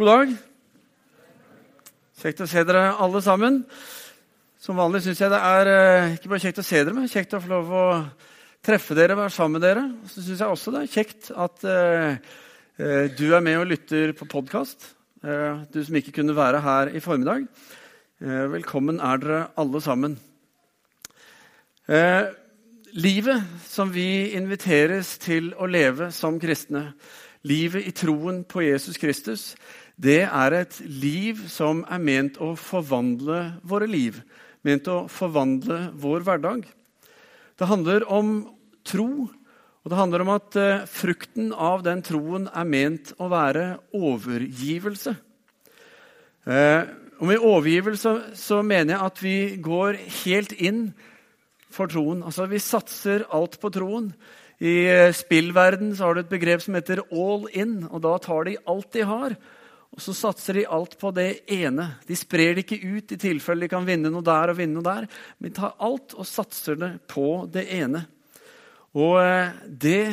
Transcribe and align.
God 0.00 0.08
dag. 0.08 0.30
Kjekt 2.22 2.38
å 2.40 2.46
se 2.48 2.62
dere 2.64 2.86
alle 3.04 3.20
sammen. 3.20 3.58
Som 4.56 4.78
vanlig 4.80 5.02
syns 5.04 5.18
jeg 5.20 5.28
det 5.28 5.40
er 5.44 5.68
eh, 5.68 6.14
ikke 6.14 6.30
bare 6.32 6.40
kjekt 6.40 6.60
å 6.62 6.64
se 6.64 6.78
dere, 6.78 6.94
men 6.96 7.10
kjekt 7.12 7.34
å 7.36 7.40
få 7.44 7.50
lov 7.50 7.74
å 7.76 7.82
treffe 8.64 8.96
dere, 8.96 9.18
være 9.18 9.34
sammen 9.34 9.58
med 9.58 9.66
dere. 9.66 9.82
Så 10.08 10.24
syns 10.24 10.40
jeg 10.40 10.54
også 10.54 10.72
det 10.72 10.80
er 10.86 10.94
kjekt 10.94 11.28
at 11.36 11.66
uh, 11.68 12.16
du 13.12 13.26
er 13.28 13.44
med 13.44 13.58
og 13.60 13.68
lytter 13.74 14.14
på 14.16 14.24
podkast. 14.32 14.88
Uh, 15.20 15.68
du 15.68 15.82
som 15.84 16.00
ikke 16.00 16.16
kunne 16.16 16.38
være 16.38 16.62
her 16.64 16.94
i 16.96 17.04
formiddag. 17.04 17.44
Uh, 18.24 18.46
velkommen 18.54 19.04
er 19.04 19.20
dere 19.20 19.42
alle 19.60 19.84
sammen. 19.84 20.16
livet 23.04 23.44
som 23.68 23.92
vi 23.92 24.32
inviteres 24.32 25.18
til 25.20 25.52
å 25.60 25.68
leve 25.68 26.08
som 26.08 26.40
kristne, 26.40 26.94
livet 27.44 27.84
i 27.84 27.92
troen 27.92 28.44
på 28.48 28.64
Jesus 28.64 28.96
Kristus, 28.96 29.56
det 30.00 30.22
er 30.24 30.54
et 30.56 30.78
liv 30.80 31.42
som 31.52 31.82
er 31.84 32.00
ment 32.00 32.38
å 32.40 32.54
forvandle 32.56 33.40
våre 33.68 33.88
liv. 33.90 34.22
Ment 34.64 34.88
å 34.88 35.02
forvandle 35.12 35.90
vår 36.00 36.24
hverdag. 36.24 36.64
Det 37.60 37.68
handler 37.68 38.06
om 38.08 38.32
tro, 38.86 39.28
og 39.28 39.92
det 39.92 39.98
handler 39.98 40.24
om 40.24 40.32
at 40.32 40.56
uh, 40.56 40.86
frukten 40.88 41.52
av 41.52 41.84
den 41.84 42.00
troen 42.04 42.48
er 42.48 42.68
ment 42.68 43.12
å 43.20 43.28
være 43.32 43.66
overgivelse. 43.96 45.14
Uh, 46.48 46.82
og 47.20 47.28
Med 47.28 47.44
overgivelse 47.44 48.14
så 48.40 48.62
mener 48.64 48.94
jeg 48.94 49.06
at 49.10 49.20
vi 49.20 49.36
går 49.60 50.00
helt 50.22 50.54
inn 50.56 50.84
for 51.68 51.92
troen. 51.92 52.24
Altså 52.24 52.48
Vi 52.48 52.60
satser 52.64 53.26
alt 53.28 53.60
på 53.60 53.68
troen. 53.74 54.14
I 54.60 54.74
eh, 54.88 55.12
spillverden 55.16 55.94
så 55.96 56.08
har 56.08 56.16
du 56.16 56.20
et 56.20 56.32
begrep 56.32 56.60
som 56.64 56.76
heter 56.76 57.00
all 57.12 57.46
in. 57.52 57.82
og 57.88 58.00
Da 58.04 58.16
tar 58.24 58.48
de 58.48 58.56
alt 58.68 58.90
de 58.96 59.04
har, 59.08 59.36
og 59.90 60.02
så 60.04 60.14
satser 60.14 60.60
de 60.60 60.68
alt 60.70 60.94
på 61.00 61.10
det 61.14 61.42
ene. 61.50 61.86
De 62.06 62.16
sprer 62.18 62.54
det 62.54 62.62
ikke 62.64 62.78
ut 62.78 63.14
i 63.14 63.18
tilfelle 63.18 63.66
de 63.66 63.72
kan 63.72 63.86
vinne 63.86 64.12
noe 64.12 64.24
der 64.24 64.52
og 64.52 64.58
vinne 64.60 64.78
noe 64.78 64.86
der. 64.86 65.08
Men 65.38 65.50
de 65.50 65.56
tar 65.58 65.74
alt 65.82 66.14
og 66.14 66.28
satser 66.28 66.78
det 66.78 66.92
på 67.10 67.42
det 67.50 67.66
ene. 67.74 68.04
Og 68.94 69.18
eh, 69.22 69.56
det 69.66 70.04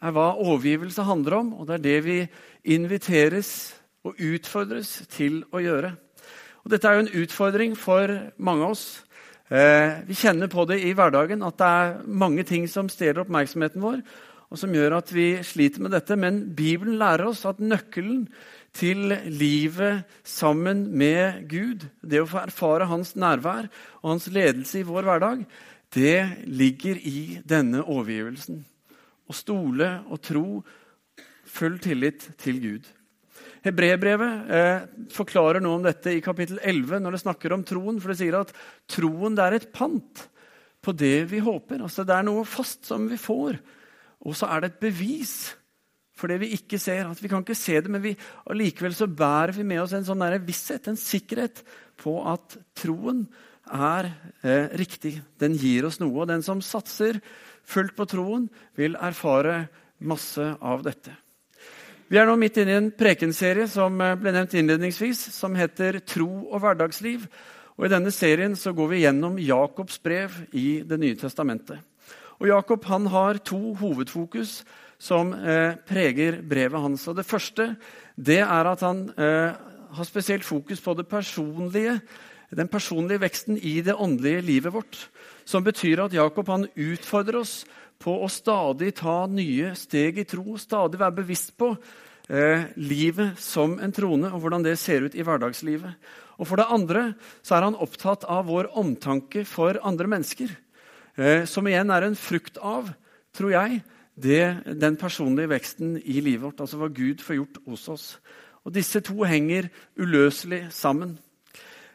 er 0.00 0.14
hva 0.16 0.32
overgivelse 0.34 1.04
handler 1.06 1.38
om, 1.40 1.52
og 1.60 1.68
det 1.68 1.78
er 1.78 1.84
det 1.86 1.98
vi 2.06 2.18
inviteres 2.74 3.52
og 4.06 4.18
utfordres 4.18 4.96
til 5.12 5.42
å 5.54 5.62
gjøre. 5.62 5.92
Og 6.64 6.72
dette 6.72 6.88
er 6.88 6.98
jo 6.98 7.04
en 7.06 7.14
utfordring 7.22 7.76
for 7.78 8.12
mange 8.42 8.66
av 8.66 8.74
oss. 8.74 8.86
Eh, 9.50 10.02
vi 10.08 10.16
kjenner 10.18 10.50
på 10.50 10.66
det 10.70 10.80
i 10.86 10.94
hverdagen 10.96 11.44
at 11.46 11.58
det 11.60 11.70
er 11.82 11.96
mange 12.06 12.44
ting 12.48 12.66
som 12.70 12.90
stjeler 12.90 13.24
oppmerksomheten 13.24 13.82
vår, 13.82 14.02
og 14.50 14.58
som 14.58 14.72
gjør 14.74 14.98
at 14.98 15.10
vi 15.14 15.32
sliter 15.46 15.84
med 15.84 15.94
dette. 15.94 16.18
Men 16.18 16.42
Bibelen 16.56 16.98
lærer 17.00 17.30
oss 17.30 17.44
at 17.48 17.62
nøkkelen 17.62 18.24
til 18.76 19.10
livet 19.26 20.06
sammen 20.26 20.84
med 20.96 21.44
Gud, 21.50 21.88
det 22.02 22.22
å 22.22 22.28
få 22.30 22.44
erfare 22.44 22.88
hans 22.90 23.16
nærvær 23.18 23.68
og 24.00 24.12
hans 24.12 24.28
ledelse 24.32 24.80
i 24.80 24.86
vår 24.86 25.08
hverdag, 25.08 25.44
det 25.90 26.46
ligger 26.46 27.00
i 27.02 27.40
denne 27.42 27.82
overgivelsen. 27.82 28.62
Å 29.26 29.34
stole 29.34 29.90
og 30.06 30.22
tro, 30.22 30.46
full 31.50 31.78
tillit 31.82 32.28
til 32.38 32.62
Gud. 32.62 32.88
Hebrebrevet 33.66 34.52
eh, 34.56 34.84
forklarer 35.12 35.60
noe 35.62 35.80
om 35.80 35.84
dette 35.84 36.14
i 36.14 36.22
kapittel 36.24 36.60
11 36.62 37.02
når 37.02 37.16
det 37.16 37.22
snakker 37.24 37.52
om 37.54 37.64
troen. 37.66 37.98
For 38.00 38.12
det 38.12 38.20
sier 38.22 38.38
at 38.38 38.52
troen 38.90 39.36
det 39.36 39.46
er 39.46 39.58
et 39.58 39.68
pant 39.74 40.22
på 40.80 40.94
det 40.96 41.26
vi 41.32 41.42
håper. 41.44 41.82
Altså 41.84 42.06
Det 42.08 42.16
er 42.16 42.26
noe 42.28 42.46
fast 42.48 42.88
som 42.88 43.08
vi 43.10 43.18
får. 43.20 43.58
Og 44.24 44.36
så 44.36 44.48
er 44.48 44.62
det 44.62 44.72
et 44.72 44.82
bevis 44.86 45.34
for 46.20 46.30
det 46.30 46.40
vi 46.42 46.52
ikke 46.56 46.78
ser. 46.80 47.08
At 47.08 47.20
vi 47.22 47.30
kan 47.32 47.44
ikke 47.44 47.58
se 47.58 47.78
det, 47.80 47.90
men 47.92 48.02
vi, 48.04 48.14
likevel 48.56 48.96
så 48.96 49.08
bærer 49.08 49.54
vi 49.56 49.66
med 49.66 49.82
oss 49.82 49.94
en 49.96 50.06
sånn 50.06 50.26
visshet, 50.44 50.90
en 50.90 51.00
sikkerhet 51.00 51.64
på 52.00 52.18
at 52.28 52.58
troen 52.78 53.24
er 53.70 54.10
eh, 54.42 54.68
riktig. 54.78 55.16
Den 55.40 55.56
gir 55.58 55.88
oss 55.88 56.00
noe. 56.02 56.22
Og 56.22 56.28
den 56.30 56.44
som 56.44 56.62
satser 56.64 57.20
fullt 57.70 57.96
på 57.96 58.06
troen, 58.10 58.48
vil 58.78 58.98
erfare 58.98 59.64
masse 60.00 60.44
av 60.60 60.84
dette. 60.84 61.14
Vi 62.10 62.18
er 62.18 62.26
nå 62.26 62.34
midt 62.40 62.56
inne 62.58 62.72
i 62.72 62.78
en 62.80 62.90
prekenserie 62.90 63.68
som 63.70 64.00
eh, 64.02 64.16
ble 64.18 64.34
nevnt 64.34 64.56
innledningsvis, 64.58 65.28
som 65.36 65.54
heter 65.58 66.00
Tro 66.02 66.28
og 66.50 66.58
hverdagsliv. 66.64 67.28
Og 67.78 67.86
I 67.86 67.92
denne 67.92 68.10
serien 68.12 68.56
så 68.58 68.74
går 68.76 68.90
vi 68.90 69.04
gjennom 69.04 69.38
Jakobs 69.40 70.00
brev 70.02 70.34
i 70.52 70.82
Det 70.84 70.98
nye 71.00 71.16
testamentet. 71.16 71.78
Og 72.40 72.48
Jakob 72.48 72.84
han 72.88 73.06
har 73.12 73.38
to 73.44 73.74
hovedfokus 73.76 74.62
som 75.00 75.32
eh, 75.32 75.78
preger 75.88 76.42
brevet 76.44 76.82
hans. 76.84 77.06
Og 77.08 77.16
Det 77.16 77.26
første 77.26 77.72
det 78.20 78.42
er 78.44 78.68
at 78.68 78.84
han 78.84 79.06
eh, 79.16 79.56
har 79.90 80.06
spesielt 80.06 80.44
fokus 80.44 80.82
på 80.84 80.94
personlige, 81.08 82.00
den 82.50 82.68
personlige 82.68 83.22
veksten 83.22 83.56
i 83.56 83.80
det 83.80 83.94
åndelige 83.94 84.44
livet 84.44 84.74
vårt. 84.74 85.08
Som 85.44 85.64
betyr 85.64 86.04
at 86.04 86.14
Jakob 86.14 86.48
han 86.48 86.68
utfordrer 86.76 87.40
oss 87.40 87.64
på 88.00 88.12
å 88.22 88.28
stadig 88.32 88.94
ta 89.00 89.26
nye 89.26 89.74
steg 89.76 90.20
i 90.20 90.26
tro. 90.28 90.56
Stadig 90.58 91.00
være 91.00 91.20
bevisst 91.20 91.56
på 91.58 91.72
eh, 92.28 92.68
livet 92.76 93.38
som 93.40 93.78
en 93.80 93.94
trone 93.94 94.30
og 94.30 94.42
hvordan 94.42 94.64
det 94.66 94.78
ser 94.80 95.06
ut 95.08 95.16
i 95.16 95.24
hverdagslivet. 95.24 95.96
Og 96.40 96.48
For 96.48 96.60
det 96.60 96.70
andre 96.72 97.02
så 97.44 97.58
er 97.58 97.68
han 97.68 97.78
opptatt 97.78 98.24
av 98.24 98.48
vår 98.48 98.70
omtanke 98.80 99.44
for 99.48 99.80
andre 99.84 100.08
mennesker. 100.08 100.52
Eh, 101.16 101.44
som 101.44 101.66
igjen 101.68 101.92
er 101.92 102.06
en 102.06 102.16
frukt 102.16 102.60
av, 102.64 102.88
tror 103.36 103.52
jeg, 103.52 103.82
det, 104.16 104.76
den 104.80 104.96
personlige 104.96 105.50
veksten 105.50 105.96
i 106.04 106.20
livet 106.20 106.42
vårt. 106.48 106.60
Altså 106.60 106.80
hva 106.80 106.90
Gud 106.92 107.22
får 107.24 107.38
gjort 107.40 107.58
hos 107.66 107.88
oss. 107.88 108.06
Og 108.64 108.74
Disse 108.74 109.00
to 109.00 109.22
henger 109.24 109.70
uløselig 109.98 110.66
sammen. 110.74 111.18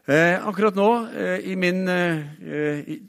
Eh, 0.06 0.38
akkurat 0.48 0.76
nå, 0.78 1.08
eh, 1.18 1.56
min, 1.58 1.88
eh, 1.90 2.22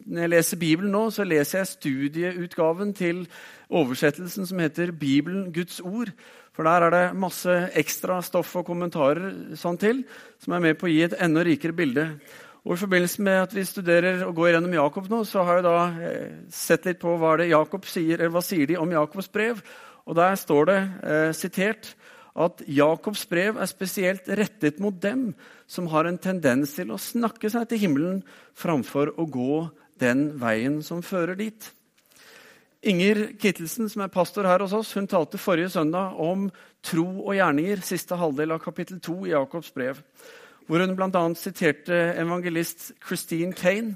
når 0.07 0.21
jeg 0.21 0.31
leser 0.31 0.57
Bibelen 0.57 0.93
nå, 0.93 1.11
så 1.11 1.25
leser 1.25 1.59
jeg 1.59 1.67
studieutgaven 1.67 2.95
til 2.95 3.27
oversettelsen 3.69 4.47
som 4.47 4.59
heter 4.59 4.93
'Bibelen 4.93 5.53
Guds 5.53 5.81
ord'. 5.81 6.13
For 6.55 6.63
der 6.63 6.87
er 6.87 6.91
det 6.91 7.17
masse 7.17 7.71
ekstra 7.77 8.23
stoff 8.23 8.57
og 8.57 8.65
kommentarer 8.65 9.57
sånn 9.57 9.79
til, 9.79 10.05
som 10.41 10.55
er 10.55 10.61
med 10.61 10.79
på 10.79 10.87
å 10.87 10.93
gi 10.93 11.03
et 11.03 11.19
enda 11.21 11.45
rikere 11.45 11.77
bilde. 11.77 12.19
Og 12.67 12.75
I 12.75 12.81
forbindelse 12.81 13.23
med 13.23 13.37
at 13.45 13.53
vi 13.55 13.63
studerer 13.63 14.25
og 14.27 14.35
går 14.35 14.57
gjennom 14.57 14.73
Jakob 14.75 15.07
nå, 15.07 15.21
så 15.23 15.45
har 15.47 15.61
jeg 15.61 15.65
da 15.69 15.75
eh, 16.03 16.39
sett 16.51 16.89
litt 16.89 16.99
på 16.99 17.13
hva, 17.15 17.37
det 17.39 17.53
Jakob 17.53 17.85
sier, 17.87 18.19
eller 18.19 18.33
hva 18.35 18.43
sier 18.43 18.67
de 18.67 18.79
om 18.81 18.91
Jakobs 18.91 19.29
brev. 19.31 19.61
Og 20.03 20.17
Der 20.19 20.35
står 20.35 20.67
det 20.67 20.81
eh, 21.07 21.31
sitert 21.39 21.93
at 22.35 22.65
Jakobs 22.67 23.23
brev 23.31 23.61
er 23.63 23.71
spesielt 23.71 24.27
rettet 24.27 24.81
mot 24.83 24.99
dem 24.99 25.29
som 25.71 25.87
har 25.93 26.09
en 26.11 26.19
tendens 26.19 26.75
til 26.75 26.91
å 26.91 26.99
snakke 26.99 27.53
seg 27.55 27.69
til 27.71 27.85
himmelen 27.85 28.19
framfor 28.59 29.15
å 29.15 29.29
gå 29.31 29.61
den 30.03 30.33
veien 30.43 30.81
som 30.83 31.05
fører 31.07 31.39
dit. 31.39 31.71
Inger 32.87 33.39
Kittelsen, 33.39 33.87
som 33.91 34.03
er 34.03 34.11
pastor 34.13 34.47
her 34.47 34.67
hos 34.67 34.75
oss, 34.75 34.91
hun 34.99 35.07
talte 35.11 35.39
forrige 35.39 35.71
søndag 35.79 36.19
om 36.19 36.51
tro 36.85 37.07
og 37.23 37.39
gjerninger, 37.39 37.79
siste 37.87 38.19
halvdel 38.19 38.59
av 38.59 38.61
kapittel 38.67 38.99
2 39.03 39.17
i 39.31 39.33
Jakobs 39.37 39.71
brev 39.75 40.03
hvor 40.67 40.83
hun 40.83 40.95
bl.a. 40.99 41.23
siterte 41.39 41.97
evangelist 42.19 42.93
Christine 43.07 43.55
Kane, 43.55 43.95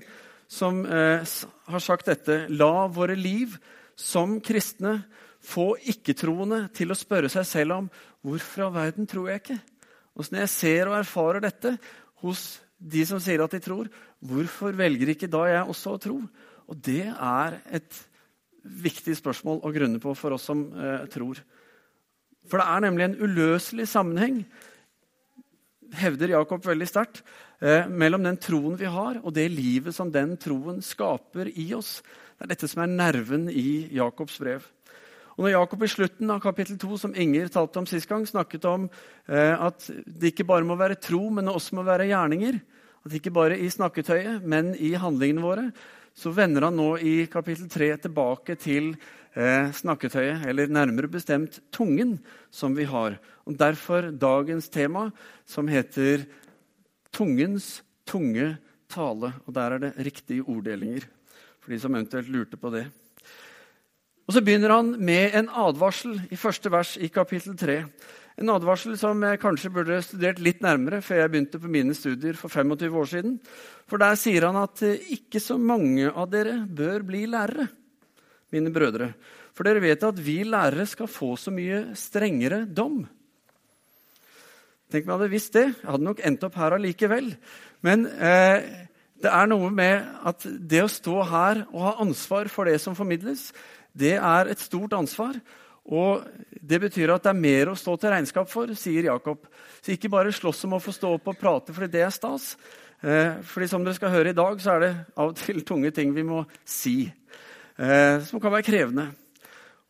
som 0.51 0.85
eh, 0.87 1.23
har 1.71 1.83
sagt 1.83 2.11
dette 2.11 2.45
La 2.51 2.87
våre 2.91 3.17
liv 3.19 3.57
som 3.99 4.39
kristne 4.43 5.01
få 5.41 5.73
ikke-troende 5.93 6.67
til 6.77 6.93
å 6.93 6.99
spørre 6.99 7.31
seg 7.33 7.47
selv 7.49 7.77
om 7.77 7.91
hvorfor 8.27 8.67
av 8.67 8.77
verden 8.77 9.09
tror 9.09 9.31
jeg 9.31 9.43
ikke? 9.43 9.59
Når 10.21 10.43
jeg 10.43 10.53
ser 10.53 10.91
og 10.91 10.99
erfarer 10.99 11.45
dette 11.45 11.77
hos 12.21 12.61
de 12.77 13.05
som 13.09 13.21
sier 13.23 13.41
at 13.45 13.55
de 13.55 13.61
tror, 13.63 13.89
hvorfor 14.21 14.75
velger 14.77 15.15
ikke 15.15 15.31
da 15.33 15.47
jeg 15.49 15.69
også 15.73 15.95
å 15.95 16.01
tro? 16.03 16.17
Og 16.71 16.83
det 16.87 17.07
er 17.09 17.61
et 17.73 18.03
viktig 18.61 19.17
spørsmål 19.17 19.63
å 19.65 19.73
grunne 19.73 20.01
på 20.03 20.13
for 20.19 20.37
oss 20.37 20.45
som 20.51 20.67
eh, 20.75 21.07
tror. 21.13 21.41
For 22.51 22.61
det 22.61 22.67
er 22.67 22.85
nemlig 22.85 23.07
en 23.07 23.19
uløselig 23.23 23.89
sammenheng 23.89 24.43
hevder 25.97 26.35
Jakob 26.37 26.65
veldig 26.65 26.89
sterkt, 26.89 27.23
eh, 27.61 27.87
mellom 27.89 28.23
den 28.23 28.37
troen 28.37 28.77
vi 28.79 28.87
har, 28.87 29.21
og 29.23 29.35
det 29.35 29.51
livet 29.51 29.95
som 29.95 30.11
den 30.11 30.37
troen 30.37 30.81
skaper 30.83 31.51
i 31.51 31.73
oss. 31.75 32.03
Det 32.39 32.47
er 32.47 32.53
dette 32.55 32.69
som 32.69 32.83
er 32.83 32.93
nerven 32.93 33.49
i 33.51 33.89
Jakobs 33.93 34.39
brev. 34.39 34.65
Og 35.37 35.47
når 35.47 35.55
Jakob 35.55 35.83
i 35.83 35.89
slutten 35.89 36.31
av 36.31 36.41
kapittel 36.41 36.77
2, 36.77 36.99
som 36.99 37.15
Inger 37.15 37.49
talte 37.49 37.79
om 37.81 37.87
sist 37.87 38.09
gang, 38.09 38.27
snakket 38.27 38.65
om 38.69 38.91
eh, 39.29 39.55
at 39.57 39.87
det 40.05 40.35
ikke 40.35 40.45
bare 40.49 40.67
må 40.67 40.77
være 40.77 41.01
tro, 41.01 41.31
men 41.31 41.49
også 41.49 41.79
må 41.79 41.85
være 41.87 42.11
gjerninger, 42.11 42.61
at 43.07 43.15
ikke 43.17 43.33
bare 43.33 43.57
i 43.57 43.71
snakketøyet, 43.73 44.45
men 44.45 44.75
i 44.77 44.93
handlingene 45.01 45.45
våre, 45.45 45.71
så 46.13 46.33
vender 46.35 46.67
han 46.67 46.77
nå 46.77 46.91
i 47.01 47.15
kapittel 47.33 47.71
3 47.73 47.95
tilbake 48.05 48.59
til 48.61 48.93
eh, 49.35 49.71
snakketøyet, 49.73 50.47
eller 50.49 50.71
nærmere 50.71 51.11
bestemt 51.11 51.61
tungen, 51.73 52.19
som 52.51 52.75
vi 52.77 52.85
har. 52.85 53.19
Og 53.47 53.59
Derfor 53.59 54.11
dagens 54.11 54.69
tema, 54.69 55.11
som 55.47 55.69
heter 55.69 56.27
'Tungens 57.13 57.83
tunge 58.07 58.59
tale'. 58.89 59.33
Og 59.47 59.55
Der 59.55 59.71
er 59.71 59.79
det 59.79 59.99
riktige 59.99 60.43
orddelinger, 60.43 61.05
for 61.61 61.71
de 61.71 61.79
som 61.79 61.95
eventuelt 61.95 62.29
lurte 62.29 62.57
på 62.57 62.71
det. 62.71 62.87
Og 64.27 64.35
Så 64.35 64.45
begynner 64.45 64.71
han 64.71 64.95
med 65.05 65.35
en 65.35 65.49
advarsel 65.49 66.21
i 66.31 66.37
første 66.37 66.71
vers 66.71 66.97
i 66.97 67.09
kapittel 67.09 67.57
3. 67.57 67.85
En 68.39 68.49
advarsel 68.49 68.97
som 68.97 69.23
jeg 69.23 69.41
kanskje 69.41 69.73
burde 69.75 70.03
studert 70.03 70.39
litt 70.39 70.63
nærmere 70.63 71.03
før 71.03 71.17
jeg 71.17 71.31
begynte 71.31 71.59
på 71.59 71.69
mine 71.69 71.95
studier 71.95 72.39
for 72.39 72.49
25 72.49 72.97
år 72.97 73.05
siden. 73.05 73.41
For 73.89 73.99
der 73.99 74.15
sier 74.15 74.47
han 74.47 74.57
at 74.57 74.81
ikke 74.87 75.41
så 75.41 75.59
mange 75.59 76.09
av 76.09 76.31
dere 76.31 76.61
bør 76.65 77.03
bli 77.03 77.27
lærere, 77.27 77.67
mine 78.55 78.73
brødre. 78.75 79.13
For 79.55 79.67
dere 79.67 79.83
vet 79.83 80.05
at 80.07 80.21
vi 80.23 80.41
lærere 80.47 80.87
skal 80.89 81.11
få 81.11 81.35
så 81.39 81.53
mye 81.55 81.91
strengere 81.99 82.65
dom. 82.67 83.03
Tenk 84.91 85.07
om 85.07 85.13
jeg 85.13 85.19
hadde 85.19 85.33
visst 85.33 85.55
det. 85.55 85.67
Jeg 85.71 85.87
hadde 85.87 86.07
nok 86.07 86.23
endt 86.27 86.47
opp 86.47 86.57
her 86.59 86.75
allikevel. 86.75 87.33
Men 87.87 88.07
eh, 88.11 88.69
det 89.23 89.31
er 89.31 89.51
noe 89.51 89.71
med 89.75 90.07
at 90.27 90.47
det 90.47 90.83
å 90.83 90.91
stå 90.91 91.21
her 91.31 91.65
og 91.71 91.83
ha 91.85 91.97
ansvar 92.03 92.51
for 92.51 92.67
det 92.67 92.81
som 92.83 92.97
formidles, 92.99 93.51
det 93.93 94.17
er 94.17 94.51
et 94.51 94.63
stort 94.63 94.95
ansvar. 94.97 95.39
Og 95.91 96.27
det 96.61 96.81
betyr 96.83 97.13
at 97.15 97.25
det 97.25 97.33
er 97.33 97.41
mer 97.41 97.71
å 97.73 97.79
stå 97.79 97.97
til 97.99 98.13
regnskap 98.15 98.51
for, 98.51 98.71
sier 98.79 99.09
Jakob. 99.11 99.47
Så 99.81 99.95
ikke 99.95 100.13
bare 100.13 100.35
slåss 100.35 100.67
om 100.69 100.77
å 100.77 100.83
få 100.83 100.95
stå 100.95 101.15
opp 101.17 101.31
og 101.33 101.39
prate 101.41 101.75
fordi 101.75 101.91
det 101.97 102.05
er 102.07 102.15
stas. 102.15 102.53
Eh, 103.01 103.41
fordi 103.47 103.71
som 103.71 103.85
dere 103.85 103.97
skal 103.97 104.13
høre 104.13 104.35
i 104.35 104.37
dag, 104.37 104.61
så 104.61 104.77
er 104.77 104.85
det 104.85 104.93
av 105.17 105.33
og 105.33 105.39
til 105.41 105.63
tunge 105.71 105.93
ting 105.97 106.15
vi 106.17 106.27
må 106.27 106.45
si. 106.65 106.99
Eh, 107.81 108.21
som 108.29 108.41
kan 108.43 108.53
være 108.53 108.67
krevende. 108.67 109.09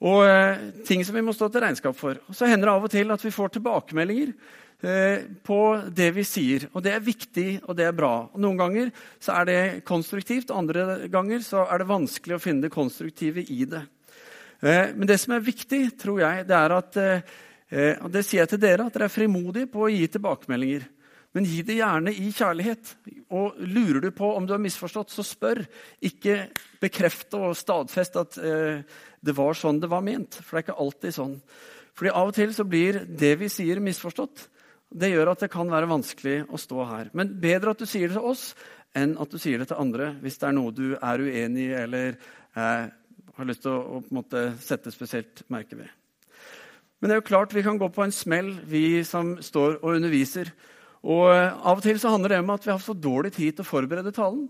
Og 0.07 0.23
eh, 0.25 0.71
ting 0.87 1.03
som 1.05 1.17
vi 1.17 1.25
må 1.27 1.35
stå 1.35 1.51
til 1.51 1.65
regnskap 1.65 1.97
for. 1.99 2.21
Og 2.31 2.37
så 2.37 2.47
hender 2.47 2.71
det 2.71 2.75
av 2.77 2.87
og 2.87 2.93
til 2.93 3.11
at 3.11 3.25
vi 3.27 3.35
får 3.35 3.57
tilbakemeldinger 3.59 4.35
Eh, 4.81 5.27
på 5.45 5.59
det 5.93 6.07
vi 6.17 6.23
sier. 6.25 6.63
Og 6.73 6.81
det 6.81 6.95
er 6.97 7.03
viktig, 7.05 7.49
og 7.69 7.77
det 7.77 7.85
er 7.85 7.93
bra. 7.93 8.31
Og 8.33 8.41
noen 8.41 8.57
ganger 8.57 8.87
så 9.21 9.35
er 9.37 9.49
det 9.51 9.59
konstruktivt, 9.85 10.55
andre 10.57 11.11
ganger 11.13 11.43
så 11.45 11.67
er 11.69 11.83
det 11.83 11.91
vanskelig 11.91 12.39
å 12.39 12.41
finne 12.41 12.65
det 12.65 12.73
konstruktive 12.73 13.45
i 13.45 13.67
det. 13.69 13.83
Men 14.61 15.05
det 15.09 15.19
som 15.21 15.35
er 15.37 15.45
viktig, 15.45 15.83
tror 16.01 16.21
jeg, 16.21 16.47
det 16.49 16.57
er 16.57 16.73
at 16.77 16.97
og 18.05 18.09
det 18.13 18.25
sier 18.25 18.43
jeg 18.43 18.51
til 18.55 18.61
dere, 18.61 18.89
at 18.89 18.97
dere 18.97 19.07
er 19.09 19.13
frimodige 19.13 19.69
på 19.73 19.85
å 19.85 19.93
gi 19.93 20.09
tilbakemeldinger. 20.17 20.85
Men 21.37 21.47
gi 21.47 21.61
det 21.63 21.79
gjerne 21.79 22.13
i 22.13 22.31
kjærlighet. 22.35 22.95
Og 23.39 23.59
lurer 23.63 24.01
du 24.03 24.11
på 24.15 24.33
om 24.35 24.47
du 24.47 24.55
har 24.57 24.63
misforstått, 24.63 25.13
så 25.15 25.25
spør. 25.27 25.63
Ikke 26.03 26.49
bekreft 26.83 27.35
og 27.39 27.53
stadfest 27.59 28.19
at 28.19 28.39
det 28.41 29.37
var 29.37 29.59
sånn 29.59 29.79
det 29.83 29.91
var 29.93 30.03
ment. 30.03 30.41
For 30.43 30.57
det 30.57 30.63
er 30.63 30.67
ikke 30.69 30.81
alltid 30.87 31.17
sånn. 31.17 31.37
Fordi 31.95 32.15
Av 32.17 32.31
og 32.31 32.35
til 32.37 32.55
så 32.57 32.65
blir 32.67 33.03
det 33.05 33.35
vi 33.41 33.51
sier, 33.53 33.83
misforstått. 33.85 34.49
Det 34.91 35.13
gjør 35.13 35.35
at 35.35 35.45
det 35.45 35.53
kan 35.53 35.71
være 35.71 35.91
vanskelig 35.91 36.39
å 36.51 36.59
stå 36.59 36.87
her. 36.89 37.11
Men 37.15 37.37
bedre 37.43 37.75
at 37.75 37.83
du 37.83 37.87
sier 37.87 38.11
det 38.11 38.17
til 38.19 38.31
oss 38.33 38.51
enn 38.99 39.15
at 39.23 39.31
du 39.31 39.39
sier 39.39 39.61
det 39.61 39.69
til 39.71 39.79
andre 39.79 40.09
hvis 40.19 40.41
det 40.41 40.49
er 40.49 40.57
noe 40.57 40.75
du 40.75 40.97
er 40.97 41.23
uenig 41.23 41.69
i 41.69 41.77
eller 41.79 42.17
eh, 42.17 42.89
har 43.37 43.47
lyst 43.47 43.63
til 43.63 43.71
å, 43.71 44.01
å 44.01 44.17
måte, 44.17 44.49
sette 44.65 44.91
spesielt 44.91 45.45
merke 45.53 45.79
ved. 45.79 45.93
Men 46.99 47.09
det 47.09 47.15
er 47.15 47.21
jo 47.21 47.29
klart 47.31 47.55
vi 47.57 47.65
kan 47.65 47.79
gå 47.81 47.87
på 47.95 48.03
en 48.05 48.13
smell, 48.13 48.51
vi 48.69 49.01
som 49.09 49.37
står 49.41 49.79
og 49.79 49.95
underviser. 49.95 50.51
Og 51.07 51.31
eh, 51.33 51.53
Av 51.53 51.79
og 51.79 51.85
til 51.85 52.01
så 52.01 52.13
handler 52.13 52.35
det 52.35 52.43
om 52.43 52.53
at 52.55 52.67
vi 52.67 52.73
har 52.75 52.83
for 52.83 52.99
dårlig 52.99 53.33
tid 53.37 53.57
til 53.57 53.65
å 53.65 53.71
forberede 53.71 54.15
talen. 54.17 54.49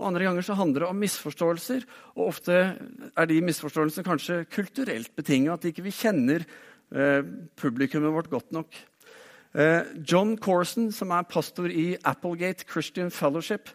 Og 0.00 0.06
Andre 0.08 0.26
ganger 0.26 0.46
så 0.46 0.56
handler 0.58 0.84
det 0.84 0.90
om 0.90 1.02
misforståelser. 1.02 1.84
Og 2.16 2.30
ofte 2.32 2.60
er 3.12 3.28
de 3.30 3.42
misforståelsene 3.44 4.06
kanskje 4.06 4.44
kulturelt 4.50 5.12
betinget. 5.18 5.54
At 5.54 5.68
ikke 5.68 5.84
vi 5.86 5.92
ikke 5.92 6.08
kjenner 6.08 6.46
eh, 6.46 7.20
publikummet 7.60 8.14
vårt 8.14 8.32
godt 8.32 8.50
nok. 8.56 8.82
Eh, 9.52 9.82
John 10.08 10.36
Corson, 10.40 10.90
som 10.96 11.12
er 11.12 11.28
pastor 11.28 11.68
i 11.68 11.92
Applegate 12.08 12.64
Christian 12.68 13.12
Fellowship, 13.12 13.68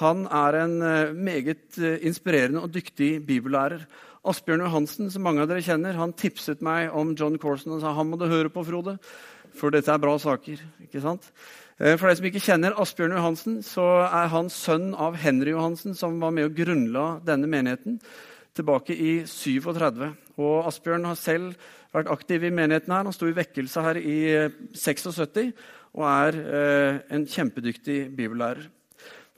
han 0.00 0.26
er 0.28 0.58
en 0.60 0.76
eh, 0.84 1.14
meget 1.14 1.78
eh, 1.80 1.98
inspirerende 2.06 2.62
og 2.62 2.72
dyktig 2.74 3.26
bibellærer. 3.26 3.86
Asbjørn 4.26 4.64
Johansen, 4.66 5.10
som 5.10 5.24
mange 5.26 5.42
av 5.42 5.50
dere 5.50 5.64
kjenner, 5.64 5.96
han 5.98 6.14
tipset 6.18 6.62
meg 6.64 6.94
om 6.94 7.14
John 7.18 7.38
Corson 7.42 7.76
og 7.76 7.82
sa 7.82 7.94
han 7.96 8.10
må 8.10 8.18
du 8.20 8.26
høre 8.28 8.50
på, 8.52 8.64
Frode, 8.66 8.96
for 9.56 9.74
dette 9.74 9.92
er 9.92 10.02
bra 10.02 10.16
saker. 10.20 10.62
ikke 10.86 11.02
sant? 11.04 11.30
For 11.76 12.08
de 12.08 12.14
som 12.16 12.24
ikke 12.24 12.40
kjenner 12.40 12.76
Asbjørn 12.80 13.12
Johansen, 13.12 13.56
så 13.60 13.84
er 14.06 14.30
han 14.32 14.46
sønn 14.48 14.94
av 14.94 15.18
Henry 15.20 15.52
Johansen, 15.52 15.92
som 15.92 16.16
var 16.22 16.32
med 16.32 16.48
og 16.48 16.54
grunnla 16.56 17.04
denne 17.26 17.50
menigheten 17.52 17.98
tilbake 18.56 18.96
i 18.96 19.18
37. 19.28 20.06
Og 20.40 20.68
Asbjørn 20.68 21.04
har 21.08 21.18
selv 21.20 21.56
vært 21.94 22.10
aktiv 22.12 22.44
i 22.44 22.52
menigheten 22.52 22.92
her. 22.92 23.04
Han 23.04 23.16
sto 23.16 23.28
i 23.28 23.36
vekkelse 23.36 23.84
her 23.84 24.00
i 24.00 24.16
76 24.76 25.36
eh, 25.42 25.52
og 25.96 26.08
er 26.08 26.40
eh, 26.40 26.98
en 27.16 27.28
kjempedyktig 27.28 28.00
bibellærer. 28.16 28.66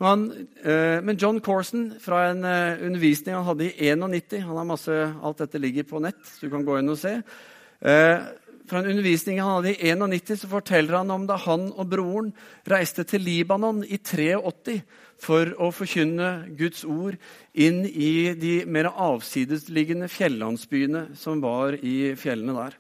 Han, 0.03 0.29
eh, 0.63 0.99
men 1.03 1.19
John 1.19 1.41
Corson, 1.43 1.89
fra 2.01 2.29
en 2.31 2.45
eh, 2.47 2.85
undervisning 2.87 3.35
han 3.35 3.47
hadde 3.47 3.71
i 3.71 3.91
91 3.91 4.45
han 4.47 4.59
har 4.61 4.67
masse, 4.67 4.99
Alt 5.23 5.43
dette 5.43 5.59
ligger 5.59 5.87
på 5.87 6.03
nett, 6.03 6.21
så 6.23 6.47
du 6.47 6.53
kan 6.53 6.67
gå 6.67 6.79
inn 6.79 6.95
og 6.95 7.01
se. 7.01 7.17
Eh, 7.83 8.29
fra 8.69 8.83
en 8.83 8.91
undervisning 8.93 9.41
han 9.41 9.59
hadde 9.59 9.75
i 9.75 9.93
91, 9.93 10.43
så 10.43 10.51
forteller 10.51 11.01
han 11.01 11.11
om 11.15 11.27
da 11.29 11.39
han 11.41 11.69
og 11.73 11.91
broren 11.91 12.33
reiste 12.69 13.05
til 13.09 13.25
Libanon 13.25 13.83
i 13.87 13.99
83 13.99 14.81
for 15.23 15.51
å 15.59 15.71
forkynne 15.75 16.29
Guds 16.59 16.85
ord 16.87 17.17
inn 17.59 17.83
i 17.89 18.35
de 18.39 18.61
mer 18.71 18.91
avsidesliggende 18.93 20.11
fjellandsbyene 20.13 21.09
som 21.19 21.43
var 21.43 21.79
i 21.81 22.15
fjellene 22.19 22.55
der. 22.61 22.79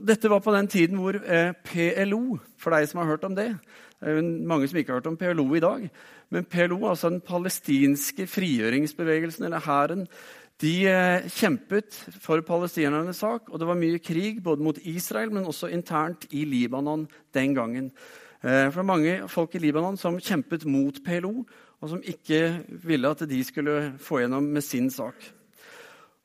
Dette 0.00 0.30
var 0.32 0.40
på 0.40 0.54
den 0.54 0.70
tiden 0.72 0.96
hvor 0.96 1.18
eh, 1.20 1.52
PLO, 1.66 2.38
for 2.56 2.72
deg 2.72 2.88
som 2.88 3.02
har 3.02 3.10
hørt 3.12 3.26
om 3.28 3.34
det 3.36 3.50
Det 4.00 4.14
er 4.14 4.22
mange 4.48 4.68
som 4.68 4.78
ikke 4.80 4.94
har 4.94 5.02
hørt 5.02 5.10
om 5.10 5.18
PLO 5.20 5.44
i 5.56 5.60
dag. 5.60 5.84
Men 6.32 6.46
PLO, 6.48 6.80
altså 6.88 7.10
den 7.12 7.20
palestinske 7.24 8.26
frigjøringsbevegelsen, 8.26 9.44
eller 9.44 9.60
hæren, 9.64 10.06
de 10.62 10.74
eh, 10.86 11.26
kjempet 11.34 11.96
for 12.22 12.42
palestinernes 12.46 13.18
sak, 13.24 13.48
og 13.50 13.58
det 13.58 13.66
var 13.68 13.78
mye 13.78 13.98
krig 13.98 14.42
både 14.44 14.62
mot 14.62 14.78
Israel, 14.86 15.32
men 15.34 15.48
også 15.50 15.72
internt 15.74 16.28
i 16.30 16.44
Libanon 16.46 17.08
den 17.34 17.56
gangen. 17.56 17.90
Eh, 18.44 18.68
for 18.70 18.78
det 18.78 18.82
var 18.82 18.90
mange 18.92 19.16
folk 19.28 19.56
i 19.56 19.62
Libanon 19.62 19.98
som 19.98 20.20
kjempet 20.20 20.66
mot 20.70 21.00
PLO, 21.04 21.42
og 21.82 21.90
som 21.90 22.04
ikke 22.06 22.62
ville 22.86 23.10
at 23.10 23.24
de 23.28 23.40
skulle 23.44 23.94
få 24.00 24.22
gjennom 24.22 24.46
med 24.54 24.64
sin 24.64 24.90
sak. 24.90 25.18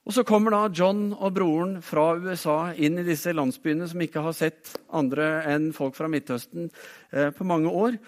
Og 0.10 0.14
Så 0.14 0.24
kommer 0.24 0.50
da 0.52 0.70
John 0.74 1.12
og 1.14 1.36
broren 1.36 1.82
fra 1.86 2.16
USA 2.18 2.72
inn 2.74 2.98
i 2.98 3.06
disse 3.06 3.30
landsbyene 3.30 3.86
som 3.90 4.02
ikke 4.02 4.24
har 4.26 4.34
sett 4.34 4.72
andre 4.90 5.44
enn 5.52 5.68
folk 5.76 5.94
fra 5.94 6.10
Midtøsten 6.10 6.72
eh, 7.12 7.30
på 7.30 7.46
mange 7.46 7.70
år. 7.70 8.00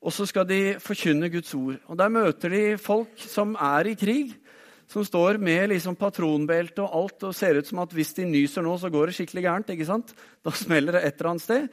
Og 0.00 0.14
så 0.14 0.28
skal 0.28 0.46
de 0.46 0.76
forkynne 0.80 1.28
Guds 1.32 1.54
ord. 1.54 1.80
Og 1.88 1.98
Der 1.98 2.08
møter 2.08 2.48
de 2.54 2.78
folk 2.78 3.18
som 3.18 3.56
er 3.58 3.90
i 3.90 3.96
krig. 3.98 4.36
Som 4.90 5.04
står 5.06 5.38
med 5.38 5.68
liksom 5.70 5.94
patronbelte 5.98 6.82
og 6.82 6.96
alt 6.98 7.28
og 7.28 7.34
ser 7.36 7.60
ut 7.60 7.68
som 7.68 7.78
at 7.84 7.92
hvis 7.94 8.10
de 8.16 8.26
nyser 8.26 8.64
nå, 8.66 8.74
så 8.74 8.90
går 8.90 9.10
det 9.10 9.16
skikkelig 9.20 9.44
gærent. 9.46 9.70
ikke 9.70 9.86
sant? 9.86 10.10
Da 10.42 10.50
smeller 10.50 10.98
det 10.98 11.04
et 11.04 11.20
eller 11.20 11.30
annet 11.30 11.44
sted. 11.44 11.68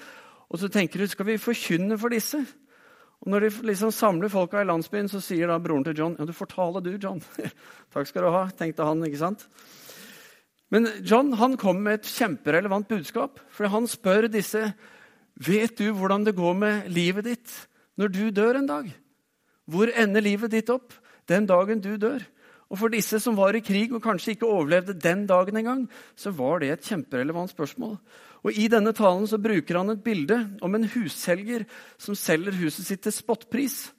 Og 0.47 0.61
så 0.61 0.69
tenker 0.71 1.01
du 1.01 1.09
skal 1.09 1.25
vi 1.31 1.41
forkynne 1.41 1.97
for 1.97 2.13
disse. 2.13 2.43
Og 3.25 3.31
Når 3.33 3.39
de 3.47 3.49
liksom 3.71 3.92
samler 3.92 4.30
folka 4.30 4.61
i 4.61 4.69
landsbyen, 4.69 5.09
så 5.09 5.21
sier 5.23 5.49
da 5.49 5.57
broren 5.57 5.83
til 5.87 5.97
John 5.97 6.15
ja, 6.19 6.25
du 6.25 6.35
får 6.35 6.51
tale, 6.53 6.83
du, 6.85 6.94
John. 7.01 7.23
Takk 7.94 8.07
skal 8.07 8.27
du 8.27 8.30
ha, 8.35 8.44
tenkte 8.53 8.85
han. 8.85 9.01
ikke 9.07 9.23
sant? 9.23 9.47
Men 10.69 10.87
John 11.01 11.33
han 11.39 11.57
kom 11.57 11.81
med 11.81 12.01
et 12.01 12.11
kjemperelevant 12.11 12.87
budskap. 12.87 13.42
For 13.49 13.71
han 13.73 13.89
spør 13.89 14.30
disse 14.30 14.61
vet 15.37 15.77
du 15.77 15.89
hvordan 15.94 16.25
det 16.25 16.37
går 16.37 16.53
med 16.57 16.87
livet 16.94 17.25
ditt 17.31 17.59
når 17.97 18.13
du 18.13 18.23
dør 18.30 18.61
en 18.61 18.69
dag. 18.69 18.89
Hvor 19.65 19.89
ender 19.89 20.21
livet 20.23 20.53
ditt 20.53 20.69
opp 20.69 20.94
den 21.27 21.49
dagen 21.49 21.81
du 21.81 21.95
dør? 21.97 22.21
Og 22.68 22.80
For 22.80 22.92
disse 22.92 23.19
som 23.24 23.38
var 23.38 23.56
i 23.56 23.64
krig 23.64 23.94
og 23.95 24.04
kanskje 24.04 24.36
ikke 24.36 24.47
overlevde 24.50 24.97
den 25.00 25.26
dagen 25.28 25.57
engang, 25.57 25.86
så 26.16 26.33
var 26.36 26.59
det 26.59 26.71
et 26.71 26.88
kjemperelevant 26.88 27.54
spørsmål. 27.54 27.95
Og 28.44 28.52
I 28.54 28.68
denne 28.71 28.94
talen 28.95 29.28
så 29.28 29.40
bruker 29.42 29.80
han 29.80 29.94
et 29.94 30.04
bilde 30.04 30.38
om 30.62 30.76
en 30.76 30.90
husselger 30.92 31.66
som 31.97 32.16
selger 32.16 32.56
huset 32.59 32.86
sitt 32.86 33.02
til 33.04 33.16
spottpris. 33.16 33.94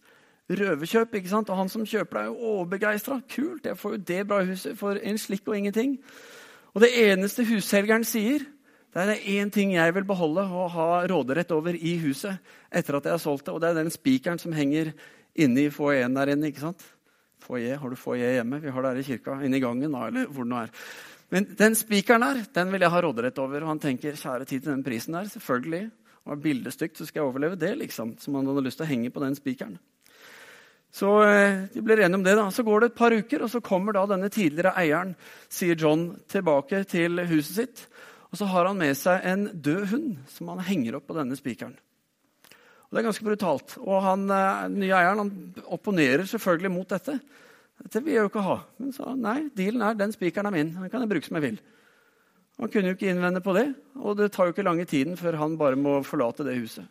Røverkjøp. 0.48 1.14
ikke 1.14 1.28
sant? 1.28 1.50
Og 1.50 1.56
han 1.56 1.68
som 1.68 1.84
kjøper 1.84 2.20
er 2.20 2.28
jo 2.30 2.36
overbegeistra. 2.52 3.20
Kult, 3.28 3.66
jeg 3.66 3.76
får 3.76 3.96
jo 3.96 4.04
det 4.08 4.20
bra 4.28 4.44
huset 4.44 4.78
for 4.78 4.96
en 4.96 5.18
slikk 5.20 5.48
og 5.48 5.58
ingenting. 5.58 5.98
Og 6.74 6.84
det 6.84 6.92
eneste 7.08 7.44
husselgeren 7.44 8.04
sier, 8.04 8.46
det 8.94 9.04
er 9.04 9.26
én 9.36 9.50
ting 9.52 9.74
jeg 9.74 9.94
vil 9.94 10.06
beholde 10.08 10.46
og 10.48 10.70
ha 10.72 10.86
råderett 11.06 11.50
over 11.52 11.76
i 11.76 11.98
huset 12.00 12.40
etter 12.72 12.96
at 12.96 13.04
jeg 13.04 13.12
har 13.12 13.20
solgt 13.20 13.46
det, 13.46 13.52
og 13.52 13.60
det 13.60 13.68
er 13.68 13.82
den 13.82 13.92
spikeren 13.92 14.40
som 14.40 14.54
henger 14.56 14.94
inne 15.36 15.66
i 15.66 15.70
foajeen 15.70 16.16
der 16.16 16.32
inne. 16.32 16.48
ikke 16.48 16.64
sant? 16.64 16.86
Foyer, 17.48 17.78
Har 17.80 17.90
du 17.90 17.96
foyer 17.96 18.34
hjemme? 18.36 18.60
Vi 18.60 18.70
har 18.70 18.82
det 18.82 18.90
her 18.90 19.00
i 19.00 19.06
kirka. 19.06 19.38
Inne 19.44 19.56
i 19.56 19.64
gangen, 19.64 19.92
da, 19.92 20.06
eller 20.10 20.26
hvor 20.28 20.44
det 20.44 20.52
nå 20.52 20.58
er. 20.60 20.72
Men 21.32 21.46
den 21.56 21.76
spikeren 21.76 22.24
der 22.24 22.42
den 22.54 22.72
vil 22.72 22.84
jeg 22.84 22.92
ha 22.92 23.00
råderett 23.00 23.38
over. 23.40 23.64
Og 23.64 23.72
han 23.72 23.80
tenker 23.80 24.16
kjære 24.16 24.44
tid 24.44 24.60
til 24.60 24.74
den 24.74 24.84
prisen 24.84 25.16
der. 25.16 25.30
selvfølgelig. 25.32 25.90
Og 26.28 26.42
bildet 26.42 26.76
stygt, 26.76 26.98
så 26.98 27.06
skal 27.06 27.22
jeg 27.22 27.30
overleve 27.30 27.56
det. 27.56 27.78
liksom. 27.78 28.18
Som 28.20 28.34
han 28.34 28.46
hadde 28.46 28.66
lyst 28.66 28.76
til 28.82 28.84
å 28.84 28.90
henge 28.90 29.10
på 29.10 29.24
den 29.24 29.36
spikeren. 29.38 29.78
Så 30.92 31.08
eh, 31.24 31.64
de 31.72 31.82
blir 31.84 32.00
enige 32.04 32.20
om 32.20 32.24
det. 32.24 32.36
da. 32.36 32.50
Så 32.50 32.62
går 32.62 32.80
det 32.80 32.90
et 32.92 33.00
par 33.00 33.16
uker, 33.16 33.42
og 33.42 33.50
så 33.50 33.60
kommer 33.64 33.96
da 33.96 34.04
denne 34.06 34.28
tidligere 34.28 34.76
eieren, 34.76 35.16
sier 35.48 35.76
John, 35.76 36.18
tilbake 36.28 36.84
til 36.84 37.24
huset 37.32 37.54
sitt. 37.54 37.84
Og 38.28 38.40
så 38.40 38.44
har 38.44 38.68
han 38.68 38.76
med 38.76 38.96
seg 38.96 39.24
en 39.24 39.48
død 39.54 39.84
hund 39.92 40.16
som 40.28 40.52
han 40.52 40.64
henger 40.68 41.00
opp 41.00 41.08
på 41.08 41.16
denne 41.16 41.36
spikeren. 41.36 41.76
Og 42.88 42.96
Det 42.96 43.02
er 43.02 43.08
ganske 43.10 43.26
brutalt. 43.26 43.74
Og 43.84 43.98
han 44.04 44.28
eh, 44.32 44.68
nye 44.72 44.94
eieren 44.96 45.20
han 45.20 45.32
opponerer 45.76 46.24
selvfølgelig 46.28 46.72
mot 46.72 46.88
dette. 46.88 47.18
Dette 47.78 48.02
vil 48.02 48.16
jeg 48.16 48.24
jo 48.24 48.30
ikke 48.32 48.46
ha. 48.46 48.60
Men 48.80 48.94
sa 48.96 49.12
nei, 49.14 49.40
dealen 49.56 49.84
er 49.84 49.98
den 49.98 50.14
spikeren 50.14 50.48
er 50.48 50.56
min. 50.56 50.72
Den 50.78 50.92
kan 50.92 51.04
jeg 51.04 51.12
bruke 51.12 51.28
som 51.28 51.38
jeg 51.38 51.50
vil. 51.50 51.58
Han 52.58 52.72
kunne 52.72 52.90
jo 52.90 52.96
ikke 52.96 53.10
innvende 53.12 53.42
på 53.44 53.54
det, 53.54 53.68
og 54.02 54.16
det 54.18 54.32
tar 54.34 54.48
jo 54.48 54.54
ikke 54.54 54.64
lange 54.66 54.86
tiden 54.88 55.14
før 55.20 55.36
han 55.38 55.54
bare 55.60 55.78
må 55.78 56.00
forlate 56.02 56.42
det 56.46 56.56
huset. 56.58 56.88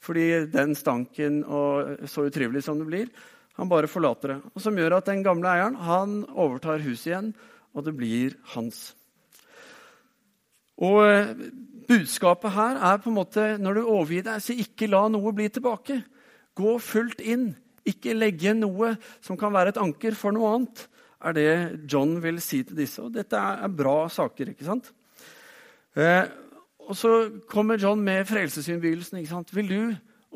Fordi 0.00 0.46
den 0.48 0.72
stanken 0.78 1.42
og 1.44 2.06
så 2.08 2.24
utrivelig 2.30 2.62
som 2.64 2.80
det 2.80 2.86
blir, 2.88 3.10
han 3.56 3.68
bare 3.68 3.90
forlater 3.90 4.34
det. 4.34 4.38
Og 4.54 4.62
Som 4.62 4.78
gjør 4.78 4.98
at 4.98 5.10
den 5.10 5.24
gamle 5.24 5.52
eieren 5.52 5.76
han 5.80 6.22
overtar 6.32 6.84
huset 6.84 7.10
igjen, 7.10 7.34
og 7.76 7.84
det 7.84 7.96
blir 7.96 8.38
hans. 8.54 8.94
Og 10.80 11.02
eh, 11.04 11.34
Budskapet 11.86 12.54
her 12.56 12.80
er 12.88 12.98
på 13.02 13.10
en 13.12 13.18
måte 13.18 13.44
når 13.62 13.78
du 13.78 13.82
overgir 13.84 14.26
deg, 14.26 14.42
så 14.42 14.56
ikke 14.56 14.88
la 14.90 15.04
noe 15.12 15.32
bli 15.36 15.46
tilbake. 15.52 16.00
Gå 16.56 16.76
fullt 16.82 17.22
inn. 17.22 17.52
Ikke 17.86 18.16
legge 18.16 18.54
noe 18.56 18.96
som 19.22 19.38
kan 19.38 19.54
være 19.54 19.74
et 19.74 19.80
anker 19.82 20.16
for 20.18 20.34
noe 20.34 20.54
annet, 20.56 20.86
er 21.26 21.36
det 21.36 21.50
John 21.90 22.16
vil 22.22 22.40
si 22.44 22.60
til 22.66 22.78
disse. 22.78 23.02
Og 23.02 23.14
dette 23.14 23.38
er 23.38 23.72
bra 23.72 24.04
saker, 24.12 24.50
ikke 24.52 24.66
sant? 24.66 24.90
Eh, 25.96 26.26
og 26.86 26.98
så 26.98 27.12
kommer 27.50 27.80
John 27.80 28.02
med 28.04 28.26
frelsesinnbydelsen. 28.28 29.22
Vil 29.54 29.70
du 29.70 29.80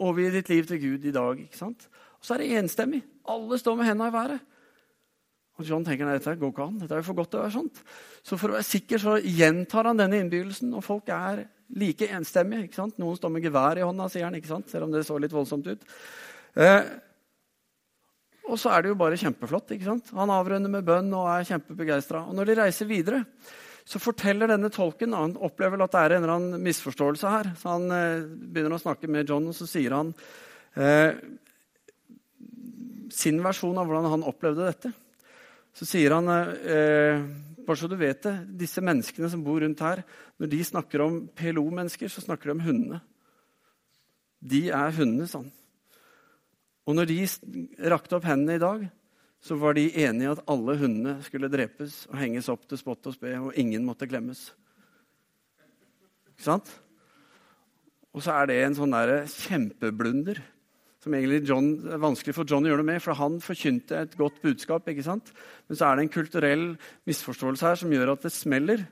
overgi 0.00 0.30
ditt 0.38 0.48
liv 0.50 0.70
til 0.70 0.80
Gud 0.82 1.04
i 1.04 1.14
dag? 1.14 1.42
ikke 1.42 1.58
sant? 1.58 1.88
Og 2.18 2.26
så 2.26 2.34
er 2.34 2.42
det 2.42 2.58
enstemmig. 2.58 3.02
Alle 3.28 3.58
står 3.58 3.76
med 3.76 3.90
hendene 3.90 4.10
i 4.10 4.14
været. 4.14 4.40
Og 5.60 5.68
John 5.68 5.84
tenker 5.84 6.08
nei, 6.08 6.16
dette 6.16 6.38
går 6.40 6.52
ikke 6.54 6.64
an. 6.64 6.78
Dette 6.80 6.96
er 6.96 7.02
jo 7.02 7.08
for 7.10 7.18
godt 7.20 7.34
til 7.34 7.42
å 7.42 7.44
være 7.44 7.56
sånt. 7.58 7.82
Så 8.24 8.38
for 8.40 8.50
å 8.50 8.56
være 8.56 8.68
sikker 8.68 9.02
så 9.02 9.18
gjentar 9.20 9.90
han 9.90 10.00
denne 10.00 10.22
innbydelsen, 10.22 10.72
og 10.72 10.84
folk 10.86 11.12
er 11.12 11.44
like 11.76 12.08
enstemmige. 12.16 12.66
ikke 12.66 12.80
sant? 12.80 12.96
Noen 13.00 13.18
står 13.18 13.34
med 13.34 13.44
gevær 13.44 13.78
i 13.78 13.84
hånda, 13.84 14.08
sier 14.10 14.26
han, 14.26 14.38
ikke 14.38 14.50
sant? 14.50 14.72
selv 14.72 14.88
om 14.88 14.94
det 14.94 15.04
så 15.06 15.18
litt 15.20 15.34
voldsomt 15.34 15.68
ut. 15.68 15.84
Eh, 16.56 16.92
og 18.50 18.58
så 18.58 18.72
er 18.72 18.82
det 18.82 18.94
jo 18.94 18.98
bare 18.98 19.18
kjempeflott. 19.20 19.76
ikke 19.76 19.90
sant? 19.90 20.14
Han 20.16 20.32
avrunder 20.34 20.72
med 20.72 20.86
bønn 20.86 21.12
og 21.14 21.28
er 21.30 21.46
kjempebegeistra. 21.52 22.24
Og 22.26 22.38
når 22.38 22.50
de 22.50 22.56
reiser 22.62 22.88
videre, 22.88 23.20
så 23.86 24.00
forteller 24.02 24.50
denne 24.50 24.70
tolken 24.72 25.14
Han 25.16 25.36
opplever 25.40 25.80
at 25.82 25.92
det 25.92 26.00
er 26.00 26.16
en 26.16 26.24
eller 26.24 26.34
annen 26.38 26.64
misforståelse 26.64 27.34
her. 27.36 27.52
Så 27.60 27.68
han 27.76 27.86
eh, 27.94 28.24
begynner 28.24 28.78
å 28.78 28.82
snakke 28.82 29.10
med 29.10 29.28
John, 29.28 29.52
og 29.52 29.56
så 29.56 29.68
sier 29.68 29.94
han 29.98 30.14
eh, 30.80 31.14
sin 33.14 33.40
versjon 33.44 33.78
av 33.78 33.88
hvordan 33.88 34.10
han 34.14 34.26
opplevde 34.26 34.66
dette. 34.66 34.92
Så 35.76 35.86
sier 35.86 36.14
han, 36.16 36.28
eh, 36.28 37.22
bare 37.66 37.78
så 37.78 37.88
du 37.88 37.96
vet 37.96 38.22
det, 38.26 38.34
disse 38.64 38.82
menneskene 38.82 39.30
som 39.30 39.44
bor 39.44 39.60
rundt 39.62 39.80
her, 39.84 40.02
når 40.40 40.50
de 40.50 40.60
snakker 40.66 41.04
om 41.04 41.20
PLO-mennesker, 41.36 42.10
så 42.10 42.24
snakker 42.24 42.50
de 42.50 42.56
om 42.56 42.64
hundene. 42.66 43.00
De 44.40 44.68
er 44.72 44.96
hundene, 44.96 45.28
sa 45.28 45.42
han. 45.42 45.52
Og 46.88 46.96
når 46.96 47.10
de 47.10 47.20
rakte 47.92 48.16
opp 48.16 48.26
hendene 48.26 48.56
i 48.56 48.62
dag, 48.62 48.88
så 49.40 49.56
var 49.56 49.76
de 49.76 49.86
enige 50.02 50.34
at 50.34 50.42
alle 50.50 50.76
hundene 50.80 51.20
skulle 51.24 51.48
drepes 51.52 52.02
og 52.10 52.18
henges 52.20 52.48
opp 52.52 52.66
til 52.68 52.80
spott 52.80 53.06
og 53.08 53.16
spe, 53.16 53.32
og 53.38 53.56
ingen 53.60 53.84
måtte 53.86 54.08
klemmes. 54.08 54.50
Ikke 56.34 56.48
sant? 56.48 56.72
Og 58.10 58.24
så 58.24 58.34
er 58.34 58.50
det 58.50 58.58
en 58.64 58.76
sånn 58.76 58.96
der 58.96 59.28
kjempeblunder 59.30 60.40
som 61.00 61.14
egentlig 61.16 61.46
John, 61.48 61.70
er 61.88 62.00
vanskelig 62.00 62.34
for 62.36 62.48
John 62.48 62.66
å 62.66 62.70
gjøre 62.70 62.82
noe 62.82 62.90
med, 62.92 63.00
for 63.00 63.16
han 63.16 63.38
forkynte 63.40 64.02
et 64.02 64.16
godt 64.20 64.40
budskap. 64.44 64.88
ikke 64.88 65.06
sant? 65.06 65.30
Men 65.68 65.78
så 65.78 65.86
er 65.88 65.96
det 65.96 66.04
en 66.04 66.12
kulturell 66.12 66.66
misforståelse 67.08 67.70
her 67.70 67.80
som 67.80 67.94
gjør 67.94 68.12
at 68.12 68.26
det 68.26 68.32
smeller. 68.34 68.84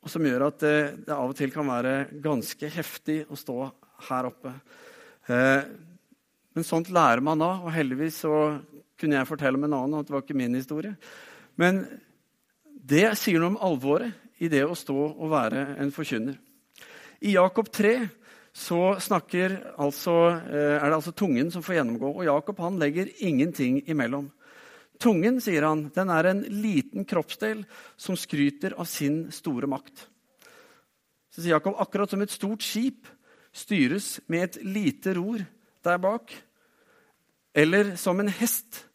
Og 0.00 0.12
som 0.12 0.24
gjør 0.24 0.46
at 0.48 0.62
det, 0.62 0.76
det 1.04 1.12
av 1.12 1.28
og 1.28 1.36
til 1.36 1.52
kan 1.52 1.68
være 1.68 1.96
ganske 2.24 2.70
heftig 2.72 3.18
å 3.28 3.36
stå 3.36 3.58
her 4.08 4.30
oppe. 4.30 4.54
Eh, 5.28 5.68
men 6.56 6.64
sånt 6.64 6.88
lærer 6.94 7.20
man 7.20 7.42
da, 7.42 7.52
og 7.60 7.74
heldigvis 7.74 8.22
så 8.24 8.34
kunne 8.96 9.18
jeg 9.18 9.28
fortelle 9.28 9.60
om 9.60 9.66
en 9.68 9.76
annen. 9.76 9.98
og 9.98 10.06
det 10.06 10.14
var 10.14 10.24
ikke 10.24 10.38
min 10.40 10.56
historie. 10.56 10.96
Men 11.60 11.84
det 12.64 13.10
sier 13.20 13.42
noe 13.42 13.52
om 13.52 13.60
alvoret 13.60 14.40
i 14.40 14.48
det 14.52 14.62
å 14.64 14.76
stå 14.76 14.96
og 14.96 15.32
være 15.32 15.66
en 15.82 15.92
forkynner. 15.92 16.38
I 17.20 17.36
Jakob 17.36 17.68
3 17.72 17.98
så 18.56 18.96
altså, 18.96 20.14
eh, 20.48 20.76
er 20.80 20.88
det 20.88 20.96
altså 20.96 21.12
tungen 21.12 21.50
som 21.52 21.62
får 21.62 21.76
gjennomgå. 21.76 22.08
Og 22.08 22.24
Jakob 22.24 22.60
han 22.64 22.78
legger 22.80 23.10
ingenting 23.20 23.82
imellom. 23.84 24.30
Tungen 24.98 25.42
sier 25.44 25.66
han, 25.66 25.90
den 25.92 26.08
er 26.08 26.30
en 26.30 26.40
liten 26.62 27.04
kroppsdel 27.04 27.66
som 28.00 28.16
skryter 28.16 28.78
av 28.80 28.88
sin 28.88 29.26
store 29.30 29.68
makt. 29.68 30.06
Så 31.28 31.42
sier 31.42 31.58
Jakob 31.58 31.76
akkurat 31.84 32.08
som 32.08 32.24
et 32.24 32.32
stort 32.32 32.64
skip 32.64 33.04
styres 33.52 34.22
med 34.32 34.48
et 34.48 34.58
lite 34.64 35.12
ror 35.18 35.44
der 35.84 36.00
bak. 36.00 36.32
Eller 37.52 37.92
som 38.00 38.20
en 38.20 38.32
hest 38.40 38.86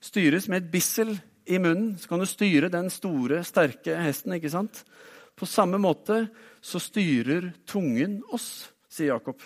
styres 0.00 0.48
med 0.48 0.62
et 0.64 0.72
bissel 0.72 1.18
i 1.44 1.60
munnen. 1.60 1.98
Så 2.00 2.08
kan 2.08 2.22
du 2.22 2.28
styre 2.28 2.72
den 2.72 2.88
store, 2.88 3.44
sterke 3.44 4.00
hesten. 4.06 4.32
ikke 4.40 4.56
sant? 4.56 4.86
På 5.36 5.44
samme 5.44 5.76
måte 5.76 6.30
så 6.64 6.80
styrer 6.80 7.52
tungen 7.68 8.22
oss 8.32 8.72
sier 8.92 9.14
Jakob. 9.14 9.40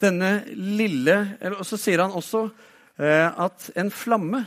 Denne 0.00 0.44
lille, 0.54 1.38
Og 1.56 1.64
så 1.66 1.78
sier 1.80 2.02
han 2.04 2.14
også 2.14 2.46
eh, 2.98 3.26
at 3.26 3.70
en 3.76 3.90
flamme, 3.90 4.44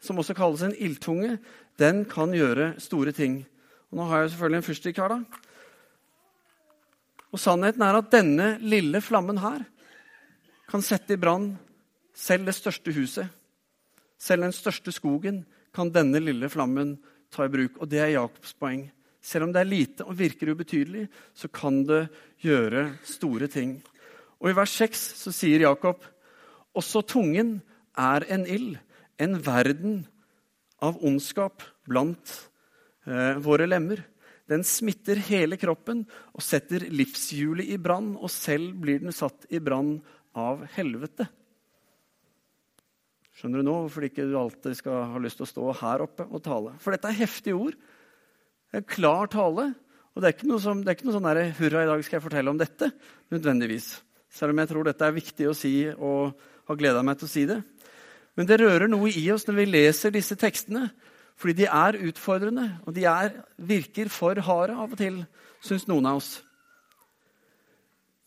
som 0.00 0.18
også 0.18 0.34
kalles 0.34 0.62
en 0.66 0.76
ildtunge, 0.76 1.38
den 1.78 2.04
kan 2.04 2.34
gjøre 2.34 2.74
store 2.80 3.12
ting. 3.12 3.44
Og 3.90 3.98
nå 3.98 4.08
har 4.08 4.22
jeg 4.22 4.32
selvfølgelig 4.32 4.60
en 4.60 4.68
fyrstikk 4.68 5.00
her. 5.00 5.08
da. 5.08 5.20
Og 7.30 7.38
Sannheten 7.38 7.82
er 7.82 7.98
at 7.98 8.10
denne 8.12 8.58
lille 8.60 9.00
flammen 9.00 9.38
her 9.38 9.62
kan 10.70 10.82
sette 10.82 11.14
i 11.14 11.20
brann 11.20 11.52
selv 12.14 12.46
det 12.46 12.54
største 12.54 12.92
huset. 12.94 13.28
Selv 14.18 14.44
den 14.44 14.54
største 14.54 14.92
skogen 14.92 15.44
kan 15.74 15.90
denne 15.94 16.20
lille 16.20 16.50
flammen 16.50 16.98
ta 17.32 17.46
i 17.46 17.52
bruk. 17.52 17.78
Og 17.78 17.90
det 17.90 18.02
er 18.02 18.14
Jakobs 18.16 18.52
poeng. 18.58 18.90
Selv 19.20 19.46
om 19.46 19.52
det 19.52 19.60
er 19.60 19.68
lite 19.68 20.06
og 20.08 20.16
virker 20.16 20.52
ubetydelig, 20.54 21.06
så 21.36 21.50
kan 21.52 21.82
det 21.88 22.06
gjøre 22.40 22.86
store 23.04 23.50
ting. 23.52 23.76
Og 24.40 24.50
I 24.50 24.56
vers 24.56 24.72
6 24.80 25.02
så 25.20 25.32
sier 25.34 25.66
Jakob 25.66 26.00
også 26.76 27.02
tungen 27.04 27.58
er 27.98 28.24
en 28.32 28.46
ild, 28.48 28.78
en 29.20 29.36
verden 29.44 30.04
av 30.80 31.00
ondskap 31.04 31.64
blant 31.88 32.32
eh, 33.04 33.36
våre 33.42 33.66
lemmer. 33.68 34.00
Den 34.50 34.64
smitter 34.66 35.20
hele 35.28 35.58
kroppen 35.60 36.06
og 36.32 36.42
setter 36.42 36.88
livshjulet 36.88 37.68
i 37.70 37.76
brann, 37.78 38.14
og 38.16 38.32
selv 38.32 38.72
blir 38.80 39.02
den 39.02 39.14
satt 39.14 39.44
i 39.52 39.60
brann 39.62 39.98
av 40.38 40.64
helvete. 40.78 41.28
Skjønner 43.36 43.60
du 43.60 43.68
nå 43.68 43.76
hvorfor 43.84 44.04
ikke 44.04 44.26
du 44.28 44.34
alltid 44.36 44.74
skal 44.76 45.04
ha 45.12 45.20
lyst 45.22 45.38
til 45.40 45.46
å 45.46 45.52
stå 45.52 45.68
her 45.80 46.02
oppe 46.04 46.26
og 46.28 46.42
tale? 46.44 46.74
For 46.82 46.92
dette 46.92 47.08
er 47.08 47.20
heftige 47.22 47.56
ord. 47.56 47.76
En 48.74 48.86
klar 48.86 49.30
tale. 49.32 49.70
Og 50.14 50.22
det 50.22 50.28
er 50.28 50.36
ikke 50.36 50.50
noe, 50.50 50.62
som, 50.62 50.80
det 50.82 50.90
er 50.90 50.98
ikke 50.98 51.08
noe 51.08 51.16
sånn 51.16 51.28
der, 51.28 51.42
'hurra, 51.54 51.84
i 51.84 51.90
dag 51.90 52.04
skal 52.04 52.18
jeg 52.18 52.26
fortelle 52.26 52.50
om 52.50 52.58
dette', 52.58 52.90
nødvendigvis. 53.30 54.02
Selv 54.30 54.52
om 54.52 54.58
jeg 54.58 54.70
tror 54.70 54.84
dette 54.84 55.06
er 55.06 55.14
viktig 55.14 55.46
å 55.48 55.54
si 55.54 55.74
og 55.90 56.34
har 56.66 56.78
gleda 56.78 57.02
meg 57.02 57.18
til 57.18 57.26
å 57.26 57.30
si 57.30 57.46
det. 57.46 57.62
Men 58.36 58.46
det 58.46 58.60
rører 58.60 58.88
noe 58.90 59.10
i 59.10 59.30
oss 59.34 59.46
når 59.46 59.56
vi 59.58 59.70
leser 59.70 60.14
disse 60.14 60.36
tekstene, 60.38 60.90
fordi 61.40 61.62
de 61.62 61.66
er 61.66 61.98
utfordrende, 62.10 62.66
og 62.86 62.94
de 62.94 63.06
er, 63.08 63.32
virker 63.56 64.10
for 64.12 64.38
harde 64.44 64.76
av 64.76 64.92
og 64.92 64.98
til, 65.00 65.22
syns 65.64 65.86
noen 65.88 66.06
av 66.06 66.20
oss. 66.20 66.42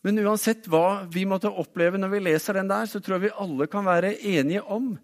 Men 0.03 0.19
uansett 0.19 0.67
hva 0.67 1.05
vi 1.09 1.23
måtte 1.29 1.51
oppleve 1.51 1.97
når 1.97 2.11
vi 2.11 2.23
leser 2.25 2.59
den 2.59 2.71
der, 2.71 2.85
så 2.85 2.99
tror 2.99 3.19
jeg 3.19 3.29
vi 3.29 3.37
alle 3.39 3.69
kan 3.71 3.85
være 3.87 4.17
enige 4.19 4.65
om 4.65 4.97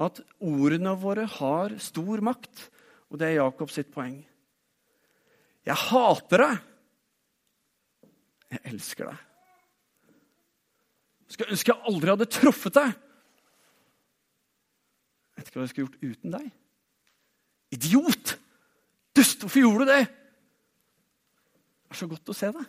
at 0.00 0.22
ordene 0.40 0.94
våre 1.00 1.26
har 1.28 1.76
stor 1.82 2.22
makt. 2.24 2.68
Og 3.12 3.20
det 3.20 3.28
er 3.28 3.38
Jakobs 3.42 3.78
poeng. 3.92 4.25
Jeg 5.66 5.78
hater 5.88 6.44
deg. 6.44 6.60
Jeg 8.54 8.62
elsker 8.70 9.10
deg. 9.10 9.22
Skulle 11.26 11.56
ønske 11.56 11.72
jeg 11.72 11.90
aldri 11.90 12.12
hadde 12.12 12.28
truffet 12.30 12.76
deg. 12.76 12.92
Jeg 15.34 15.40
vet 15.40 15.50
ikke 15.50 15.58
hva 15.58 15.66
jeg 15.66 15.72
skulle 15.72 15.88
gjort 15.88 16.14
uten 16.14 16.36
deg. 16.36 16.46
Idiot! 17.74 18.36
Dust, 19.16 19.42
hvorfor 19.42 19.62
gjorde 19.62 19.84
du 19.84 19.90
det? 19.90 20.04
Det 21.86 21.94
er 21.94 21.98
så 21.98 22.08
godt 22.10 22.30
å 22.30 22.36
se 22.36 22.50
deg. 22.54 22.66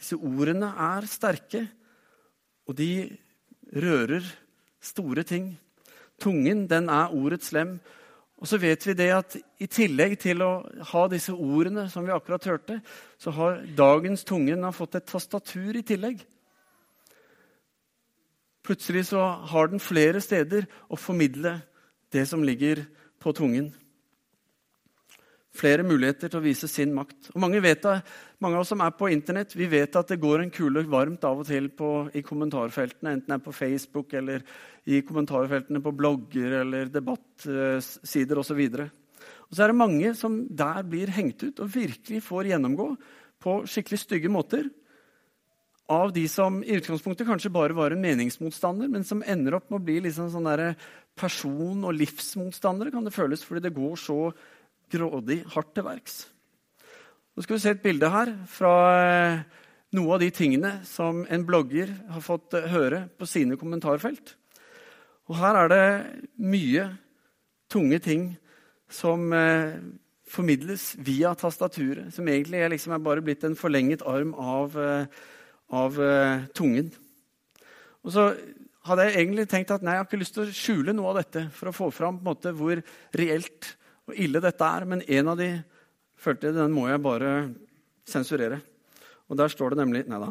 Disse 0.00 0.18
ordene 0.18 0.72
er 0.82 1.06
sterke, 1.10 1.62
og 2.66 2.74
de 2.78 2.90
rører 3.70 4.24
store 4.82 5.24
ting. 5.26 5.52
Tungen, 6.22 6.64
den 6.70 6.88
er 6.90 7.14
ordets 7.14 7.52
lem. 7.54 7.76
Og 8.42 8.48
så 8.50 8.58
vet 8.58 8.82
vi 8.88 8.94
det 8.98 9.10
at 9.14 9.36
i 9.62 9.68
tillegg 9.70 10.16
til 10.18 10.42
å 10.42 10.64
ha 10.90 11.02
disse 11.10 11.30
ordene 11.30 11.84
som 11.90 12.02
vi 12.02 12.10
akkurat 12.10 12.48
hørte, 12.50 12.80
så 13.14 13.30
har 13.36 13.60
dagens 13.78 14.26
tungen 14.26 14.66
fått 14.74 14.98
et 14.98 15.06
tastatur 15.06 15.78
i 15.78 15.84
tillegg. 15.86 16.24
Plutselig 18.66 19.04
så 19.12 19.22
har 19.52 19.70
den 19.70 19.82
flere 19.82 20.18
steder 20.22 20.66
å 20.90 20.98
formidle 20.98 21.60
det 22.10 22.26
som 22.30 22.42
ligger 22.42 22.82
på 23.22 23.30
tungen. 23.38 23.70
Flere 25.52 25.84
muligheter 25.84 26.30
til 26.32 26.40
å 26.40 26.44
vise 26.46 26.68
sin 26.70 26.94
makt. 26.96 27.28
Og 27.34 27.40
mange, 27.44 27.60
vet 27.60 27.84
mange 28.40 28.56
av 28.56 28.62
oss 28.62 28.70
som 28.72 28.80
er 28.80 28.94
på 28.96 29.10
Internett, 29.12 29.52
vi 29.52 29.66
vet 29.68 29.98
at 30.00 30.08
det 30.08 30.20
går 30.22 30.40
en 30.40 30.52
kule 30.54 30.84
varmt 30.88 31.24
av 31.28 31.42
og 31.42 31.48
til 31.48 31.68
på, 31.76 31.90
i 32.16 32.22
kommentarfeltene, 32.24 33.18
enten 33.18 33.28
det 33.28 33.36
er 33.36 33.44
på 33.44 33.52
Facebook 33.52 34.14
eller 34.16 34.46
i 34.88 35.02
kommentarfeltene 35.04 35.82
på 35.84 35.92
blogger 35.94 36.62
eller 36.62 36.88
debattsider 36.92 38.40
osv. 38.40 38.62
Og 38.80 39.52
så 39.52 39.66
er 39.66 39.74
det 39.74 39.82
mange 39.82 40.14
som 40.16 40.40
der 40.48 40.80
blir 40.88 41.12
hengt 41.12 41.44
ut 41.44 41.60
og 41.60 41.74
virkelig 41.74 42.22
får 42.24 42.54
gjennomgå 42.54 42.88
på 43.42 43.58
skikkelig 43.68 44.00
stygge 44.00 44.32
måter 44.32 44.70
av 45.92 46.12
de 46.14 46.24
som 46.30 46.62
i 46.64 46.78
utgangspunktet 46.78 47.28
kanskje 47.28 47.52
bare 47.52 47.76
var 47.76 47.92
en 47.92 48.00
meningsmotstander, 48.00 48.88
men 48.88 49.04
som 49.04 49.20
ender 49.26 49.58
opp 49.58 49.68
med 49.68 49.80
å 49.80 49.84
bli 49.84 49.98
liksom 50.06 50.30
sånn 50.32 50.48
person- 51.18 51.84
og 51.84 51.92
livsmotstandere, 51.98 52.92
kan 52.94 53.04
det 53.04 53.12
føles, 53.12 53.44
fordi 53.44 53.66
det 53.66 53.76
går 53.76 53.96
så 54.00 54.32
grådig 54.92 55.42
hardt 55.54 55.72
til 55.76 55.86
verks. 55.86 56.22
Nå 57.32 57.44
skal 57.44 57.56
vi 57.56 57.62
se 57.64 57.72
et 57.72 57.80
bilde 57.80 58.08
her 58.12 58.34
fra 58.52 58.72
eh, 59.00 59.42
noe 59.96 60.16
av 60.16 60.20
de 60.20 60.28
tingene 60.36 60.74
som 60.84 61.22
en 61.24 61.46
blogger 61.48 61.88
har 62.12 62.24
fått 62.24 62.52
eh, 62.58 62.68
høre 62.68 63.06
på 63.16 63.28
sine 63.28 63.56
kommentarfelt. 63.60 64.34
Og 65.32 65.38
her 65.40 65.56
er 65.62 65.72
det 65.72 65.86
mye 66.44 66.90
tunge 67.72 68.02
ting 68.04 68.28
som 68.92 69.32
eh, 69.32 69.78
formidles 70.28 70.90
via 71.00 71.32
tastaturet, 71.38 72.12
som 72.12 72.28
egentlig 72.28 72.60
er, 72.60 72.72
liksom 72.72 72.92
er 72.92 73.04
bare 73.04 73.24
blitt 73.24 73.48
en 73.48 73.56
forlenget 73.56 74.04
arm 74.08 74.32
av, 74.36 74.76
av 75.68 75.98
tungen. 76.56 76.88
Og 78.00 78.14
så 78.14 78.30
hadde 78.88 79.04
jeg 79.06 79.18
egentlig 79.20 79.44
tenkt 79.50 79.74
at 79.74 79.84
nei, 79.84 79.96
jeg 79.96 80.02
har 80.02 80.08
ikke 80.08 80.20
lyst 80.22 80.36
til 80.38 80.46
å 80.46 80.56
skjule 80.56 80.94
noe 80.96 81.12
av 81.12 81.20
dette 81.20 81.44
for 81.54 81.68
å 81.68 81.76
få 81.76 81.90
fram 81.94 82.22
måte, 82.24 82.54
hvor 82.56 82.80
reelt 83.16 83.74
og 84.10 84.18
ille 84.18 84.42
dette 84.42 84.66
er, 84.66 84.86
men 84.88 85.04
en 85.06 85.32
av 85.32 85.38
de 85.38 85.48
følte 86.18 86.48
jeg, 86.48 86.56
den 86.58 86.74
må 86.74 86.88
jeg 86.90 87.02
bare 87.02 87.32
sensurere. 88.08 88.60
Og 89.30 89.38
der 89.38 89.52
står 89.52 89.72
det 89.72 89.82
nemlig 89.82 90.04
Nei 90.10 90.20
da. 90.20 90.30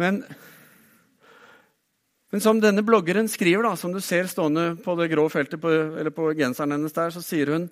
Men, 0.00 0.20
men, 2.30 2.42
som 2.42 2.60
denne 2.62 2.84
bloggeren 2.86 3.28
skriver, 3.28 3.66
da, 3.66 3.74
som 3.76 3.92
du 3.92 4.00
ser 4.04 4.30
stående 4.30 4.74
på 4.80 4.94
det 5.00 5.10
grå 5.12 5.26
feltet 5.32 5.60
på, 5.60 5.72
eller 5.72 6.14
på 6.14 6.30
genseren 6.38 6.76
hennes 6.76 6.96
der, 6.96 7.12
så 7.12 7.24
sier 7.24 7.52
hun 7.52 7.66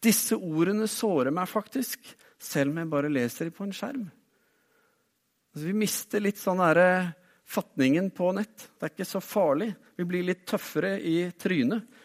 disse 0.00 0.36
ordene 0.36 0.88
sårer 0.88 1.32
meg 1.32 1.48
faktisk, 1.48 2.04
selv 2.40 2.72
om 2.72 2.80
jeg 2.80 2.92
bare 2.92 3.12
leser 3.12 3.48
dem 3.48 3.56
på 3.56 3.66
en 3.68 3.74
skjerm. 3.76 4.04
Altså, 5.50 5.64
vi 5.66 5.76
mister 5.76 6.22
litt 6.24 6.40
sånn 6.40 6.60
derre 6.62 6.90
fatningen 7.50 8.12
på 8.14 8.30
nett. 8.36 8.68
Det 8.78 8.86
er 8.86 8.94
ikke 8.94 9.08
så 9.08 9.22
farlig. 9.24 9.72
Vi 9.98 10.06
blir 10.08 10.26
litt 10.26 10.44
tøffere 10.48 10.94
i 11.00 11.16
trynet. 11.36 11.99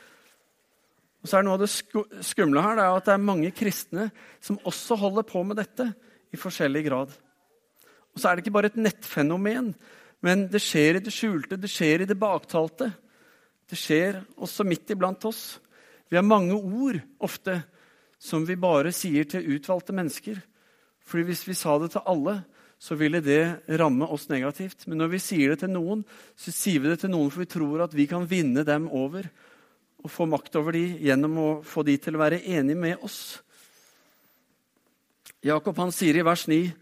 Og 1.25 1.29
så 1.31 1.39
er 1.39 1.45
Noe 1.47 1.57
av 1.57 1.63
det 1.63 1.71
skumle 2.21 2.61
her 2.61 2.75
det 2.77 2.83
er 2.85 2.95
at 2.99 3.07
det 3.07 3.13
er 3.15 3.23
mange 3.25 3.49
kristne 3.49 4.11
som 4.37 4.59
også 4.61 4.93
holder 5.01 5.25
på 5.25 5.39
med 5.41 5.57
dette 5.57 5.87
i 6.29 6.37
forskjellig 6.37 6.83
grad. 6.85 7.15
Og 8.13 8.21
så 8.21 8.29
er 8.29 8.37
det 8.37 8.43
ikke 8.45 8.53
bare 8.53 8.69
et 8.69 8.77
nettfenomen, 8.77 9.71
men 10.21 10.43
det 10.53 10.61
skjer 10.61 10.99
i 10.99 11.01
det 11.01 11.13
skjulte, 11.15 11.57
det 11.57 11.71
skjer 11.73 12.03
i 12.03 12.07
det 12.11 12.17
baktalte. 12.21 12.91
Det 13.65 13.79
skjer 13.79 14.19
også 14.37 14.67
midt 14.69 14.93
iblant 14.93 15.25
oss. 15.25 15.57
Vi 16.13 16.19
har 16.19 16.27
mange 16.29 16.53
ord 16.53 17.01
ofte 17.17 17.57
som 18.21 18.45
vi 18.45 18.59
bare 18.61 18.93
sier 18.93 19.25
til 19.25 19.49
utvalgte 19.57 19.97
mennesker. 19.97 20.37
Fordi 21.09 21.25
hvis 21.31 21.41
vi 21.49 21.57
sa 21.57 21.73
det 21.81 21.89
til 21.95 22.05
alle, 22.05 22.37
så 22.77 22.93
ville 23.01 23.23
det 23.25 23.65
ramme 23.81 24.05
oss 24.13 24.29
negativt. 24.29 24.85
Men 24.85 25.01
når 25.01 25.15
vi 25.15 25.23
sier 25.25 25.55
det 25.55 25.63
til 25.63 25.73
noen, 25.73 26.05
så 26.37 26.53
sier 26.53 26.85
vi 26.85 26.93
det 26.93 27.01
til 27.01 27.15
noen 27.17 27.33
for 27.33 27.41
vi 27.41 27.49
tror 27.49 27.87
at 27.89 27.97
vi 27.97 28.05
kan 28.13 28.29
vinne 28.29 28.61
dem 28.67 28.85
over 28.93 29.25
og 30.05 30.13
få 30.13 30.27
makt 30.29 30.55
over 30.59 30.77
de 30.77 30.85
gjennom 31.01 31.37
å 31.41 31.49
få 31.65 31.81
de 31.87 31.97
til 31.97 32.15
å 32.15 32.21
være 32.21 32.43
enige 32.45 32.77
med 32.77 33.05
oss. 33.05 33.39
Jakob 35.45 35.77
han 35.81 35.93
sier 35.93 36.17
i 36.17 36.25
vers 36.25 36.45
9.: 36.49 36.73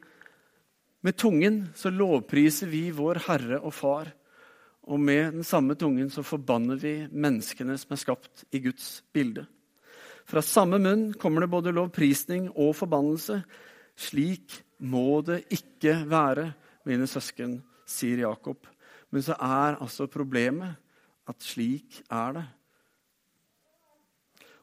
med 1.03 1.17
tungen 1.19 1.65
så 1.75 1.91
lovpriser 1.91 2.69
vi 2.71 2.85
vår 2.95 3.25
Herre 3.25 3.59
og 3.59 3.73
Far. 3.75 4.13
Og 4.87 4.99
med 4.99 5.33
den 5.35 5.43
samme 5.47 5.75
tungen 5.75 6.09
så 6.11 6.23
forbanner 6.23 6.79
vi 6.79 6.93
menneskene 7.11 7.75
som 7.79 7.91
er 7.91 7.99
skapt 7.99 8.45
i 8.55 8.61
Guds 8.63 9.01
bilde. 9.15 9.45
Fra 10.23 10.39
samme 10.43 10.79
munn 10.79 11.09
kommer 11.19 11.43
det 11.43 11.51
både 11.51 11.75
lovprisning 11.75 12.49
og 12.55 12.71
forbannelse. 12.79 13.41
Slik 13.99 14.55
må 14.79 15.19
det 15.27 15.43
ikke 15.51 16.05
være, 16.07 16.53
mine 16.87 17.07
søsken, 17.07 17.61
sier 17.87 18.23
Jakob. 18.23 18.63
Men 19.11 19.23
så 19.23 19.35
er 19.35 19.79
altså 19.83 20.07
problemet 20.11 20.79
at 21.27 21.43
slik 21.43 22.01
er 22.11 22.39
det. 22.39 22.47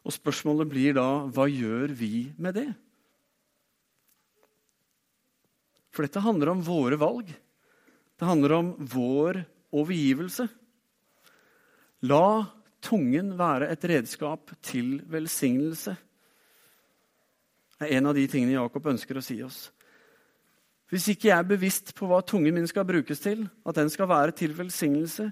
Og 0.07 0.15
spørsmålet 0.15 0.71
blir 0.71 0.97
da 0.97 1.09
hva 1.29 1.47
gjør 1.51 1.93
vi 1.97 2.31
med 2.41 2.57
det? 2.57 2.69
For 5.91 6.07
dette 6.07 6.23
handler 6.25 6.55
om 6.55 6.63
våre 6.65 6.97
valg. 7.01 7.29
Det 8.17 8.29
handler 8.29 8.55
om 8.57 8.71
vår 8.79 9.43
overgivelse. 9.75 10.47
La 12.09 12.47
tungen 12.81 13.35
være 13.37 13.69
et 13.75 13.85
redskap 13.91 14.55
til 14.65 15.01
velsignelse. 15.11 15.97
Det 17.77 17.89
er 17.89 17.99
en 17.99 18.11
av 18.11 18.17
de 18.17 18.27
tingene 18.29 18.57
Jakob 18.57 18.89
ønsker 18.93 19.19
å 19.19 19.25
si 19.25 19.39
oss. 19.45 19.69
Hvis 20.91 21.07
ikke 21.13 21.29
jeg 21.29 21.37
er 21.39 21.47
bevisst 21.47 21.93
på 21.95 22.09
hva 22.11 22.19
tungen 22.27 22.57
min 22.57 22.67
skal 22.69 22.87
brukes 22.89 23.23
til, 23.23 23.45
at 23.65 23.79
den 23.79 23.91
skal 23.93 24.09
være 24.11 24.35
til 24.37 24.57
velsignelse, 24.57 25.29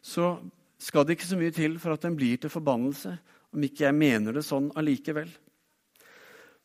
så 0.00 0.34
skal 0.80 1.04
det 1.04 1.18
ikke 1.18 1.28
så 1.28 1.38
mye 1.38 1.54
til 1.54 1.76
for 1.82 1.94
at 1.94 2.02
den 2.06 2.16
blir 2.16 2.40
til 2.40 2.50
forbannelse, 2.50 3.12
om 3.52 3.64
ikke 3.66 3.86
jeg 3.86 3.96
mener 3.96 4.36
det 4.36 4.44
sånn 4.46 4.70
allikevel. 4.78 5.28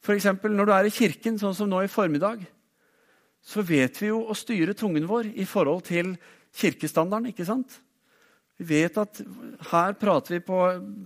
F.eks. 0.04 0.30
når 0.44 0.70
du 0.70 0.74
er 0.76 0.88
i 0.88 0.94
kirken, 0.94 1.40
sånn 1.40 1.56
som 1.58 1.70
nå 1.70 1.82
i 1.84 1.92
formiddag 1.92 2.46
så 3.48 3.64
vet 3.64 4.02
vi 4.02 4.10
jo 4.10 4.24
å 4.28 4.36
styre 4.36 4.76
tungen 4.78 5.08
vår 5.08 5.32
i 5.40 5.46
forhold 5.48 5.86
til 5.88 6.16
kirkestandarden. 6.58 7.30
ikke 7.32 7.48
sant? 7.48 7.80
Vi 8.58 8.66
vet 8.68 8.98
at 9.00 9.22
her 9.72 9.96
prater 10.00 10.36
vi 10.36 10.42
på, 10.44 10.60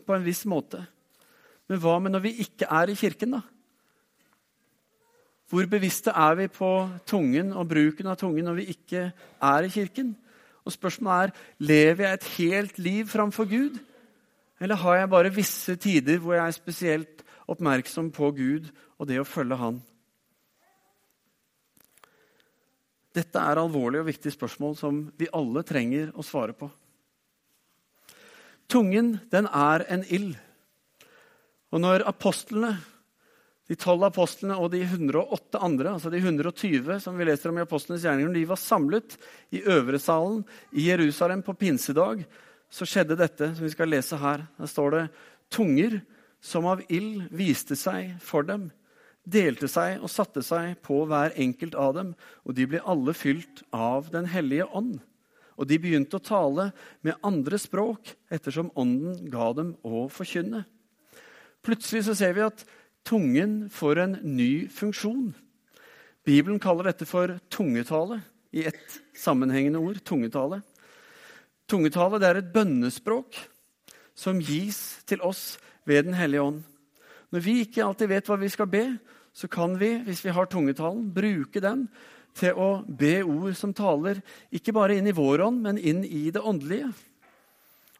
på 0.05 0.15
en 0.15 0.25
viss 0.25 0.45
måte. 0.49 0.81
Men 1.69 1.81
hva 1.83 1.99
med 2.01 2.15
når 2.15 2.25
vi 2.25 2.37
ikke 2.45 2.69
er 2.71 2.89
i 2.89 2.97
kirken, 2.97 3.37
da? 3.37 3.43
Hvor 5.51 5.67
bevisste 5.67 6.13
er 6.15 6.37
vi 6.39 6.47
på 6.47 6.71
tungen 7.05 7.51
og 7.51 7.67
bruken 7.67 8.07
av 8.07 8.17
tungen 8.17 8.47
når 8.47 8.61
vi 8.61 8.69
ikke 8.71 9.09
er 9.11 9.67
i 9.67 9.71
kirken? 9.71 10.13
Og 10.63 10.73
spørsmålet 10.73 11.33
er 11.33 11.65
lever 11.67 12.05
jeg 12.05 12.17
et 12.17 12.29
helt 12.37 12.79
liv 12.79 13.09
framfor 13.11 13.49
Gud, 13.51 13.77
eller 14.61 14.77
har 14.77 14.99
jeg 14.99 15.09
bare 15.09 15.33
visse 15.33 15.75
tider 15.81 16.19
hvor 16.21 16.37
jeg 16.37 16.45
er 16.45 16.55
spesielt 16.55 17.23
oppmerksom 17.49 18.11
på 18.13 18.29
Gud 18.37 18.67
og 19.01 19.09
det 19.09 19.17
å 19.21 19.27
følge 19.27 19.57
Han? 19.57 19.79
Dette 23.11 23.41
er 23.41 23.59
alvorlige 23.59 24.05
og 24.05 24.07
viktige 24.07 24.35
spørsmål 24.37 24.77
som 24.79 25.01
vi 25.19 25.27
alle 25.35 25.65
trenger 25.67 26.13
å 26.15 26.23
svare 26.23 26.55
på. 26.55 26.69
Tungen, 28.71 29.17
den 29.33 29.49
er 29.51 29.83
en 29.91 30.05
ild. 30.07 30.37
Og 31.75 31.81
når 31.83 32.05
apostlene, 32.07 32.77
de 33.67 33.75
tolv 33.79 34.05
apostlene 34.07 34.55
og 34.59 34.69
de 34.71 34.79
108 34.85 35.59
andre, 35.63 35.97
altså 35.97 36.11
de 36.11 36.21
120 36.21 37.01
som 37.03 37.19
vi 37.19 37.27
leser 37.27 37.51
om 37.51 37.59
i 37.59 37.65
apostlenes 37.65 38.05
gjerninger, 38.07 38.31
de 38.35 38.45
var 38.47 38.59
samlet 38.59 39.17
i 39.55 39.63
øvresalen 39.63 40.45
i 40.71 40.87
Jerusalem 40.87 41.43
på 41.43 41.57
pinsedag, 41.59 42.23
så 42.71 42.87
skjedde 42.87 43.19
dette 43.19 43.51
som 43.53 43.65
vi 43.65 43.73
skal 43.73 43.91
lese 43.91 44.19
her. 44.19 44.47
Der 44.57 44.69
står 44.71 44.95
det 44.95 45.05
tunger 45.51 45.99
som 46.41 46.65
av 46.71 46.81
ild 46.89 47.27
viste 47.35 47.77
seg 47.77 48.15
for 48.23 48.47
dem 48.47 48.69
delte 49.23 49.69
seg 49.69 50.01
og 50.01 50.09
satte 50.11 50.41
seg 50.45 50.79
på 50.85 51.03
hver 51.09 51.35
enkelt 51.39 51.75
av 51.77 51.93
dem, 51.97 52.11
og 52.45 52.55
de 52.57 52.67
ble 52.69 52.81
alle 52.81 53.13
fylt 53.13 53.63
av 53.71 54.09
Den 54.11 54.25
hellige 54.25 54.65
ånd. 54.65 54.99
Og 55.57 55.67
de 55.69 55.77
begynte 55.77 56.17
å 56.17 56.23
tale 56.25 56.71
med 57.05 57.19
andre 57.23 57.59
språk 57.61 58.15
ettersom 58.33 58.71
ånden 58.73 59.29
ga 59.29 59.51
dem 59.53 59.75
å 59.85 60.07
forkynne. 60.09 60.63
Plutselig 61.61 62.07
så 62.07 62.15
ser 62.17 62.33
vi 62.33 62.41
at 62.47 62.65
tungen 63.05 63.69
får 63.69 64.01
en 64.01 64.17
ny 64.23 64.67
funksjon. 64.73 65.35
Bibelen 66.25 66.61
kaller 66.61 66.89
dette 66.89 67.05
for 67.05 67.37
tungetale 67.49 68.21
i 68.53 68.65
ett 68.65 68.97
sammenhengende 69.13 69.79
ord. 69.79 70.01
tungetale. 70.03 70.61
Tungetale 71.71 72.19
det 72.19 72.27
er 72.27 72.41
et 72.41 72.51
bønnespråk 72.51 73.37
som 74.17 74.41
gis 74.43 75.01
til 75.07 75.21
oss 75.23 75.55
ved 75.87 76.05
Den 76.09 76.17
hellige 76.19 76.43
ånd. 76.43 76.61
Når 77.31 77.43
vi 77.45 77.61
ikke 77.63 77.85
alltid 77.85 78.11
vet 78.11 78.27
hva 78.27 78.35
vi 78.41 78.49
skal 78.51 78.67
be, 78.67 78.85
så 79.31 79.47
kan 79.47 79.77
vi, 79.79 79.93
hvis 80.03 80.25
vi 80.25 80.33
har 80.35 80.49
tungetalen, 80.51 81.07
bruke 81.15 81.61
den 81.63 81.85
til 82.35 82.57
å 82.59 82.83
be 82.83 83.21
ord 83.23 83.55
som 83.55 83.71
taler 83.75 84.19
ikke 84.51 84.75
bare 84.75 84.97
inn 84.99 85.07
i 85.07 85.15
vår 85.15 85.45
ånd, 85.47 85.61
men 85.63 85.79
inn 85.79 86.03
i 86.03 86.27
det 86.31 86.43
åndelige. 86.43 86.91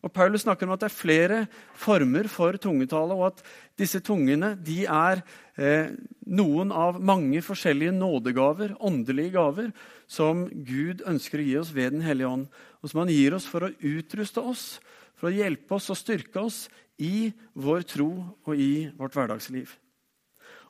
Og 0.02 0.10
Paulus 0.14 0.42
snakker 0.46 0.66
om 0.66 0.74
at 0.74 0.82
det 0.82 0.90
er 0.90 0.98
flere 0.98 1.40
former 1.78 2.30
for 2.32 2.58
tungetale, 2.58 3.14
og 3.14 3.28
at 3.30 3.44
disse 3.78 4.02
tungene 4.02 4.56
er 4.90 5.22
eh, 5.58 5.92
noen 6.26 6.72
av 6.74 6.98
mange 6.98 7.44
forskjellige 7.46 7.94
nådegaver, 7.94 8.76
åndelige 8.82 9.36
gaver, 9.36 9.70
som 10.10 10.48
Gud 10.50 11.04
ønsker 11.08 11.40
å 11.42 11.46
gi 11.46 11.58
oss 11.62 11.74
ved 11.76 11.94
Den 11.94 12.06
hellige 12.06 12.32
ånd, 12.34 12.48
og 12.82 12.90
som 12.90 13.04
han 13.04 13.14
gir 13.14 13.38
oss 13.38 13.46
for 13.46 13.68
å 13.68 13.74
utruste 13.78 14.42
oss, 14.42 14.66
for 15.14 15.30
å 15.30 15.36
hjelpe 15.36 15.78
oss 15.78 15.92
og 15.94 16.00
styrke 16.00 16.42
oss 16.42 16.66
i 16.98 17.30
vår 17.54 17.86
tro 17.86 18.10
og 18.46 18.58
i 18.58 18.90
vårt 18.98 19.14
hverdagsliv. 19.14 19.70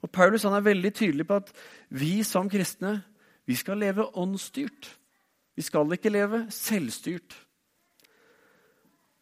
Og 0.01 0.11
Paulus 0.11 0.43
er 0.43 0.65
veldig 0.65 0.91
tydelig 0.97 1.27
på 1.29 1.39
at 1.39 1.53
vi 1.93 2.19
som 2.27 2.49
kristne 2.51 2.99
vi 3.47 3.55
skal 3.57 3.79
leve 3.81 4.05
åndsstyrt. 4.17 4.89
Vi 5.55 5.63
skal 5.65 5.91
ikke 5.93 6.11
leve 6.11 6.45
selvstyrt. 6.53 7.35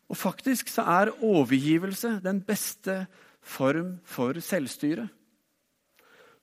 Og 0.09 0.17
Faktisk 0.17 0.71
så 0.73 0.81
er 0.81 1.13
overgivelse 1.23 2.19
den 2.23 2.41
beste 2.41 3.05
form 3.41 3.97
for 4.03 4.39
selvstyre. 4.41 5.07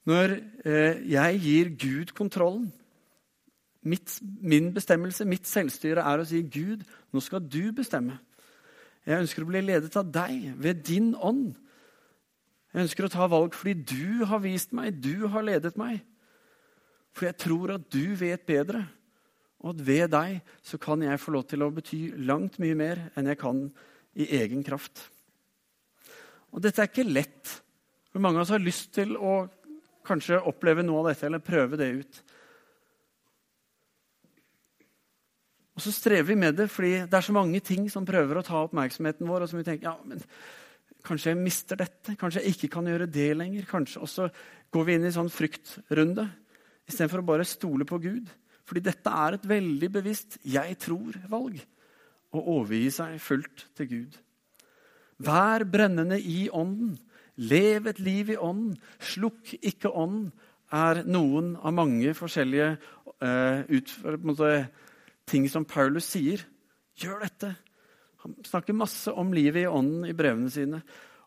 Når 0.07 0.37
eh, 0.64 1.02
jeg 1.11 1.40
gir 1.42 1.72
Gud 1.74 2.14
kontrollen 2.14 2.72
mitt, 3.87 4.20
Min 4.22 4.74
bestemmelse, 4.74 5.24
mitt 5.24 5.46
selvstyre, 5.46 6.02
er 6.02 6.22
å 6.22 6.26
si 6.26 6.42
Gud, 6.42 6.83
nå 7.12 7.22
skal 7.22 7.42
du 7.42 7.72
bestemme. 7.74 8.18
Jeg 9.07 9.22
ønsker 9.22 9.44
å 9.44 9.50
bli 9.50 9.62
ledet 9.62 9.94
av 9.98 10.09
deg 10.11 10.50
ved 10.59 10.83
din 10.87 11.12
ånd. 11.14 11.55
Jeg 12.74 12.87
ønsker 12.87 13.07
å 13.07 13.12
ta 13.12 13.29
valg 13.31 13.55
fordi 13.55 13.74
du 13.87 14.24
har 14.26 14.42
vist 14.42 14.74
meg, 14.74 14.98
du 14.98 15.29
har 15.31 15.46
ledet 15.46 15.76
meg. 15.79 16.02
For 17.14 17.29
jeg 17.29 17.38
tror 17.40 17.76
at 17.76 17.87
du 17.94 18.14
vet 18.18 18.42
bedre, 18.46 18.83
og 19.64 19.73
at 19.73 19.83
ved 19.87 20.11
deg 20.12 20.40
så 20.64 20.79
kan 20.81 21.03
jeg 21.03 21.21
få 21.21 21.33
lov 21.35 21.47
til 21.51 21.64
å 21.64 21.73
bety 21.75 22.01
langt 22.29 22.59
mye 22.62 22.77
mer 22.79 23.07
enn 23.16 23.31
jeg 23.31 23.40
kan 23.40 23.62
i 24.16 24.29
egen 24.38 24.64
kraft. 24.66 25.07
Og 26.53 26.62
dette 26.64 26.83
er 26.83 26.90
ikke 26.90 27.09
lett. 27.09 27.57
For 28.12 28.23
mange 28.23 28.40
av 28.40 28.47
oss 28.47 28.55
har 28.55 28.62
lyst 28.62 28.92
til 28.97 29.16
å 29.16 29.47
kanskje 30.07 30.42
oppleve 30.49 30.85
noe 30.87 31.03
av 31.03 31.11
dette 31.11 31.27
eller 31.29 31.42
prøve 31.45 31.79
det 31.81 31.88
ut. 31.99 32.21
Og 35.77 35.85
så 35.85 35.92
strever 35.92 36.31
vi 36.31 36.38
med 36.40 36.57
det 36.57 36.71
fordi 36.73 37.03
det 37.05 37.19
er 37.19 37.27
så 37.27 37.35
mange 37.37 37.61
ting 37.64 37.90
som 37.92 38.07
prøver 38.09 38.40
å 38.40 38.45
ta 38.47 38.62
oppmerksomheten 38.64 39.29
vår. 39.29 39.45
og 39.45 39.51
som 39.51 39.61
vi 39.61 39.66
tenker, 39.69 39.90
ja, 39.90 39.99
men 40.05 40.23
Kanskje 41.07 41.31
jeg 41.31 41.38
mister 41.38 41.79
dette, 41.79 42.16
kanskje 42.19 42.40
jeg 42.42 42.57
ikke 42.57 42.69
kan 42.75 42.87
gjøre 42.90 43.07
det 43.07 43.29
lenger. 43.37 43.62
kanskje, 43.71 44.01
Og 44.03 44.09
så 44.09 44.29
går 44.73 44.85
vi 44.85 44.95
inn 44.95 45.05
i 45.05 45.07
en 45.07 45.14
sånn 45.14 45.31
fryktrunde 45.31 46.25
istedenfor 46.88 47.23
å 47.23 47.27
bare 47.27 47.45
stole 47.47 47.85
på 47.87 48.01
Gud. 48.03 48.27
Fordi 48.66 48.83
dette 48.83 49.11
er 49.11 49.37
et 49.37 49.48
veldig 49.48 49.90
bevisst 49.92 50.38
'jeg 50.44 50.79
tror'-valg. 50.83 51.61
Å 52.35 52.38
overgi 52.38 52.90
seg 52.90 53.20
fullt 53.20 53.68
til 53.76 53.88
Gud. 53.88 54.18
Vær 55.18 55.64
brennende 55.64 56.18
i 56.20 56.48
ånden. 56.52 56.98
Lev 57.37 57.87
et 57.87 57.98
liv 57.98 58.31
i 58.31 58.37
ånden. 58.37 58.76
Slukk 58.98 59.55
ikke 59.62 59.92
ånden, 59.92 60.33
er 60.72 61.05
noen 61.07 61.55
av 61.62 61.72
mange 61.72 62.11
forskjellige 62.14 62.72
uh, 63.22 63.62
ut, 63.70 63.92
måte, 64.26 64.66
ting 65.26 65.46
som 65.48 65.64
Paulus 65.64 66.09
sier. 66.11 66.42
Gjør 66.98 67.22
dette. 67.22 67.52
Han 68.24 68.35
snakker 68.42 68.74
masse 68.74 69.12
om 69.12 69.33
livet 69.33 69.62
i 69.62 69.70
ånden 69.70 70.09
i 70.11 70.16
brevene 70.16 70.50
sine. 70.50 70.83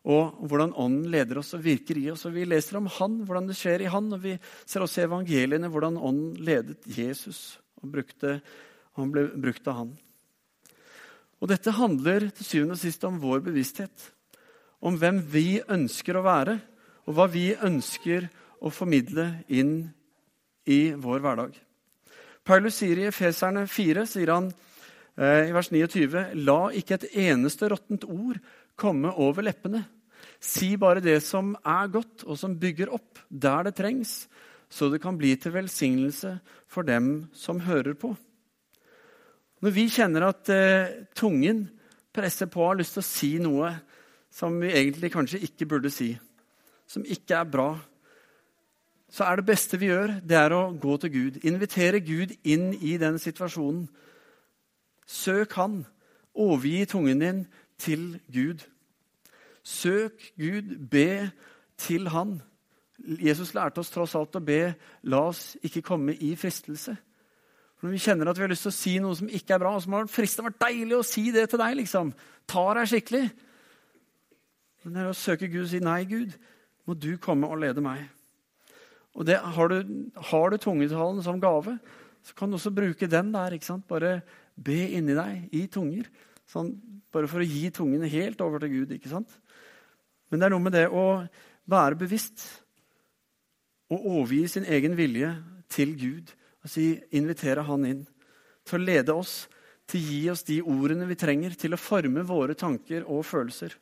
Og 0.08 0.46
hvordan 0.48 0.72
ånden 0.80 1.10
leder 1.12 1.42
oss 1.42 1.52
og 1.56 1.64
virker 1.64 1.98
i 2.00 2.06
oss. 2.12 2.24
Og 2.24 2.34
Vi 2.34 2.46
leser 2.48 2.78
om 2.78 2.88
han, 2.88 3.18
hvordan 3.28 3.50
det 3.50 3.58
skjer 3.58 3.84
i 3.84 3.90
han. 3.92 4.08
Og 4.16 4.22
vi 4.22 4.36
ser 4.64 4.84
også 4.84 5.02
i 5.02 5.08
evangeliene 5.08 5.68
hvordan 5.68 5.98
ånden 5.98 6.38
ledet 6.40 6.86
Jesus. 6.88 7.58
Og 7.82 7.92
brukte, 7.92 8.38
han 8.96 9.12
ble 9.12 9.28
brukt 9.36 9.68
av 9.68 9.82
han. 9.82 9.92
Og 11.40 11.48
Dette 11.48 11.76
handler 11.76 12.28
til 12.30 12.46
syvende 12.46 12.76
og 12.76 12.82
sist 12.82 13.04
om 13.08 13.20
vår 13.20 13.44
bevissthet. 13.44 14.10
Om 14.80 14.96
hvem 15.00 15.20
vi 15.28 15.60
ønsker 15.68 16.16
å 16.16 16.24
være, 16.24 16.58
og 17.08 17.16
hva 17.16 17.26
vi 17.32 17.50
ønsker 17.56 18.28
å 18.60 18.72
formidle 18.72 19.42
inn 19.48 19.90
i 20.68 20.92
vår 21.00 21.22
hverdag. 21.24 21.54
Paulus 22.44 22.80
sier 22.80 23.00
i 23.00 23.08
Efeserne 23.08 23.66
4 23.68 24.04
sier 24.08 24.32
han 24.32 24.48
eh, 25.16 25.48
i 25.48 25.54
vers 25.54 25.70
29.: 25.72 26.36
La 26.44 26.60
ikke 26.76 26.96
et 26.96 27.08
eneste 27.28 27.68
råttent 27.72 28.06
ord 28.08 28.40
komme 28.80 29.12
over 29.20 29.44
leppene. 29.44 29.84
Si 30.40 30.72
bare 30.80 31.02
det 31.04 31.18
som 31.24 31.52
er 31.60 31.90
godt, 31.92 32.24
og 32.24 32.38
som 32.40 32.56
bygger 32.58 32.92
opp 32.96 33.20
der 33.28 33.68
det 33.68 33.76
trengs, 33.76 34.24
så 34.70 34.88
det 34.88 35.02
kan 35.02 35.18
bli 35.18 35.34
til 35.36 35.52
velsignelse 35.52 36.38
for 36.70 36.86
dem 36.86 37.28
som 37.36 37.60
hører 37.66 37.96
på. 37.98 38.14
Når 39.60 39.74
vi 39.76 39.84
kjenner 39.92 40.30
at 40.30 40.48
eh, 40.54 41.04
tungen 41.12 41.66
presser 42.14 42.48
på 42.48 42.62
og 42.62 42.70
har 42.70 42.80
lyst 42.80 42.96
til 42.96 43.02
å 43.02 43.10
si 43.10 43.30
noe 43.42 43.74
som 44.32 44.56
vi 44.62 44.70
egentlig 44.72 45.10
kanskje 45.12 45.42
ikke 45.44 45.68
burde 45.68 45.92
si, 45.92 46.14
som 46.88 47.04
ikke 47.04 47.36
er 47.36 47.50
bra, 47.50 47.70
så 49.10 49.26
er 49.26 49.40
det 49.40 49.48
beste 49.50 49.78
vi 49.78 49.90
gjør, 49.90 50.20
det 50.22 50.38
er 50.38 50.54
å 50.54 50.70
gå 50.78 50.96
til 51.02 51.12
Gud. 51.12 51.40
Invitere 51.42 52.00
Gud 52.00 52.32
inn 52.46 52.70
i 52.78 52.94
den 52.98 53.18
situasjonen. 53.18 53.88
Søk 55.06 55.56
Han. 55.58 55.82
Overgi 56.30 56.84
tungen 56.86 57.18
din 57.18 57.40
til 57.80 58.20
Gud. 58.32 58.62
Søk 59.64 60.32
Gud, 60.38 60.76
be 60.90 61.30
til 61.80 62.08
Han. 62.08 62.40
Jesus 63.00 63.54
lærte 63.56 63.80
oss 63.80 63.90
tross 63.90 64.14
alt 64.14 64.36
å 64.36 64.44
be 64.44 64.74
'la 65.02 65.20
oss 65.28 65.56
ikke 65.62 65.82
komme 65.82 66.14
i 66.14 66.34
fristelse'. 66.36 66.96
For 67.76 67.86
Når 67.86 67.92
vi 67.92 67.98
kjenner 67.98 68.28
at 68.28 68.36
vi 68.36 68.42
har 68.42 68.52
lyst 68.52 68.62
til 68.62 68.72
å 68.72 68.76
si 68.76 68.98
noe 68.98 69.16
som 69.16 69.28
ikke 69.28 69.54
er 69.54 69.58
bra, 69.58 69.74
og 69.74 69.82
som 69.82 69.92
har 69.92 70.06
fristende 70.06 70.50
vært 70.50 70.68
deilig 70.68 70.96
å 70.98 71.06
si 71.06 71.30
det 71.30 71.48
til 71.48 71.58
deg, 71.58 71.76
liksom. 71.76 72.12
Ta 72.46 72.74
deg 72.74 72.88
skikkelig. 72.88 73.30
Men 74.84 74.94
det 74.94 75.00
er 75.00 75.08
å 75.08 75.16
søke 75.16 75.48
Gud 75.48 75.62
og 75.62 75.68
si 75.68 75.80
'nei, 75.80 76.04
Gud, 76.04 76.36
må 76.86 76.94
du 76.94 77.16
komme 77.16 77.48
og 77.48 77.58
lede 77.58 77.80
meg'. 77.80 78.08
Og 79.14 79.26
det, 79.26 79.38
Har 79.38 79.68
du, 79.68 80.10
har 80.16 80.50
du 80.50 80.56
tungetalen 80.56 81.22
som 81.22 81.40
gave, 81.40 81.78
så 82.22 82.34
kan 82.34 82.50
du 82.50 82.54
også 82.54 82.70
bruke 82.70 83.06
den 83.06 83.32
der. 83.32 83.52
ikke 83.52 83.66
sant? 83.66 83.88
Bare 83.88 84.22
be 84.62 84.88
inni 84.90 85.14
deg 85.14 85.48
i 85.52 85.66
tunger. 85.66 86.04
Sånn, 86.50 86.72
bare 87.14 87.30
for 87.30 87.42
å 87.42 87.46
gi 87.46 87.68
tungen 87.74 88.02
helt 88.10 88.40
over 88.42 88.62
til 88.62 88.72
Gud. 88.80 88.94
ikke 88.96 89.12
sant? 89.12 89.30
Men 90.30 90.40
det 90.40 90.46
er 90.48 90.54
noe 90.54 90.64
med 90.64 90.74
det 90.74 90.88
å 90.88 91.22
være 91.70 91.98
bevisst 91.98 92.42
og 93.90 94.06
overgi 94.06 94.44
sin 94.48 94.66
egen 94.66 94.96
vilje 94.98 95.30
til 95.70 95.94
Gud. 95.98 96.32
og 96.62 97.14
Invitere 97.14 97.66
Han 97.66 97.86
inn 97.86 98.02
til 98.66 98.78
å 98.78 98.84
lede 98.84 99.14
oss, 99.14 99.48
til 99.86 100.00
å 100.00 100.10
gi 100.10 100.22
oss 100.30 100.44
de 100.46 100.60
ordene 100.62 101.08
vi 101.08 101.18
trenger 101.18 101.54
til 101.58 101.74
å 101.74 101.80
forme 101.80 102.22
våre 102.26 102.54
tanker 102.54 103.06
og 103.06 103.24
følelser. 103.26 103.74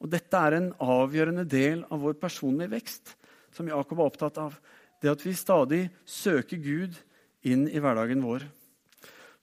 Og 0.00 0.08
Dette 0.08 0.36
er 0.36 0.56
en 0.56 0.70
avgjørende 0.80 1.44
del 1.44 1.84
av 1.92 2.00
vår 2.00 2.16
personlige 2.20 2.72
vekst, 2.72 3.16
som 3.52 3.68
Jakob 3.68 3.98
var 3.98 4.08
opptatt 4.08 4.38
av. 4.40 4.56
Det 5.00 5.10
at 5.12 5.24
vi 5.24 5.34
stadig 5.36 5.82
søker 6.08 6.60
Gud 6.60 6.96
inn 7.44 7.66
i 7.68 7.80
hverdagen 7.80 8.24
vår. 8.24 8.46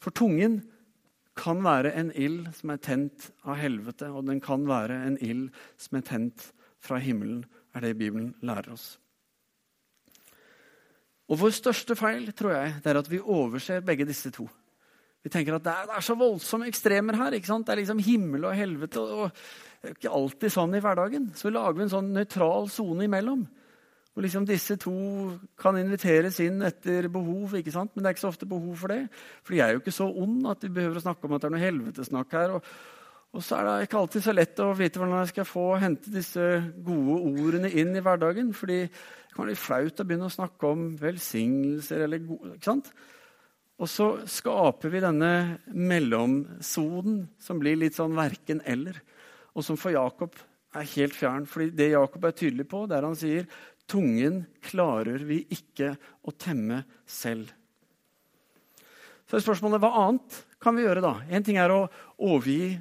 For 0.01 0.13
tungen 0.13 0.61
kan 1.37 1.63
være 1.63 1.93
en 1.99 2.11
ild 2.15 2.47
som 2.57 2.73
er 2.73 2.81
tent 2.83 3.29
av 3.45 3.59
helvete, 3.61 4.09
og 4.11 4.27
den 4.27 4.41
kan 4.43 4.65
være 4.67 4.97
en 5.07 5.17
ild 5.23 5.49
som 5.79 5.99
er 5.99 6.05
tent 6.07 6.49
fra 6.83 6.99
himmelen, 7.01 7.43
er 7.75 7.85
det 7.85 7.97
Bibelen 7.99 8.33
lærer 8.45 8.73
oss. 8.73 8.95
Og 11.27 11.41
Vår 11.41 11.51
største 11.55 11.95
feil 11.99 12.29
tror 12.31 12.55
jeg, 12.55 12.77
det 12.83 12.91
er 12.91 13.01
at 13.01 13.11
vi 13.11 13.19
overser 13.19 13.83
begge 13.85 14.07
disse 14.07 14.31
to. 14.31 14.47
Vi 15.25 15.31
tenker 15.33 15.57
at 15.57 15.65
det 15.65 15.73
er, 15.73 15.87
det 15.89 15.95
er 15.97 16.05
så 16.05 16.15
voldsomme 16.15 16.69
ekstremer 16.69 17.17
her. 17.19 17.35
ikke 17.35 17.49
sant? 17.49 17.65
Det 17.67 17.73
er 17.73 17.81
liksom 17.81 17.99
himmel 17.99 18.45
og 18.47 18.55
helvete. 18.55 19.01
og 19.01 19.31
Det 19.81 19.89
er 19.89 19.97
ikke 19.97 20.13
alltid 20.19 20.53
sånn 20.53 20.77
i 20.77 20.81
hverdagen. 20.83 21.25
Så 21.35 21.51
lager 21.51 21.75
vi 21.75 21.83
en 21.83 21.91
sånn 21.91 22.13
nøytral 22.15 22.69
sone 22.71 23.09
imellom. 23.09 23.43
Og 24.17 24.23
liksom 24.25 24.47
disse 24.49 24.73
to 24.81 24.97
kan 25.61 25.77
inviteres 25.77 26.39
inn 26.41 26.63
etter 26.65 27.05
behov, 27.13 27.51
ikke 27.59 27.73
sant? 27.73 27.91
men 27.93 28.01
det 28.01 28.09
er 28.09 28.15
ikke 28.15 28.23
så 28.23 28.31
ofte 28.31 28.49
behov 28.49 28.71
for 28.81 28.89
det. 28.89 29.03
For 29.45 29.53
de 29.53 29.59
er 29.61 29.75
jo 29.75 29.81
ikke 29.83 29.93
så 29.93 30.07
ond 30.09 30.47
at 30.49 30.65
vi 30.65 30.71
behøver 30.73 30.97
å 30.97 31.03
snakke 31.03 31.27
om 31.27 31.35
at 31.37 31.43
det 31.43 31.49
er 31.51 31.53
noe 31.53 31.61
helvetesnakk 31.61 32.33
her. 32.33 32.55
Og, 32.57 32.71
og, 33.29 33.43
så 33.45 33.59
er 33.59 33.67
det 33.67 33.75
ikke 33.85 33.99
alltid 34.01 34.25
så 34.25 34.33
lett 34.33 34.63
å 34.65 34.71
vite 34.79 35.03
hvordan 35.03 35.21
jeg 35.21 35.31
skal 35.35 35.47
få 35.51 35.67
hente 35.83 36.15
disse 36.15 36.47
gode 36.87 37.19
ordene 37.29 37.69
inn 37.69 37.93
i 37.93 38.01
hverdagen. 38.01 38.49
fordi 38.57 38.79
det 38.87 39.35
kan 39.35 39.43
være 39.43 39.51
litt 39.53 39.61
flaut 39.67 40.01
å 40.01 40.07
begynne 40.09 40.31
å 40.31 40.37
snakke 40.39 40.73
om 40.73 40.89
velsignelser 40.97 42.07
eller 42.07 42.25
gode, 42.25 42.55
ikke 42.57 42.71
sant? 42.71 42.91
Og 43.77 43.93
så 43.93 44.09
skaper 44.25 44.89
vi 44.89 45.05
denne 45.05 45.31
mellomsonen 45.69 47.27
som 47.37 47.61
blir 47.61 47.77
litt 47.77 48.01
sånn 48.01 48.17
verken-eller. 48.17 48.97
Og 49.53 49.61
som 49.61 49.77
for 49.77 49.93
Jakob 49.93 50.33
er 50.73 50.93
helt 50.95 51.15
fjern. 51.15 51.45
fordi 51.45 51.69
det 51.69 51.91
Jakob 51.91 52.25
er 52.25 52.31
tydelig 52.31 52.67
på, 52.67 52.85
der 52.89 53.05
han 53.05 53.15
sier 53.15 53.45
Tungen 53.87 54.41
klarer 54.63 55.23
vi 55.23 55.41
ikke 55.53 55.93
å 56.27 56.33
temme 56.35 56.81
selv. 57.07 57.49
Så 59.27 59.37
er 59.37 59.43
spørsmålet 59.43 59.81
hva 59.83 59.93
annet 60.03 60.41
kan 60.63 60.75
vi 60.75 60.85
gjøre 60.85 61.03
da? 61.03 61.13
En 61.31 61.43
ting 61.43 61.59
er 61.59 61.71
å 61.73 61.87
overgi 62.17 62.77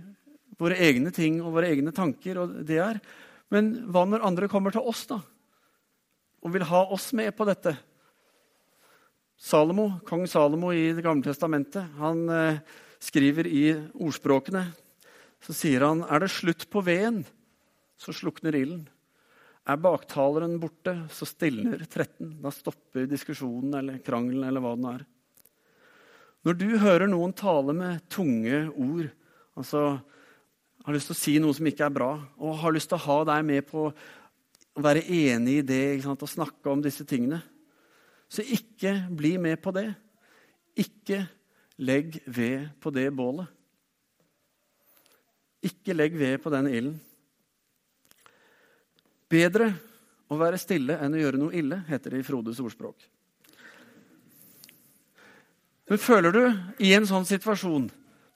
våre 0.58 0.78
egne 0.82 1.12
ting 1.14 1.40
og 1.42 1.54
våre 1.56 1.70
egne 1.70 1.92
tanker. 1.94 2.38
og 2.42 2.58
det 2.66 2.78
er. 2.82 3.00
Men 3.50 3.72
hva 3.92 4.06
når 4.06 4.26
andre 4.26 4.48
kommer 4.50 4.74
til 4.74 4.86
oss 4.86 5.06
da? 5.10 5.20
og 6.46 6.52
vil 6.54 6.62
ha 6.68 6.84
oss 6.94 7.10
med 7.16 7.32
på 7.34 7.42
dette? 7.48 7.72
Salomo, 9.36 9.98
Kong 10.06 10.28
Salomo 10.30 10.70
i 10.70 10.92
Det 10.94 11.02
gamle 11.02 11.26
testamentet 11.26 11.96
han 11.98 12.22
eh, 12.30 12.60
skriver 13.02 13.48
i 13.50 13.64
ordspråkene 13.98 14.62
så 15.46 15.54
sier 15.54 15.84
han 15.84 16.02
er 16.10 16.22
det 16.22 16.32
slutt 16.32 16.64
på 16.72 16.82
veden, 16.82 17.20
så 18.00 18.14
slukner 18.14 18.56
ilden. 18.56 18.86
Er 19.66 19.80
baktaleren 19.82 20.60
borte, 20.62 20.94
så 21.10 21.26
stilner 21.26 21.82
13. 21.82 22.36
Da 22.42 22.52
stopper 22.54 23.08
diskusjonen 23.10 23.74
eller 23.80 24.02
krangelen 24.04 24.46
eller 24.46 24.62
hva 24.62 24.74
den 24.78 24.90
er. 24.92 25.06
Når 26.46 26.58
du 26.60 26.68
hører 26.78 27.10
noen 27.10 27.34
tale 27.34 27.74
med 27.74 28.04
tunge 28.12 28.68
ord, 28.70 29.08
altså 29.58 29.96
har 30.86 30.94
lyst 30.94 31.10
til 31.10 31.16
å 31.16 31.18
si 31.18 31.34
noe 31.42 31.56
som 31.56 31.66
ikke 31.66 31.88
er 31.88 31.96
bra, 31.96 32.12
og 32.38 32.60
har 32.62 32.74
lyst 32.76 32.92
til 32.92 33.00
å 33.00 33.06
ha 33.08 33.16
deg 33.32 33.42
med 33.48 33.66
på 33.66 33.88
å 33.90 34.84
være 34.84 35.02
enig 35.10 35.58
i 35.58 35.66
det 35.66 36.06
og 36.06 36.28
snakke 36.30 36.70
om 36.70 36.84
disse 36.84 37.02
tingene, 37.08 37.40
så 38.30 38.44
ikke 38.46 38.92
bli 39.18 39.34
med 39.42 39.58
på 39.62 39.72
det. 39.74 39.88
Ikke 40.78 41.24
legg 41.82 42.20
ved 42.26 42.68
på 42.82 42.92
det 42.94 43.08
bålet. 43.16 43.50
Ikke 45.66 45.94
legg 45.96 46.14
ved 46.18 46.38
på 46.42 46.52
den 46.54 46.70
ilden. 46.70 46.96
Bedre 49.30 49.72
å 50.30 50.38
være 50.38 50.58
stille 50.60 50.98
enn 51.02 51.14
å 51.14 51.20
gjøre 51.20 51.40
noe 51.40 51.54
ille, 51.56 51.80
heter 51.88 52.14
det 52.14 52.22
i 52.22 52.26
Frodes 52.26 52.60
ordspråk. 52.62 53.06
Men 55.86 56.02
føler 56.02 56.34
du 56.34 56.42
i 56.82 56.92
en 56.96 57.06
sånn 57.06 57.26
situasjon 57.26 57.86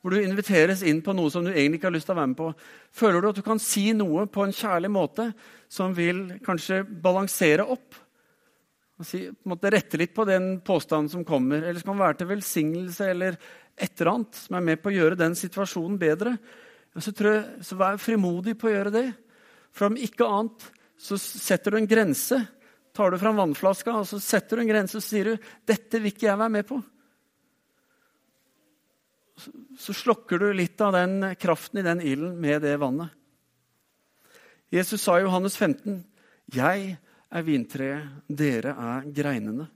hvor 0.00 0.14
du 0.14 0.22
inviteres 0.22 0.81
inn 0.87 1.03
på 1.05 1.12
noe 1.12 1.29
som 1.33 1.44
du 1.44 1.50
egentlig 1.50 1.81
ikke 1.81 1.90
har 1.90 1.96
lyst 1.98 2.09
til 2.09 2.14
å 2.14 2.20
være 2.22 2.31
med 2.31 2.38
på, 2.38 2.53
føler 2.96 3.20
du 3.20 3.26
at 3.29 3.40
du 3.40 3.44
kan 3.44 3.61
si 3.61 3.90
noe 3.92 4.24
på 4.33 4.46
en 4.46 4.55
kjærlig 4.55 4.90
måte 4.94 5.26
som 5.68 5.92
vil 5.96 6.22
kanskje 6.46 6.81
balansere 7.05 7.66
opp? 7.68 7.98
Og 9.00 9.09
si, 9.09 9.26
på 9.29 9.48
en 9.48 9.53
måte 9.55 9.72
Rette 9.72 10.00
litt 10.00 10.14
på 10.16 10.24
den 10.29 10.55
påstanden 10.64 11.11
som 11.12 11.26
kommer, 11.26 11.61
eller 11.61 11.81
som 11.83 11.92
kan 11.92 12.00
være 12.00 12.20
til 12.20 12.31
velsignelse 12.33 13.11
eller 13.12 13.37
et 13.81 13.92
eller 14.00 14.12
annet 14.14 14.40
som 14.40 14.57
er 14.57 14.66
med 14.70 14.81
på 14.81 14.90
å 14.90 14.96
gjøre 14.96 15.20
den 15.20 15.37
situasjonen 15.37 16.00
bedre. 16.00 16.35
Så, 16.96 17.12
jeg, 17.12 17.44
så 17.64 17.79
vær 17.81 18.00
frimodig 18.00 18.57
på 18.61 18.68
å 18.68 18.74
gjøre 18.74 18.92
det. 18.94 19.07
For 19.72 19.88
om 19.88 20.00
ikke 20.00 20.29
annet 20.29 20.66
så 21.01 21.17
setter 21.19 21.73
du 21.73 21.81
en 21.81 21.89
grense. 21.89 22.39
Tar 22.95 23.13
du 23.13 23.21
fram 23.21 23.39
vannflaska 23.39 23.95
og 23.97 24.09
så 24.09 24.19
setter 24.23 24.59
du 24.59 24.65
en 24.65 24.73
grense 24.73 24.99
og 24.99 25.05
sier 25.05 25.33
du, 25.33 25.53
dette 25.69 26.01
vil 26.01 26.13
ikke 26.13 26.29
jeg 26.29 26.41
være 26.41 26.57
med 26.59 26.69
på 26.69 26.81
så 29.81 29.95
slokker 29.97 30.41
du 30.41 30.51
litt 30.53 30.81
av 30.85 30.95
den 30.97 31.33
kraften 31.41 31.81
i 31.81 31.87
den 31.87 32.03
ilden 32.05 32.37
med 32.41 32.63
det 32.65 32.77
vannet. 32.81 33.13
Jesus 34.71 35.03
sa 35.03 35.17
i 35.19 35.25
Johannes 35.25 35.57
15.: 35.57 36.03
Jeg 36.55 36.97
er 37.31 37.47
vintreet, 37.47 38.11
dere 38.29 38.75
er 38.77 39.09
greinene. 39.11 39.69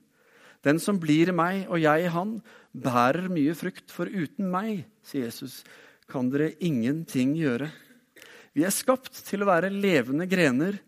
Den 0.65 0.79
som 0.81 1.01
blir 1.01 1.33
meg 1.37 1.67
og 1.69 1.81
jeg 1.83 2.07
i 2.07 2.13
han, 2.13 2.39
bærer 2.73 3.29
mye 3.29 3.55
frukt, 3.59 3.91
for 3.93 4.09
uten 4.09 4.49
meg, 4.51 4.87
sier 5.05 5.29
Jesus, 5.29 5.63
kan 6.09 6.31
dere 6.33 6.55
ingenting 6.65 7.35
gjøre. 7.37 7.69
Vi 8.55 8.65
er 8.65 8.73
skapt 8.73 9.19
til 9.27 9.43
å 9.43 9.51
være 9.51 9.73
levende 9.73 10.29
grener 10.31 10.79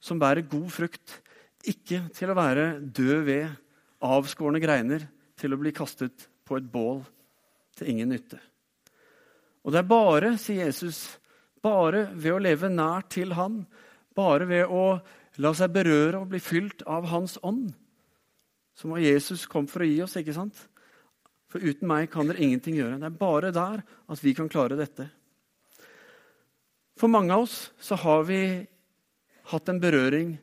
som 0.00 0.20
bærer 0.20 0.46
god 0.48 0.68
frukt, 0.72 1.20
ikke 1.66 2.04
til 2.14 2.30
å 2.30 2.38
være 2.38 2.66
død 2.80 3.22
ved, 3.26 3.46
avskårne 4.06 4.60
greiner 4.62 5.06
til 5.38 5.54
å 5.54 5.58
bli 5.60 5.72
kastet 5.74 6.28
på 6.46 6.58
et 6.58 6.68
bål 6.70 7.00
til 7.76 7.90
ingen 7.92 8.12
nytte. 8.12 8.38
Og 9.66 9.74
det 9.74 9.80
er 9.82 9.90
bare, 9.90 10.36
sier 10.38 10.68
Jesus, 10.68 11.18
bare 11.64 12.06
ved 12.14 12.36
å 12.36 12.42
leve 12.42 12.70
nær 12.70 13.08
til 13.10 13.34
Han, 13.34 13.64
bare 14.14 14.46
ved 14.48 14.70
å 14.70 15.00
la 15.42 15.52
seg 15.56 15.74
berøre 15.74 16.20
og 16.20 16.30
bli 16.30 16.40
fylt 16.40 16.84
av 16.86 17.08
Hans 17.10 17.36
ånd, 17.42 17.72
som 18.76 18.92
var 18.94 19.02
Jesus 19.02 19.46
kom 19.50 19.66
for 19.68 19.82
å 19.82 19.88
gi 19.88 19.98
oss. 20.04 20.16
ikke 20.20 20.36
sant? 20.36 20.56
For 21.50 21.62
uten 21.62 21.88
meg 21.88 22.10
kan 22.12 22.28
dere 22.28 22.42
ingenting 22.44 22.76
gjøre. 22.78 22.98
Det 23.00 23.08
er 23.08 23.20
bare 23.20 23.52
der 23.54 23.82
at 23.82 24.22
vi 24.22 24.34
kan 24.36 24.50
klare 24.52 24.78
dette. 24.78 25.08
For 26.96 27.12
mange 27.12 27.34
av 27.34 27.44
oss 27.44 27.70
så 27.82 27.98
har 28.00 28.24
vi 28.28 28.40
hatt 29.52 29.70
en 29.72 29.80
berøring, 29.82 30.34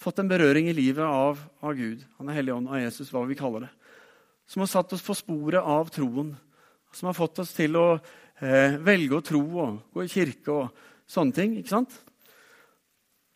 fått 0.00 0.22
en 0.22 0.30
berøring 0.30 0.68
i 0.70 0.76
livet 0.76 1.04
av, 1.04 1.40
av 1.62 1.76
Gud, 1.78 2.04
Han 2.18 2.30
er 2.30 2.40
Hellig 2.40 2.54
Ånd, 2.54 2.70
av 2.70 2.80
Jesus, 2.80 3.12
hva 3.12 3.24
vi 3.28 3.38
kaller 3.38 3.66
det, 3.66 3.72
som 4.50 4.64
har 4.64 4.70
satt 4.72 4.92
oss 4.96 5.04
på 5.04 5.16
sporet 5.16 5.62
av 5.62 5.92
troen 5.92 6.34
som 6.96 7.08
har 7.08 7.16
fått 7.16 7.40
oss 7.42 7.52
til 7.56 7.76
å 7.80 7.86
eh, 7.96 8.78
velge 8.84 9.18
å 9.18 9.24
tro 9.24 9.42
og 9.64 9.94
gå 9.94 10.04
i 10.04 10.10
kirke 10.12 10.52
og 10.52 10.82
sånne 11.08 11.36
ting. 11.36 11.56
ikke 11.58 11.72
sant? 11.72 11.94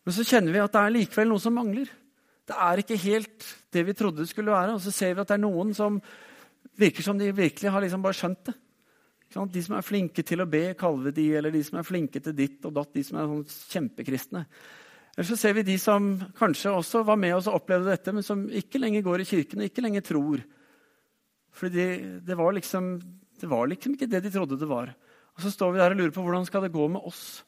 Men 0.05 0.15
så 0.15 0.25
kjenner 0.27 0.53
vi 0.53 0.61
at 0.63 0.73
det 0.73 0.83
er 0.83 0.95
likevel 0.95 1.31
noe 1.33 1.43
som 1.43 1.57
mangler. 1.57 1.89
Det 2.47 2.55
er 2.63 2.81
ikke 2.81 2.99
helt 3.01 3.49
det 3.73 3.83
vi 3.89 3.97
trodde 3.97 4.23
det 4.23 4.31
skulle 4.31 4.53
være. 4.53 4.77
Og 4.77 4.83
så 4.83 4.93
ser 4.93 5.13
vi 5.15 5.23
at 5.23 5.33
det 5.33 5.35
er 5.35 5.43
noen 5.43 5.73
som 5.75 5.99
virker 6.77 7.03
som 7.03 7.19
de 7.19 7.33
virkelig 7.35 7.73
har 7.73 7.83
liksom 7.83 8.05
bare 8.05 8.17
skjønt 8.17 8.45
det. 8.47 8.55
De 9.27 9.61
som 9.65 9.75
er 9.75 9.83
flinke 9.83 10.23
til 10.23 10.39
å 10.39 10.47
be, 10.47 10.69
kaller 10.79 11.09
vi 11.09 11.17
de, 11.17 11.25
eller 11.35 11.51
de 11.51 11.59
som 11.65 11.81
er 11.81 11.85
flinke 11.85 12.21
til 12.23 12.35
ditt 12.37 12.63
og 12.65 12.77
datt, 12.77 12.93
de 12.95 13.03
som 13.03 13.17
er 13.19 13.27
sånn 13.27 13.71
kjempekristne. 13.73 14.45
Eller 15.17 15.27
så 15.31 15.37
ser 15.39 15.55
vi 15.57 15.65
de 15.65 15.79
som 15.81 16.11
kanskje 16.37 16.71
også 16.77 17.01
var 17.07 17.17
med 17.17 17.33
oss 17.33 17.47
og 17.49 17.57
opplevde 17.57 17.89
dette, 17.89 18.13
men 18.13 18.25
som 18.25 18.43
ikke 18.53 18.77
lenger 18.77 19.01
går 19.01 19.23
i 19.23 19.25
kirken 19.25 19.63
og 19.63 19.65
ikke 19.65 19.81
lenger 19.81 20.05
tror. 20.05 20.43
Fordi 21.57 21.87
det 22.21 22.37
var 22.37 22.53
liksom 22.53 22.99
det 23.37 23.49
var 23.49 23.67
liksom 23.69 23.93
ikke 23.93 24.09
det 24.09 24.23
de 24.25 24.31
trodde 24.33 24.57
det 24.57 24.69
var. 24.69 24.93
Og 25.37 25.43
så 25.43 25.51
står 25.53 25.73
vi 25.73 25.81
der 25.81 25.93
og 25.93 25.99
lurer 25.99 26.13
på 26.13 26.23
hvordan 26.25 26.45
skal 26.45 26.65
det 26.65 26.73
gå 26.73 26.87
med 26.89 27.01
oss. 27.05 27.43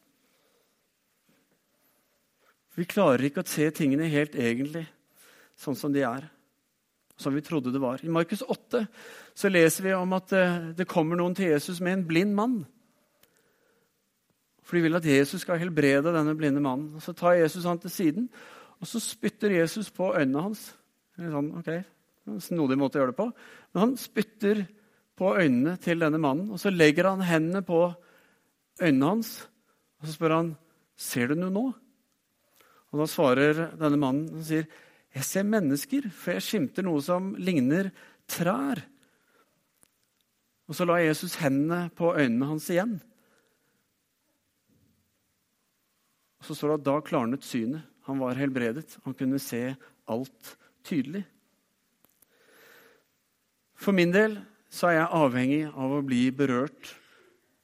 Vi 2.78 2.86
klarer 2.90 3.26
ikke 3.26 3.42
å 3.42 3.50
se 3.50 3.66
tingene 3.76 4.10
helt 4.12 4.38
egentlig 4.38 4.86
sånn 5.60 5.78
som 5.78 5.94
de 5.94 6.06
er. 6.06 6.28
Som 7.20 7.36
vi 7.36 7.44
trodde 7.44 7.74
det 7.74 7.82
var. 7.82 8.00
I 8.06 8.14
Markus 8.14 8.42
8 8.46 8.86
så 9.36 9.50
leser 9.52 9.90
vi 9.90 9.96
om 9.98 10.14
at 10.16 10.32
eh, 10.38 10.70
det 10.78 10.88
kommer 10.88 11.20
noen 11.20 11.36
til 11.36 11.50
Jesus 11.52 11.82
med 11.84 11.98
en 11.98 12.06
blind 12.08 12.38
mann. 12.38 12.62
For 14.70 14.78
de 14.78 14.86
vil 14.86 15.00
at 15.00 15.10
Jesus 15.10 15.42
skal 15.42 15.58
helbrede 15.58 16.14
denne 16.14 16.36
blinde 16.38 16.62
mannen. 16.62 16.92
Og 16.96 17.02
Så 17.02 17.16
tar 17.18 17.40
Jesus 17.40 17.66
han 17.66 17.82
til 17.82 17.90
siden, 17.90 18.30
og 18.80 18.88
så 18.88 19.02
spytter 19.02 19.58
Jesus 19.58 19.90
på 19.92 20.14
øynene 20.14 20.46
hans. 20.46 20.68
En 21.18 21.34
sånn, 21.34 21.56
ok, 21.60 21.72
Snodig 22.40 22.78
måte 22.78 23.00
å 23.00 23.02
gjøre 23.02 23.14
det 23.16 23.18
på. 23.18 23.26
Men 23.74 23.82
han 23.82 23.94
spytter 23.98 24.60
på 25.18 25.32
øynene 25.34 25.80
til 25.82 26.04
denne 26.04 26.20
mannen. 26.22 26.52
Og 26.54 26.62
så 26.62 26.70
legger 26.70 27.10
han 27.10 27.26
hendene 27.26 27.64
på 27.66 27.88
øynene 28.78 29.10
hans 29.10 29.32
og 30.00 30.08
så 30.08 30.16
spør 30.16 30.36
han, 30.36 30.54
ser 31.00 31.32
du 31.32 31.40
noe 31.40 31.54
nå. 31.54 31.66
Og 32.90 33.02
Da 33.02 33.08
svarer 33.10 33.66
denne 33.78 34.00
mannen 34.00 34.40
og 34.40 34.46
sier, 34.48 34.66
jeg 35.14 35.26
ser 35.26 35.46
mennesker, 35.46 36.10
for 36.14 36.38
jeg 36.38 36.46
skimter 36.46 36.86
noe 36.86 37.02
som 37.04 37.34
ligner 37.42 37.92
trær. 38.30 38.84
Og 40.70 40.78
så 40.78 40.86
la 40.86 41.00
Jesus 41.02 41.40
hendene 41.42 41.90
på 41.98 42.14
øynene 42.14 42.50
hans 42.52 42.70
igjen. 42.70 43.00
Og 43.00 43.06
Så 46.44 46.56
står 46.56 46.74
det 46.74 46.80
at 46.80 46.88
da 46.88 46.96
klarnet 47.06 47.46
synet. 47.46 47.84
Han 48.08 48.22
var 48.22 48.40
helbredet. 48.40 48.98
Han 49.06 49.14
kunne 49.14 49.40
se 49.42 49.76
alt 50.10 50.56
tydelig. 50.88 51.26
For 53.80 53.96
min 53.96 54.12
del 54.12 54.40
så 54.70 54.90
er 54.90 55.00
jeg 55.00 55.20
avhengig 55.20 55.62
av 55.70 55.94
å 55.98 56.06
bli 56.06 56.24
berørt 56.36 56.94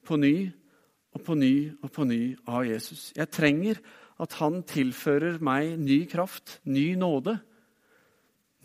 på 0.06 0.18
ny 0.22 0.36
og 1.16 1.24
på 1.26 1.36
ny 1.38 1.54
og 1.82 1.92
på 1.96 2.06
ny 2.08 2.22
av 2.48 2.66
Jesus. 2.68 3.10
Jeg 3.16 3.32
trenger 3.34 3.82
at 4.22 4.36
han 4.40 4.62
tilfører 4.68 5.42
meg 5.44 5.76
ny 5.80 6.04
kraft, 6.12 6.60
ny 6.64 6.94
nåde, 7.00 7.36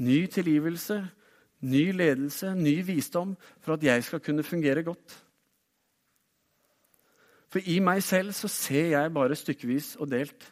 ny 0.01 0.23
tilgivelse, 0.31 1.01
ny 1.66 1.90
ledelse, 1.92 2.55
ny 2.57 2.79
visdom, 2.87 3.35
for 3.61 3.77
at 3.77 3.85
jeg 3.85 4.07
skal 4.07 4.23
kunne 4.25 4.46
fungere 4.46 4.85
godt. 4.87 5.16
For 7.50 7.62
i 7.66 7.80
meg 7.82 8.02
selv 8.06 8.34
så 8.36 8.48
ser 8.50 8.92
jeg 8.92 9.14
bare 9.14 9.38
stykkevis 9.38 9.96
og 9.98 10.10
delt. 10.12 10.44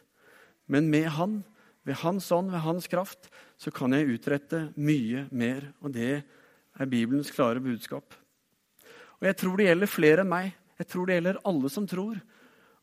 Men 0.67 0.89
med 0.91 1.07
Han, 1.15 1.39
ved 1.87 2.01
Hans 2.03 2.27
ånd, 2.35 2.51
ved 2.51 2.63
Hans 2.65 2.89
kraft, 2.91 3.29
så 3.57 3.71
kan 3.71 3.95
jeg 3.95 4.19
utrette 4.19 4.67
mye 4.75 5.25
mer. 5.31 5.71
Og 5.81 5.93
det 5.95 6.11
er 6.19 6.91
Bibelens 6.91 7.31
klare 7.31 7.63
budskap. 7.63 8.13
Og 9.19 9.27
Jeg 9.27 9.37
tror 9.39 9.57
det 9.57 9.69
gjelder 9.69 9.91
flere 9.91 10.25
enn 10.25 10.31
meg. 10.31 10.51
Jeg 10.79 10.87
tror 10.91 11.07
det 11.07 11.17
gjelder 11.17 11.41
alle 11.47 11.71
som 11.71 11.87
tror. 11.87 12.19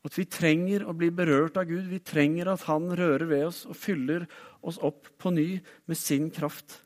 At 0.05 0.17
vi 0.17 0.27
trenger 0.29 0.85
å 0.87 0.95
bli 0.97 1.09
berørt 1.13 1.57
av 1.57 1.69
Gud. 1.69 1.87
Vi 1.89 2.01
trenger 2.05 2.51
at 2.51 2.65
Han 2.69 2.89
rører 2.97 3.25
ved 3.29 3.47
oss 3.47 3.65
og 3.69 3.77
fyller 3.77 4.27
oss 4.61 4.77
opp 4.81 5.09
på 5.17 5.33
ny 5.33 5.59
med 5.85 5.97
sin 5.97 6.29
kraft. 6.33 6.81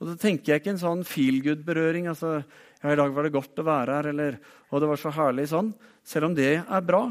Og 0.00 0.10
Da 0.10 0.16
tenker 0.16 0.52
jeg 0.52 0.62
ikke 0.62 0.74
en 0.74 0.82
sånn 0.82 1.04
feel 1.04 1.40
good-berøring. 1.42 2.08
altså, 2.08 2.44
ja, 2.82 2.90
'I 2.90 2.96
dag 2.96 3.12
var 3.12 3.22
det 3.22 3.32
godt 3.32 3.58
å 3.58 3.64
være 3.64 3.94
her', 3.96 4.08
eller 4.08 4.38
'Å, 4.72 4.80
det 4.80 4.88
var 4.88 4.96
så 4.96 5.12
herlig', 5.12 5.48
sånn. 5.48 5.74
Selv 6.04 6.30
om 6.30 6.34
det 6.36 6.52
er 6.60 6.86
bra. 6.86 7.04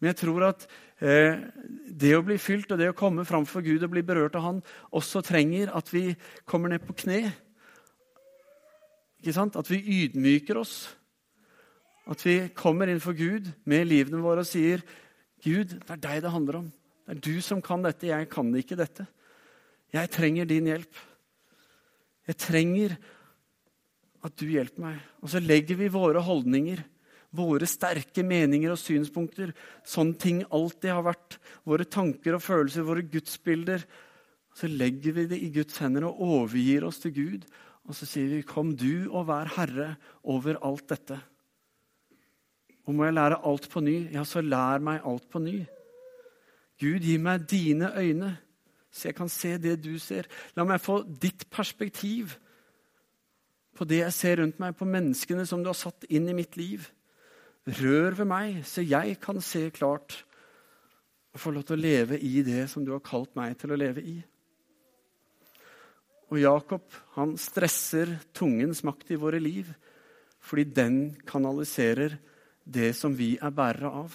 Men 0.00 0.10
jeg 0.10 0.20
tror 0.24 0.48
at 0.48 0.66
eh, 0.98 1.38
det 1.86 2.16
å 2.16 2.24
bli 2.26 2.38
fylt 2.42 2.72
og 2.74 2.80
det 2.80 2.90
å 2.90 2.98
komme 2.98 3.26
framfor 3.28 3.62
Gud 3.62 3.84
og 3.84 3.92
bli 3.94 4.02
berørt 4.06 4.34
av 4.38 4.46
Han 4.48 4.60
også 4.90 5.22
trenger 5.26 5.70
at 5.76 5.92
vi 5.94 6.10
kommer 6.48 6.72
ned 6.72 6.82
på 6.86 6.96
kne 7.04 7.28
ikke 9.22 9.36
sant? 9.36 9.54
At 9.54 9.70
vi 9.70 9.78
ydmyker 10.02 10.58
oss. 10.58 10.90
At 12.10 12.24
vi 12.26 12.48
kommer 12.58 12.90
inn 12.90 12.98
for 12.98 13.14
Gud 13.14 13.46
med 13.70 13.86
livene 13.86 14.18
våre 14.18 14.42
og 14.42 14.48
sier, 14.50 14.82
'Gud, 15.42 15.78
det 15.78 15.90
er 15.94 16.02
deg 16.02 16.22
det 16.22 16.32
handler 16.34 16.58
om. 16.58 16.68
Det 17.06 17.14
er 17.14 17.20
du 17.22 17.40
som 17.42 17.62
kan 17.62 17.82
dette. 17.82 18.10
Jeg 18.10 18.28
kan 18.30 18.50
ikke 18.54 18.78
dette. 18.78 19.06
Jeg 19.94 20.10
trenger 20.10 20.46
din 20.46 20.66
hjelp. 20.66 20.94
Jeg 22.26 22.36
trenger 22.38 22.96
at 24.22 24.34
du 24.38 24.46
hjelper 24.46 24.82
meg.' 24.82 25.00
Og 25.22 25.30
så 25.30 25.38
legger 25.38 25.78
vi 25.78 25.86
våre 25.90 26.18
holdninger, 26.22 26.82
våre 27.32 27.66
sterke 27.68 28.24
meninger 28.26 28.74
og 28.74 28.80
synspunkter, 28.80 29.54
sånn 29.84 30.14
ting 30.20 30.42
alltid 30.52 30.92
har 30.92 31.06
vært, 31.06 31.38
våre 31.64 31.88
tanker 31.88 32.36
og 32.36 32.44
følelser, 32.44 32.84
våre 32.84 33.04
gudsbilder, 33.08 33.84
så 34.52 34.68
legger 34.68 35.16
vi 35.16 35.28
det 35.30 35.38
i 35.40 35.52
Guds 35.54 35.78
hender 35.80 36.04
og 36.10 36.20
overgir 36.20 36.84
oss 36.84 37.00
til 37.00 37.14
Gud 37.16 37.46
og 37.88 37.96
så 37.96 38.06
sier 38.06 38.28
vi, 38.28 38.42
'Kom 38.42 38.76
du 38.76 39.10
og 39.10 39.26
vær 39.26 39.56
herre 39.56 39.96
over 40.24 40.56
alt 40.62 40.86
dette'. 40.88 41.20
Og 42.86 42.94
må 42.94 43.04
jeg 43.04 43.14
lære 43.14 43.46
alt 43.46 43.68
på 43.70 43.80
ny, 43.80 44.12
ja, 44.12 44.24
så 44.24 44.40
lær 44.40 44.78
meg 44.78 45.02
alt 45.04 45.30
på 45.30 45.38
ny. 45.38 45.66
Gud, 46.80 47.00
gi 47.00 47.16
meg 47.16 47.48
dine 47.48 47.92
øyne, 47.96 48.38
så 48.90 49.08
jeg 49.08 49.14
kan 49.14 49.28
se 49.28 49.58
det 49.58 49.82
du 49.84 49.98
ser. 49.98 50.26
La 50.56 50.64
meg 50.64 50.80
få 50.80 51.02
ditt 51.02 51.50
perspektiv 51.50 52.36
på 53.74 53.84
det 53.84 53.98
jeg 53.98 54.12
ser 54.12 54.36
rundt 54.36 54.58
meg, 54.58 54.76
på 54.76 54.84
menneskene 54.84 55.46
som 55.46 55.62
du 55.62 55.68
har 55.68 55.74
satt 55.74 56.04
inn 56.10 56.28
i 56.28 56.34
mitt 56.34 56.56
liv. 56.56 56.90
Rør 57.62 58.16
ved 58.18 58.26
meg, 58.26 58.62
så 58.66 58.82
jeg 58.82 59.20
kan 59.22 59.38
se 59.44 59.68
klart 59.74 60.16
og 61.32 61.40
få 61.40 61.52
lov 61.54 61.64
til 61.68 61.78
å 61.78 61.82
leve 61.82 62.18
i 62.18 62.42
det 62.44 62.66
som 62.70 62.84
du 62.84 62.90
har 62.92 63.04
kalt 63.06 63.32
meg 63.38 63.54
til 63.60 63.72
å 63.72 63.78
leve 63.78 64.02
i. 64.02 64.16
Og 66.32 66.40
Jakob 66.40 66.98
han 67.14 67.36
stresser 67.40 68.16
tungens 68.34 68.82
makt 68.88 69.12
i 69.12 69.20
våre 69.20 69.40
liv 69.42 69.70
fordi 70.42 70.64
den 70.74 70.96
kanaliserer 71.28 72.16
det 72.64 72.90
som 72.98 73.14
vi 73.14 73.36
er 73.38 73.54
bærere 73.54 73.90
av. 74.02 74.14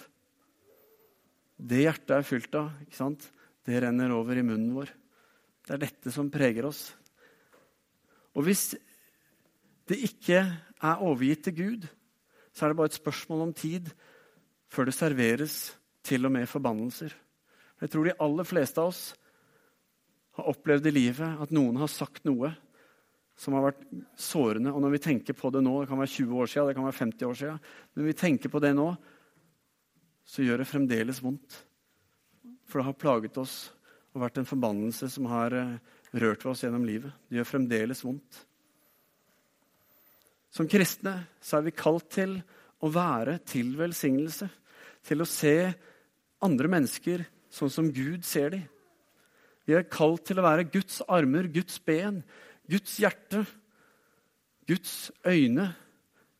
Det 1.57 1.85
hjertet 1.85 2.15
er 2.17 2.27
fylt 2.27 2.57
av, 2.59 2.73
ikke 2.83 2.99
sant? 2.99 3.29
det 3.67 3.81
renner 3.83 4.13
over 4.15 4.39
i 4.39 4.45
munnen 4.45 4.71
vår. 4.75 4.91
Det 5.67 5.73
er 5.75 5.81
dette 5.81 6.11
som 6.15 6.29
preger 6.31 6.69
oss. 6.69 6.85
Og 8.31 8.45
hvis 8.47 8.69
det 9.87 9.97
ikke 10.07 10.39
er 10.39 11.03
overgitt 11.03 11.43
til 11.47 11.57
Gud, 11.57 11.87
så 12.57 12.65
er 12.65 12.73
det 12.73 12.79
bare 12.79 12.89
et 12.89 12.97
spørsmål 12.97 13.43
om 13.45 13.53
tid 13.53 13.91
før 14.73 14.89
det 14.89 14.97
serveres 14.97 15.57
til 16.07 16.25
og 16.25 16.33
med 16.33 16.49
forbannelser. 16.49 17.13
Jeg 17.77 17.91
tror 17.93 18.07
de 18.07 18.15
aller 18.25 18.47
fleste 18.49 18.81
av 18.81 18.89
oss 18.89 19.01
har 20.39 20.49
opplevd 20.49 20.89
i 20.89 20.95
livet 20.95 21.43
at 21.43 21.53
noen 21.53 21.77
har 21.77 21.91
sagt 21.91 22.25
noe 22.25 22.49
som 23.37 23.53
har 23.53 23.67
vært 23.67 23.83
sårende. 24.17 24.73
Og 24.73 24.81
når 24.81 24.95
vi 24.95 25.03
tenker 25.05 25.37
på 25.37 25.51
det 25.53 25.61
nå, 25.61 25.75
det 25.81 25.91
kan 25.91 26.01
være 26.01 26.15
20 26.15 26.41
år 26.41 26.49
siden, 26.49 26.71
det 26.71 26.77
kan 26.79 26.87
være 26.87 26.99
50 27.03 27.29
år 27.29 27.37
siden, 27.37 27.61
men 27.61 28.01
når 28.01 28.09
vi 28.09 28.17
tenker 28.23 28.53
på 28.53 28.61
det 28.63 28.73
nå, 28.77 28.87
så 30.27 30.43
gjør 30.43 30.63
det 30.63 30.69
fremdeles 30.71 31.21
vondt. 31.23 31.61
For 32.67 32.81
det 32.81 32.89
har 32.89 32.97
plaget 32.99 33.37
oss 33.39 33.57
og 34.15 34.23
vært 34.25 34.41
en 34.41 34.49
forbannelse 34.49 35.11
som 35.13 35.29
har 35.29 35.53
eh, 35.53 35.77
rørt 36.17 36.41
ved 36.41 36.51
oss 36.51 36.65
gjennom 36.65 36.87
livet. 36.87 37.13
Det 37.29 37.37
gjør 37.37 37.51
fremdeles 37.53 38.01
vondt. 38.03 38.41
Som 40.57 40.65
kristne 40.69 41.19
så 41.43 41.59
er 41.59 41.67
vi 41.67 41.75
kalt 41.77 42.07
til 42.15 42.39
å 42.81 42.89
være 42.89 43.37
til 43.45 43.75
velsignelse. 43.77 44.47
Til 45.05 45.21
å 45.21 45.29
se 45.29 45.53
andre 46.41 46.71
mennesker 46.71 47.21
sånn 47.53 47.71
som 47.73 47.91
Gud 47.93 48.25
ser 48.25 48.55
dem. 48.55 48.65
Vi 49.67 49.75
er 49.75 49.85
kalt 49.91 50.23
til 50.25 50.39
å 50.39 50.45
være 50.45 50.69
Guds 50.71 51.01
armer, 51.11 51.49
Guds 51.51 51.77
ben, 51.83 52.21
Guds 52.71 52.95
hjerte, 53.01 53.43
Guds 54.67 55.11
øyne, 55.27 55.69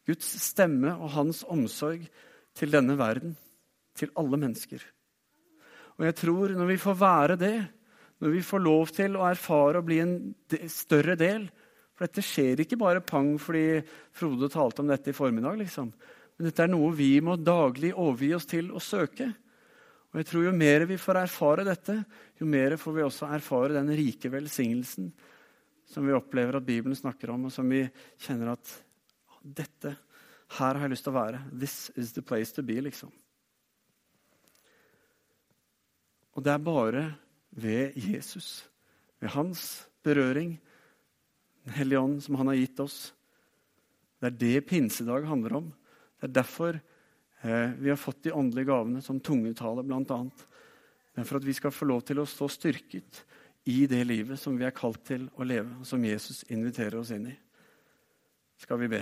Guds 0.08 0.30
stemme 0.42 0.94
og 0.96 1.12
hans 1.14 1.44
omsorg 1.52 2.06
til 2.58 2.72
denne 2.74 2.96
verden, 2.98 3.36
til 3.98 4.14
alle 4.18 4.40
mennesker. 4.40 4.82
Og 5.98 6.08
jeg 6.08 6.18
tror 6.24 6.56
når 6.56 6.72
vi 6.72 6.80
får 6.82 6.98
være 7.02 7.38
det, 7.42 7.58
når 8.24 8.34
vi 8.34 8.46
får 8.48 8.64
lov 8.64 8.94
til 8.96 9.20
å 9.20 9.28
erfare 9.28 9.82
og 9.82 9.90
bli 9.92 10.00
en 10.02 10.16
større 10.72 11.18
del 11.20 11.50
For 11.98 12.06
dette 12.06 12.22
skjer 12.22 12.62
ikke 12.62 12.78
bare 12.78 13.02
pang 13.02 13.34
fordi 13.42 13.82
Frode 14.16 14.52
talte 14.54 14.84
om 14.84 14.92
dette 14.92 15.10
i 15.10 15.18
formiddag. 15.18 15.58
liksom. 15.58 15.90
Men 16.38 16.50
dette 16.50 16.64
er 16.64 16.70
noe 16.70 16.94
vi 16.94 17.16
må 17.26 17.36
daglig 17.42 17.96
overgi 17.96 18.34
oss 18.38 18.46
til 18.46 18.70
å 18.70 18.82
søke. 18.84 19.32
Og 20.14 20.22
jeg 20.22 20.30
tror 20.30 20.46
Jo 20.46 20.54
mer 20.56 20.86
vi 20.86 20.98
får 21.02 21.24
erfare 21.24 21.66
dette, 21.66 21.98
jo 22.38 22.46
mer 22.46 22.78
får 22.78 22.94
vi 22.94 23.06
også 23.06 23.32
erfare 23.34 23.74
den 23.76 23.90
rike 23.98 24.30
velsignelsen 24.32 25.12
som 25.88 26.06
vi 26.06 26.16
opplever 26.16 26.58
at 26.58 26.66
Bibelen 26.68 26.96
snakker 26.96 27.32
om, 27.32 27.48
og 27.48 27.54
som 27.54 27.68
vi 27.72 27.86
kjenner 28.20 28.52
at 28.54 28.72
dette, 29.42 29.94
her 30.58 30.76
har 30.76 30.84
jeg 30.84 30.92
lyst 30.92 31.06
til 31.08 31.14
å 31.14 31.20
være. 31.20 31.40
This 31.52 31.78
is 31.96 32.12
the 32.16 32.24
place 32.24 32.52
to 32.56 32.64
be, 32.64 32.76
liksom. 32.84 33.12
Og 36.36 36.44
det 36.44 36.54
er 36.54 36.64
bare 36.64 37.04
ved 37.56 37.96
Jesus, 37.96 38.68
ved 39.20 39.32
hans 39.34 39.88
berøring, 40.04 40.58
Den 41.68 41.76
hellige 41.76 42.00
ånd 42.00 42.22
som 42.24 42.38
han 42.40 42.48
har 42.48 42.56
gitt 42.56 42.80
oss. 42.80 43.00
Det 44.22 44.30
er 44.30 44.38
det 44.40 44.68
pinsedag 44.70 45.26
handler 45.28 45.58
om. 45.60 45.66
Det 46.16 46.30
er 46.30 46.38
derfor 46.40 46.78
eh, 46.80 47.74
vi 47.76 47.92
har 47.92 48.00
fått 48.00 48.24
de 48.24 48.32
åndelige 48.32 48.70
gavene, 48.70 49.02
som 49.04 49.20
tungetale 49.20 49.84
bl.a. 49.84 50.20
Men 51.18 51.28
for 51.28 51.42
at 51.42 51.46
vi 51.46 51.56
skal 51.58 51.76
få 51.76 51.90
lov 51.90 52.06
til 52.08 52.22
å 52.22 52.26
stå 52.30 52.48
styrket 52.50 53.20
i 53.68 53.82
det 53.92 54.00
livet 54.08 54.40
som 54.40 54.56
vi 54.56 54.64
er 54.64 54.72
kalt 54.72 55.04
til 55.10 55.28
å 55.36 55.44
leve, 55.44 55.82
og 55.82 55.90
som 55.90 56.04
Jesus 56.08 56.46
inviterer 56.48 56.96
oss 57.02 57.12
inn 57.12 57.28
i. 57.34 57.36
Skal 58.64 58.80
vi 58.80 58.90
be. 58.96 59.02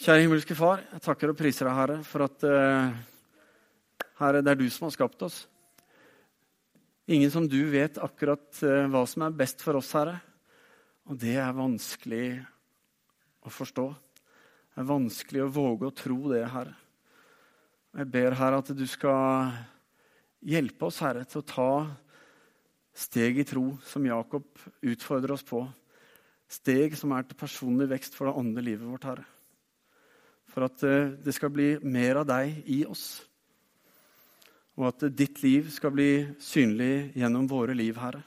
Kjære 0.00 0.24
himmelske 0.24 0.56
Far, 0.56 0.80
jeg 0.94 1.04
takker 1.04 1.34
og 1.34 1.36
priser 1.36 1.68
deg, 1.68 1.76
Herre, 1.76 1.98
for 2.08 2.24
at 2.24 2.48
eh, 2.48 2.96
Herre, 4.16 4.40
det 4.40 4.54
er 4.54 4.64
du 4.64 4.66
som 4.72 4.88
har 4.88 4.96
skapt 4.96 5.28
oss. 5.28 5.42
Ingen 7.06 7.30
som 7.30 7.46
du 7.46 7.60
vet 7.70 8.00
akkurat 8.02 8.46
uh, 8.66 8.88
hva 8.90 9.04
som 9.06 9.22
er 9.26 9.38
best 9.38 9.62
for 9.62 9.78
oss, 9.78 9.92
Herre. 9.94 10.18
Og 11.06 11.18
det 11.22 11.36
er 11.38 11.54
vanskelig 11.54 12.26
å 13.46 13.52
forstå. 13.52 13.86
Det 14.74 14.82
er 14.82 14.88
vanskelig 14.90 15.44
å 15.44 15.52
våge 15.54 15.86
å 15.86 15.94
tro 15.94 16.18
det, 16.32 16.42
Herre. 16.50 16.74
Jeg 17.96 18.10
ber, 18.12 18.34
Herre, 18.36 18.58
at 18.60 18.74
du 18.74 18.84
skal 18.90 19.54
Hjelpe 20.46 20.86
oss, 20.86 21.00
Herre, 21.02 21.24
til 21.26 21.40
å 21.40 21.46
ta 21.48 21.70
steg 22.96 23.40
i 23.40 23.44
tro, 23.48 23.64
som 23.82 24.04
Jakob 24.06 24.46
utfordrer 24.84 25.34
oss 25.34 25.42
på. 25.46 25.64
Steg 26.46 26.94
som 26.94 27.10
er 27.16 27.26
til 27.26 27.38
personlig 27.40 27.88
vekst 27.90 28.14
for 28.14 28.28
det 28.28 28.36
andre 28.38 28.62
livet 28.62 28.86
vårt, 28.86 29.08
Herre. 29.08 29.24
For 30.52 30.68
at 30.68 30.84
eh, 30.86 31.16
det 31.18 31.34
skal 31.34 31.50
bli 31.50 31.72
mer 31.82 32.20
av 32.22 32.28
deg 32.30 32.60
i 32.70 32.84
oss. 32.86 33.25
Og 34.76 34.90
at 34.90 35.06
ditt 35.16 35.40
liv 35.44 35.70
skal 35.72 35.94
bli 35.94 36.10
synlig 36.42 37.12
gjennom 37.16 37.46
våre 37.48 37.76
liv, 37.76 37.96
Herre. 37.96 38.20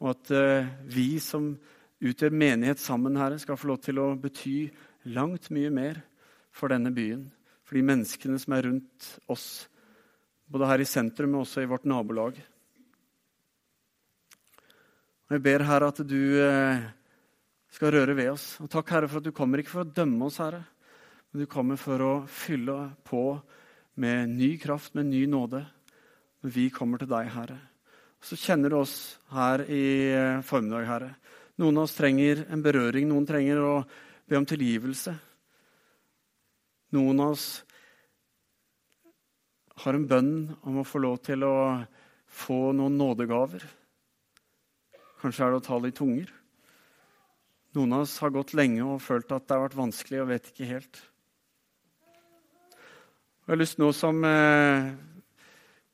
Og 0.00 0.14
at 0.14 0.30
eh, 0.32 0.70
vi 0.88 1.18
som 1.20 1.50
utgjør 2.00 2.32
menighet 2.32 2.80
sammen, 2.80 3.18
Herre, 3.20 3.36
skal 3.40 3.58
få 3.60 3.68
lov 3.68 3.82
til 3.84 4.00
å 4.00 4.14
bety 4.16 4.70
langt 5.12 5.50
mye 5.52 5.72
mer 5.72 6.00
for 6.56 6.72
denne 6.72 6.92
byen. 6.96 7.26
For 7.68 7.76
de 7.76 7.84
menneskene 7.86 8.40
som 8.40 8.56
er 8.56 8.64
rundt 8.70 9.10
oss, 9.30 9.68
både 10.50 10.70
her 10.72 10.82
i 10.82 10.88
sentrum 10.88 11.36
og 11.36 11.44
også 11.44 11.62
i 11.62 11.68
vårt 11.70 11.84
nabolag. 11.88 12.40
Og 15.28 15.36
Jeg 15.36 15.44
ber, 15.44 15.62
Herre, 15.68 15.92
at 15.92 16.00
du 16.08 16.22
eh, 16.42 16.88
skal 17.70 17.92
røre 17.94 18.16
ved 18.16 18.32
oss. 18.32 18.54
Og 18.64 18.72
takk, 18.72 18.96
Herre, 18.96 19.12
for 19.12 19.20
at 19.20 19.28
du 19.28 19.36
kommer 19.36 19.60
ikke 19.60 19.76
for 19.76 19.84
å 19.84 19.92
dømme 20.00 20.26
oss, 20.26 20.40
Herre, 20.40 20.64
men 21.30 21.44
du 21.44 21.50
kommer 21.52 21.78
for 21.78 22.02
å 22.02 22.14
fylle 22.26 22.80
på 23.06 23.22
med 23.94 24.28
ny 24.28 24.54
kraft, 24.60 24.94
med 24.94 25.10
ny 25.10 25.24
nåde, 25.26 25.64
når 26.40 26.54
vi 26.54 26.68
kommer 26.72 27.00
til 27.00 27.10
deg, 27.10 27.30
Herre. 27.34 27.58
Så 28.20 28.36
kjenner 28.36 28.70
du 28.70 28.76
oss 28.80 29.16
her 29.32 29.64
i 29.64 29.84
eh, 30.12 30.42
formiddag, 30.44 30.86
Herre. 30.88 31.10
Noen 31.60 31.80
av 31.80 31.88
oss 31.88 31.96
trenger 31.96 32.44
en 32.52 32.62
berøring, 32.64 33.08
noen 33.08 33.26
trenger 33.28 33.60
å 33.64 33.74
be 34.28 34.38
om 34.38 34.46
tilgivelse. 34.48 35.14
Noen 36.96 37.20
av 37.20 37.34
oss 37.34 37.48
har 39.84 39.96
en 39.96 40.06
bønn 40.08 40.32
om 40.68 40.80
å 40.80 40.86
få 40.86 41.00
lov 41.00 41.20
til 41.24 41.44
å 41.46 41.56
få 42.30 42.70
noen 42.76 42.98
nådegaver. 43.00 43.64
Kanskje 45.20 45.46
er 45.46 45.52
det 45.52 45.60
å 45.60 45.66
tale 45.66 45.90
i 45.90 45.96
tunger. 45.96 46.30
Noen 47.76 47.94
av 47.96 48.04
oss 48.06 48.16
har 48.22 48.32
gått 48.34 48.54
lenge 48.58 48.82
og 48.86 49.02
følt 49.04 49.30
at 49.32 49.46
det 49.46 49.56
har 49.56 49.66
vært 49.68 49.78
vanskelig 49.78 50.22
og 50.22 50.30
vet 50.32 50.48
ikke 50.50 50.68
helt. 50.72 51.02
Jeg 53.50 53.56
har 53.56 53.64
lyst 53.64 53.80
nå 53.82 53.88
som 53.90 54.20
eh, 54.22 54.84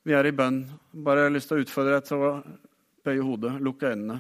vi 0.05 0.13
er 0.13 0.27
i 0.29 0.33
bønn, 0.37 0.59
bare 0.93 1.31
lyst 1.33 1.49
til 1.49 1.57
å 1.57 1.63
utfordre 1.65 1.95
deg 1.95 2.03
til 2.05 2.21
å 2.21 2.33
bøye 3.01 3.23
hodet, 3.25 3.53
lukke 3.65 3.95
øynene. 3.95 4.19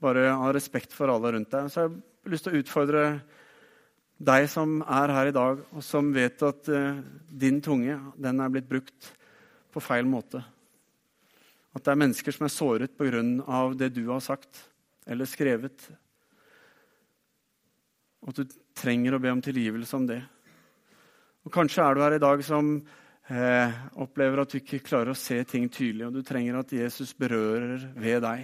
Bare 0.00 0.22
ha 0.32 0.52
respekt 0.56 0.96
for 0.96 1.12
alle 1.12 1.34
rundt 1.34 1.52
deg. 1.52 1.66
Så 1.68 1.82
jeg 1.82 1.90
har 1.92 2.32
lyst 2.32 2.46
til 2.48 2.56
å 2.56 2.62
utfordre 2.62 3.02
deg 4.30 4.46
som 4.48 4.78
er 4.80 5.12
her 5.12 5.28
i 5.28 5.34
dag, 5.36 5.60
og 5.76 5.84
som 5.84 6.08
vet 6.14 6.46
at 6.48 6.72
uh, 6.72 7.02
din 7.28 7.60
tunge 7.60 7.98
den 8.16 8.40
er 8.40 8.56
blitt 8.56 8.72
brukt 8.72 9.10
på 9.68 9.84
feil 9.84 10.08
måte. 10.08 10.40
At 11.76 11.84
det 11.84 11.92
er 11.92 12.00
mennesker 12.06 12.38
som 12.38 12.48
er 12.48 12.54
såret 12.56 12.96
pga. 12.96 13.60
det 13.76 13.92
du 13.92 14.06
har 14.08 14.24
sagt 14.24 14.64
eller 15.04 15.28
skrevet. 15.28 15.90
Og 18.24 18.32
at 18.32 18.40
du 18.40 18.58
trenger 18.72 19.20
å 19.20 19.20
be 19.20 19.36
om 19.36 19.44
tilgivelse 19.44 20.00
om 20.00 20.08
det. 20.08 20.22
Og 21.48 21.52
Kanskje 21.54 21.80
er 21.80 21.96
du 21.96 22.02
her 22.02 22.12
i 22.12 22.20
dag 22.20 22.42
som 22.44 22.66
eh, 22.76 23.76
opplever 24.04 24.42
at 24.42 24.52
du 24.52 24.58
ikke 24.58 24.82
klarer 24.84 25.14
å 25.14 25.16
se 25.16 25.38
ting 25.48 25.64
tydelig, 25.72 26.04
og 26.04 26.18
du 26.18 26.20
trenger 26.20 26.58
at 26.58 26.74
Jesus 26.76 27.14
berører 27.16 27.86
ved 27.96 28.20
deg. 28.20 28.42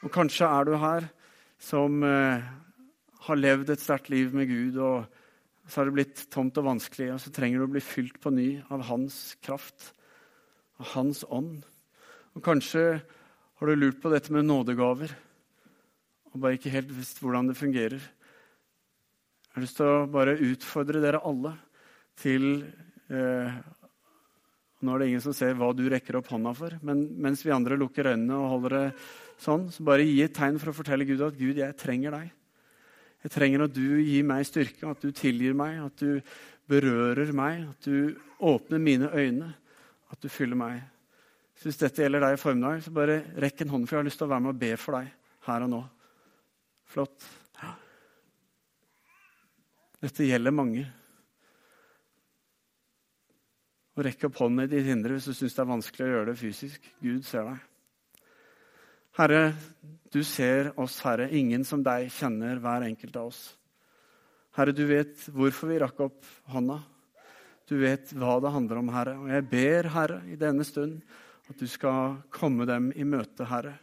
Og 0.00 0.08
kanskje 0.14 0.48
er 0.48 0.64
du 0.64 0.72
her 0.80 1.10
som 1.60 2.00
eh, 2.00 2.48
har 3.28 3.42
levd 3.42 3.74
et 3.74 3.84
sterkt 3.84 4.08
liv 4.08 4.32
med 4.32 4.48
Gud, 4.48 4.80
og 4.80 5.68
så 5.68 5.82
har 5.82 5.90
det 5.90 5.96
blitt 5.98 6.24
tomt 6.32 6.56
og 6.62 6.70
vanskelig, 6.70 7.12
og 7.12 7.20
så 7.20 7.36
trenger 7.36 7.60
du 7.60 7.68
å 7.68 7.74
bli 7.76 7.84
fylt 7.84 8.16
på 8.22 8.32
ny 8.32 8.48
av 8.72 8.88
Hans 8.88 9.20
kraft, 9.44 9.90
av 10.80 10.94
Hans 10.96 11.26
ånd. 11.28 11.60
Og 12.32 12.48
kanskje 12.48 12.88
har 13.04 13.68
du 13.68 13.76
lurt 13.76 14.00
på 14.00 14.16
dette 14.16 14.32
med 14.32 14.48
nådegaver 14.48 15.12
og 16.32 16.40
bare 16.40 16.56
ikke 16.56 16.72
helt 16.72 16.96
visst 16.96 17.20
hvordan 17.20 17.52
det 17.52 17.60
fungerer. 17.60 18.00
Jeg 19.56 19.62
har 19.62 19.64
lyst 19.64 19.78
til 19.78 19.88
å 19.88 20.08
bare 20.12 20.32
utfordre 20.44 21.00
dere 21.00 21.22
alle 21.24 21.54
til 22.20 22.42
eh, 23.08 23.54
Nå 24.84 24.92
er 24.92 25.00
det 25.00 25.06
ingen 25.08 25.22
som 25.24 25.32
ser 25.32 25.54
hva 25.56 25.70
du 25.72 25.80
rekker 25.88 26.18
opp 26.18 26.28
hånda 26.28 26.52
for, 26.58 26.74
men 26.84 27.06
mens 27.24 27.40
vi 27.40 27.54
andre 27.54 27.78
lukker 27.80 28.10
øynene 28.10 28.36
og 28.36 28.50
holder 28.50 28.74
det 28.76 28.82
sånn, 29.40 29.64
så 29.72 29.86
bare 29.88 30.04
gi 30.04 30.18
et 30.26 30.34
tegn 30.36 30.58
for 30.60 30.74
å 30.74 30.74
fortelle 30.76 31.06
Gud 31.08 31.22
at 31.24 31.38
Gud, 31.38 31.56
jeg 31.56 31.76
trenger 31.80 32.18
deg. 32.18 32.26
Jeg 33.24 33.32
trenger 33.32 33.64
at 33.64 33.72
du 33.78 33.96
gir 34.04 34.28
meg 34.28 34.44
styrke, 34.44 34.92
at 34.92 35.00
du 35.00 35.08
tilgir 35.16 35.56
meg, 35.56 35.80
at 35.86 36.04
du 36.04 36.20
berører 36.68 37.32
meg, 37.40 37.64
at 37.72 37.88
du 37.88 38.12
åpner 38.52 38.84
mine 38.90 39.08
øyne, 39.08 39.50
at 40.12 40.20
du 40.20 40.28
fyller 40.28 40.60
meg. 40.66 40.84
Så 41.56 41.70
hvis 41.70 41.80
dette 41.80 42.04
gjelder 42.04 42.26
deg 42.28 42.36
i 42.36 42.44
formiddag, 42.44 42.84
så 42.84 42.92
bare 43.00 43.22
rekk 43.40 43.64
en 43.64 43.72
hånd, 43.72 43.88
for 43.88 43.96
jeg 43.96 44.04
har 44.04 44.10
lyst 44.12 44.20
til 44.20 44.28
å 44.28 44.34
være 44.36 44.50
med 44.50 44.52
og 44.52 44.62
be 44.66 44.72
for 44.84 45.00
deg 45.00 45.10
her 45.48 45.64
og 45.64 45.74
nå. 45.78 45.82
Flott. 46.92 47.32
Dette 50.02 50.26
gjelder 50.28 50.52
mange. 50.52 50.84
Og 53.96 54.04
rekk 54.04 54.26
opp 54.28 54.42
hånden 54.42 54.66
i 54.66 54.70
ditt 54.70 54.84
hindre 54.84 55.16
hvis 55.16 55.30
du 55.30 55.36
syns 55.36 55.56
det 55.56 55.62
er 55.62 55.70
vanskelig 55.70 56.04
å 56.04 56.10
gjøre 56.10 56.28
det 56.30 56.40
fysisk. 56.40 56.90
Gud 57.00 57.24
ser 57.24 57.48
deg. 57.48 57.62
Herre, 59.16 59.54
du 60.12 60.20
ser 60.28 60.74
oss, 60.76 60.98
Herre. 61.00 61.30
Ingen 61.32 61.64
som 61.64 61.80
deg 61.84 62.10
kjenner 62.12 62.60
hver 62.60 62.84
enkelt 62.84 63.16
av 63.16 63.30
oss. 63.30 63.40
Herre, 64.58 64.76
du 64.76 64.84
vet 64.88 65.24
hvorfor 65.32 65.72
vi 65.72 65.80
rakk 65.80 66.02
opp 66.04 66.28
hånda. 66.52 66.82
Du 67.66 67.78
vet 67.80 68.12
hva 68.12 68.36
det 68.44 68.52
handler 68.52 68.82
om, 68.82 68.92
Herre. 68.92 69.16
Og 69.22 69.32
jeg 69.32 69.48
ber, 69.48 69.88
Herre, 69.96 70.20
i 70.28 70.36
denne 70.38 70.64
stund 70.68 71.00
at 71.48 71.56
du 71.56 71.64
skal 71.70 72.18
komme 72.34 72.68
dem 72.68 72.90
i 72.92 73.08
møte, 73.08 73.48
Herre. 73.48 73.78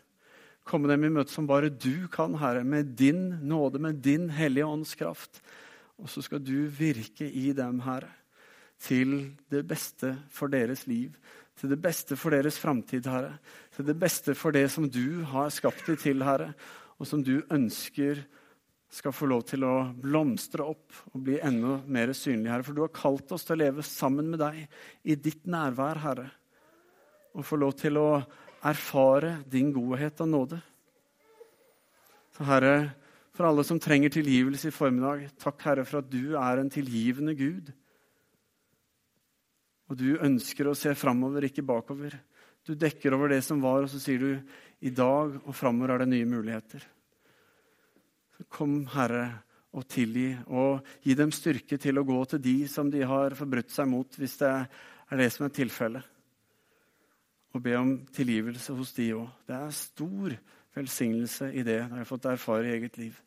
Komme 0.64 0.88
dem 0.92 1.04
i 1.08 1.12
møte 1.12 1.34
som 1.34 1.50
bare 1.50 1.74
du 1.74 2.06
kan, 2.14 2.38
Herre, 2.38 2.62
med 2.64 2.94
din 3.00 3.32
nåde, 3.50 3.82
med 3.82 4.04
din 4.06 4.30
Hellige 4.32 4.70
Ånds 4.70 4.94
kraft. 5.00 5.42
Og 6.02 6.10
så 6.10 6.24
skal 6.26 6.42
du 6.42 6.66
virke 6.68 7.28
i 7.30 7.52
dem, 7.54 7.82
Herre 7.86 8.12
til 8.84 9.34
det 9.52 9.64
beste 9.68 10.14
for 10.34 10.52
deres 10.52 10.86
liv, 10.90 11.14
til 11.60 11.70
det 11.72 11.80
beste 11.82 12.18
for 12.18 12.34
deres 12.34 12.58
framtid, 12.60 13.06
Herre. 13.08 13.38
Til 13.76 13.86
det 13.88 13.96
beste 14.00 14.34
for 14.36 14.56
det 14.56 14.66
som 14.74 14.90
du 14.90 15.24
har 15.30 15.52
skapt 15.54 15.86
dem 15.88 16.00
til, 16.02 16.24
Herre, 16.26 16.54
og 16.98 17.08
som 17.08 17.24
du 17.24 17.42
ønsker 17.52 18.24
skal 18.94 19.14
få 19.14 19.28
lov 19.30 19.46
til 19.50 19.64
å 19.66 19.76
blomstre 19.98 20.66
opp 20.70 20.98
og 21.14 21.24
bli 21.26 21.40
enda 21.42 21.80
mer 21.86 22.14
synlig, 22.18 22.50
Herre. 22.52 22.66
For 22.66 22.76
du 22.78 22.84
har 22.84 22.94
kalt 22.94 23.32
oss 23.34 23.46
til 23.48 23.56
å 23.58 23.64
leve 23.64 23.86
sammen 23.86 24.30
med 24.34 24.42
deg 24.42 24.60
i 25.06 25.18
ditt 25.18 25.48
nærvær, 25.50 26.02
Herre. 26.04 26.28
Og 27.34 27.46
få 27.46 27.58
lov 27.62 27.78
til 27.80 27.98
å 28.02 28.10
erfare 28.64 29.40
din 29.50 29.72
godhet 29.74 30.22
og 30.26 30.30
nåde. 30.30 30.60
Så 32.34 32.46
Herre, 32.50 32.76
for 33.34 33.48
alle 33.50 33.64
som 33.66 33.80
trenger 33.82 34.14
tilgivelse 34.14 34.70
i 34.70 34.76
formiddag, 34.76 35.26
takk, 35.42 35.64
Herre, 35.66 35.86
for 35.90 36.04
at 36.04 36.10
du 36.12 36.36
er 36.38 36.62
en 36.62 36.70
tilgivende 36.72 37.34
Gud. 37.38 37.72
Og 39.90 39.98
du 39.98 40.12
ønsker 40.22 40.70
å 40.70 40.76
se 40.78 40.94
framover, 40.98 41.48
ikke 41.48 41.66
bakover. 41.66 42.16
Du 42.64 42.76
dekker 42.80 43.16
over 43.18 43.34
det 43.34 43.42
som 43.46 43.62
var, 43.64 43.84
og 43.84 43.92
så 43.92 44.00
sier 44.02 44.22
du 44.22 44.30
i 44.86 44.94
dag 44.94 45.34
og 45.42 45.56
framover 45.58 45.96
er 45.96 46.04
det 46.04 46.12
nye 46.14 46.30
muligheter. 46.30 46.86
Så 48.38 48.46
kom, 48.54 48.84
Herre, 48.94 49.26
og 49.74 49.88
tilgi, 49.90 50.30
og 50.54 50.86
gi 51.02 51.16
dem 51.18 51.34
styrke 51.34 51.80
til 51.82 51.98
å 51.98 52.06
gå 52.06 52.20
til 52.30 52.42
de 52.44 52.58
som 52.70 52.90
de 52.94 53.02
har 53.10 53.34
forbrutt 53.38 53.74
seg 53.74 53.90
mot, 53.90 54.18
hvis 54.22 54.38
det 54.44 54.52
er 54.54 55.22
det 55.24 55.32
som 55.34 55.48
er 55.48 55.56
tilfellet. 55.58 56.10
Og 57.54 57.62
be 57.62 57.74
om 57.78 57.96
tilgivelse 58.14 58.74
hos 58.78 58.94
de 58.98 59.12
òg. 59.18 59.26
Det 59.50 59.58
er 59.58 59.74
stor 59.78 60.38
velsignelse 60.76 61.52
i 61.52 61.64
det. 61.64 61.78
Det 61.78 61.92
har 61.92 62.02
jeg 62.02 62.10
fått 62.10 62.30
erfare 62.32 62.70
i 62.70 62.76
eget 62.78 62.98
liv. 63.02 63.20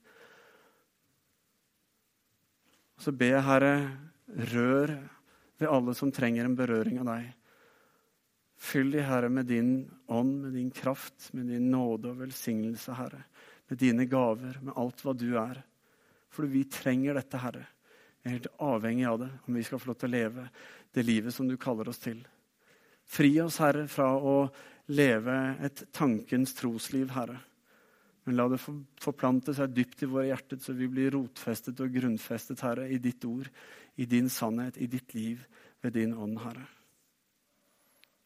Og 2.96 3.04
så 3.04 3.12
ber 3.12 3.34
jeg, 3.34 3.46
Herre, 3.46 3.74
rør 4.52 4.94
ved 5.60 5.70
alle 5.70 5.94
som 5.96 6.12
trenger 6.12 6.46
en 6.46 6.56
berøring 6.58 7.00
av 7.02 7.10
deg. 7.10 7.30
Fyll 8.56 8.90
de, 8.94 9.02
Herre, 9.04 9.28
med 9.28 9.48
din 9.50 9.72
ånd, 10.08 10.38
med 10.46 10.56
din 10.56 10.70
kraft, 10.72 11.28
med 11.36 11.50
din 11.52 11.70
nåde 11.70 12.12
og 12.12 12.22
velsignelse, 12.24 12.96
Herre. 12.96 13.22
Med 13.68 13.80
dine 13.82 14.06
gaver, 14.08 14.60
med 14.64 14.76
alt 14.80 15.02
hva 15.04 15.12
du 15.16 15.28
er. 15.40 15.60
For 16.32 16.48
vi 16.48 16.64
trenger 16.72 17.18
dette, 17.18 17.40
Herre. 17.40 17.66
Vi 18.22 18.30
er 18.30 18.38
helt 18.38 18.48
avhengig 18.64 19.04
av 19.06 19.20
det 19.22 19.28
om 19.46 19.54
vi 19.54 19.64
skal 19.66 19.80
få 19.80 19.92
lov 19.92 20.00
til 20.00 20.08
å 20.08 20.16
leve 20.16 20.46
det 20.96 21.04
livet 21.04 21.34
som 21.34 21.46
du 21.48 21.54
kaller 21.60 21.90
oss 21.92 22.00
til. 22.02 22.24
Fri 23.06 23.30
oss, 23.44 23.60
Herre, 23.62 23.84
fra 23.86 24.08
å 24.16 24.38
leve 24.92 25.36
et 25.66 25.82
tankens 25.94 26.54
trosliv, 26.54 27.10
Herre. 27.14 27.38
Men 28.26 28.38
la 28.38 28.48
det 28.50 28.58
forplante 28.60 29.54
seg 29.54 29.74
dypt 29.74 30.02
i 30.02 30.08
våre 30.10 30.28
hjerter, 30.30 30.58
så 30.62 30.74
vi 30.74 30.88
blir 30.90 31.12
rotfestet 31.14 31.80
og 31.82 31.92
grunnfestet, 31.94 32.62
Herre, 32.66 32.88
i 32.90 32.98
ditt 33.02 33.24
ord, 33.28 33.50
i 33.96 34.06
din 34.10 34.30
sannhet, 34.32 34.78
i 34.82 34.88
ditt 34.90 35.14
liv, 35.14 35.44
ved 35.82 35.94
din 35.94 36.14
ånd, 36.14 36.40
Herre. 36.42 36.66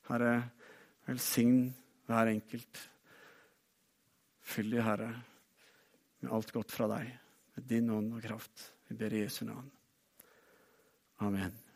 Herre, 0.09 0.35
velsign 1.07 1.69
hver 2.09 2.33
enkelt. 2.33 2.85
Fyll 4.41 4.73
de, 4.73 4.83
Herre, 4.83 5.11
med 6.21 6.33
alt 6.33 6.53
godt 6.57 6.73
fra 6.75 6.89
deg, 6.97 7.13
med 7.57 7.69
din 7.69 7.93
ånd 7.93 8.15
og 8.17 8.25
kraft. 8.25 8.71
Vi 8.89 8.97
ber 8.99 9.15
i 9.15 9.25
Jesu 9.27 9.45
navn. 9.45 9.69
Amen. 11.21 11.70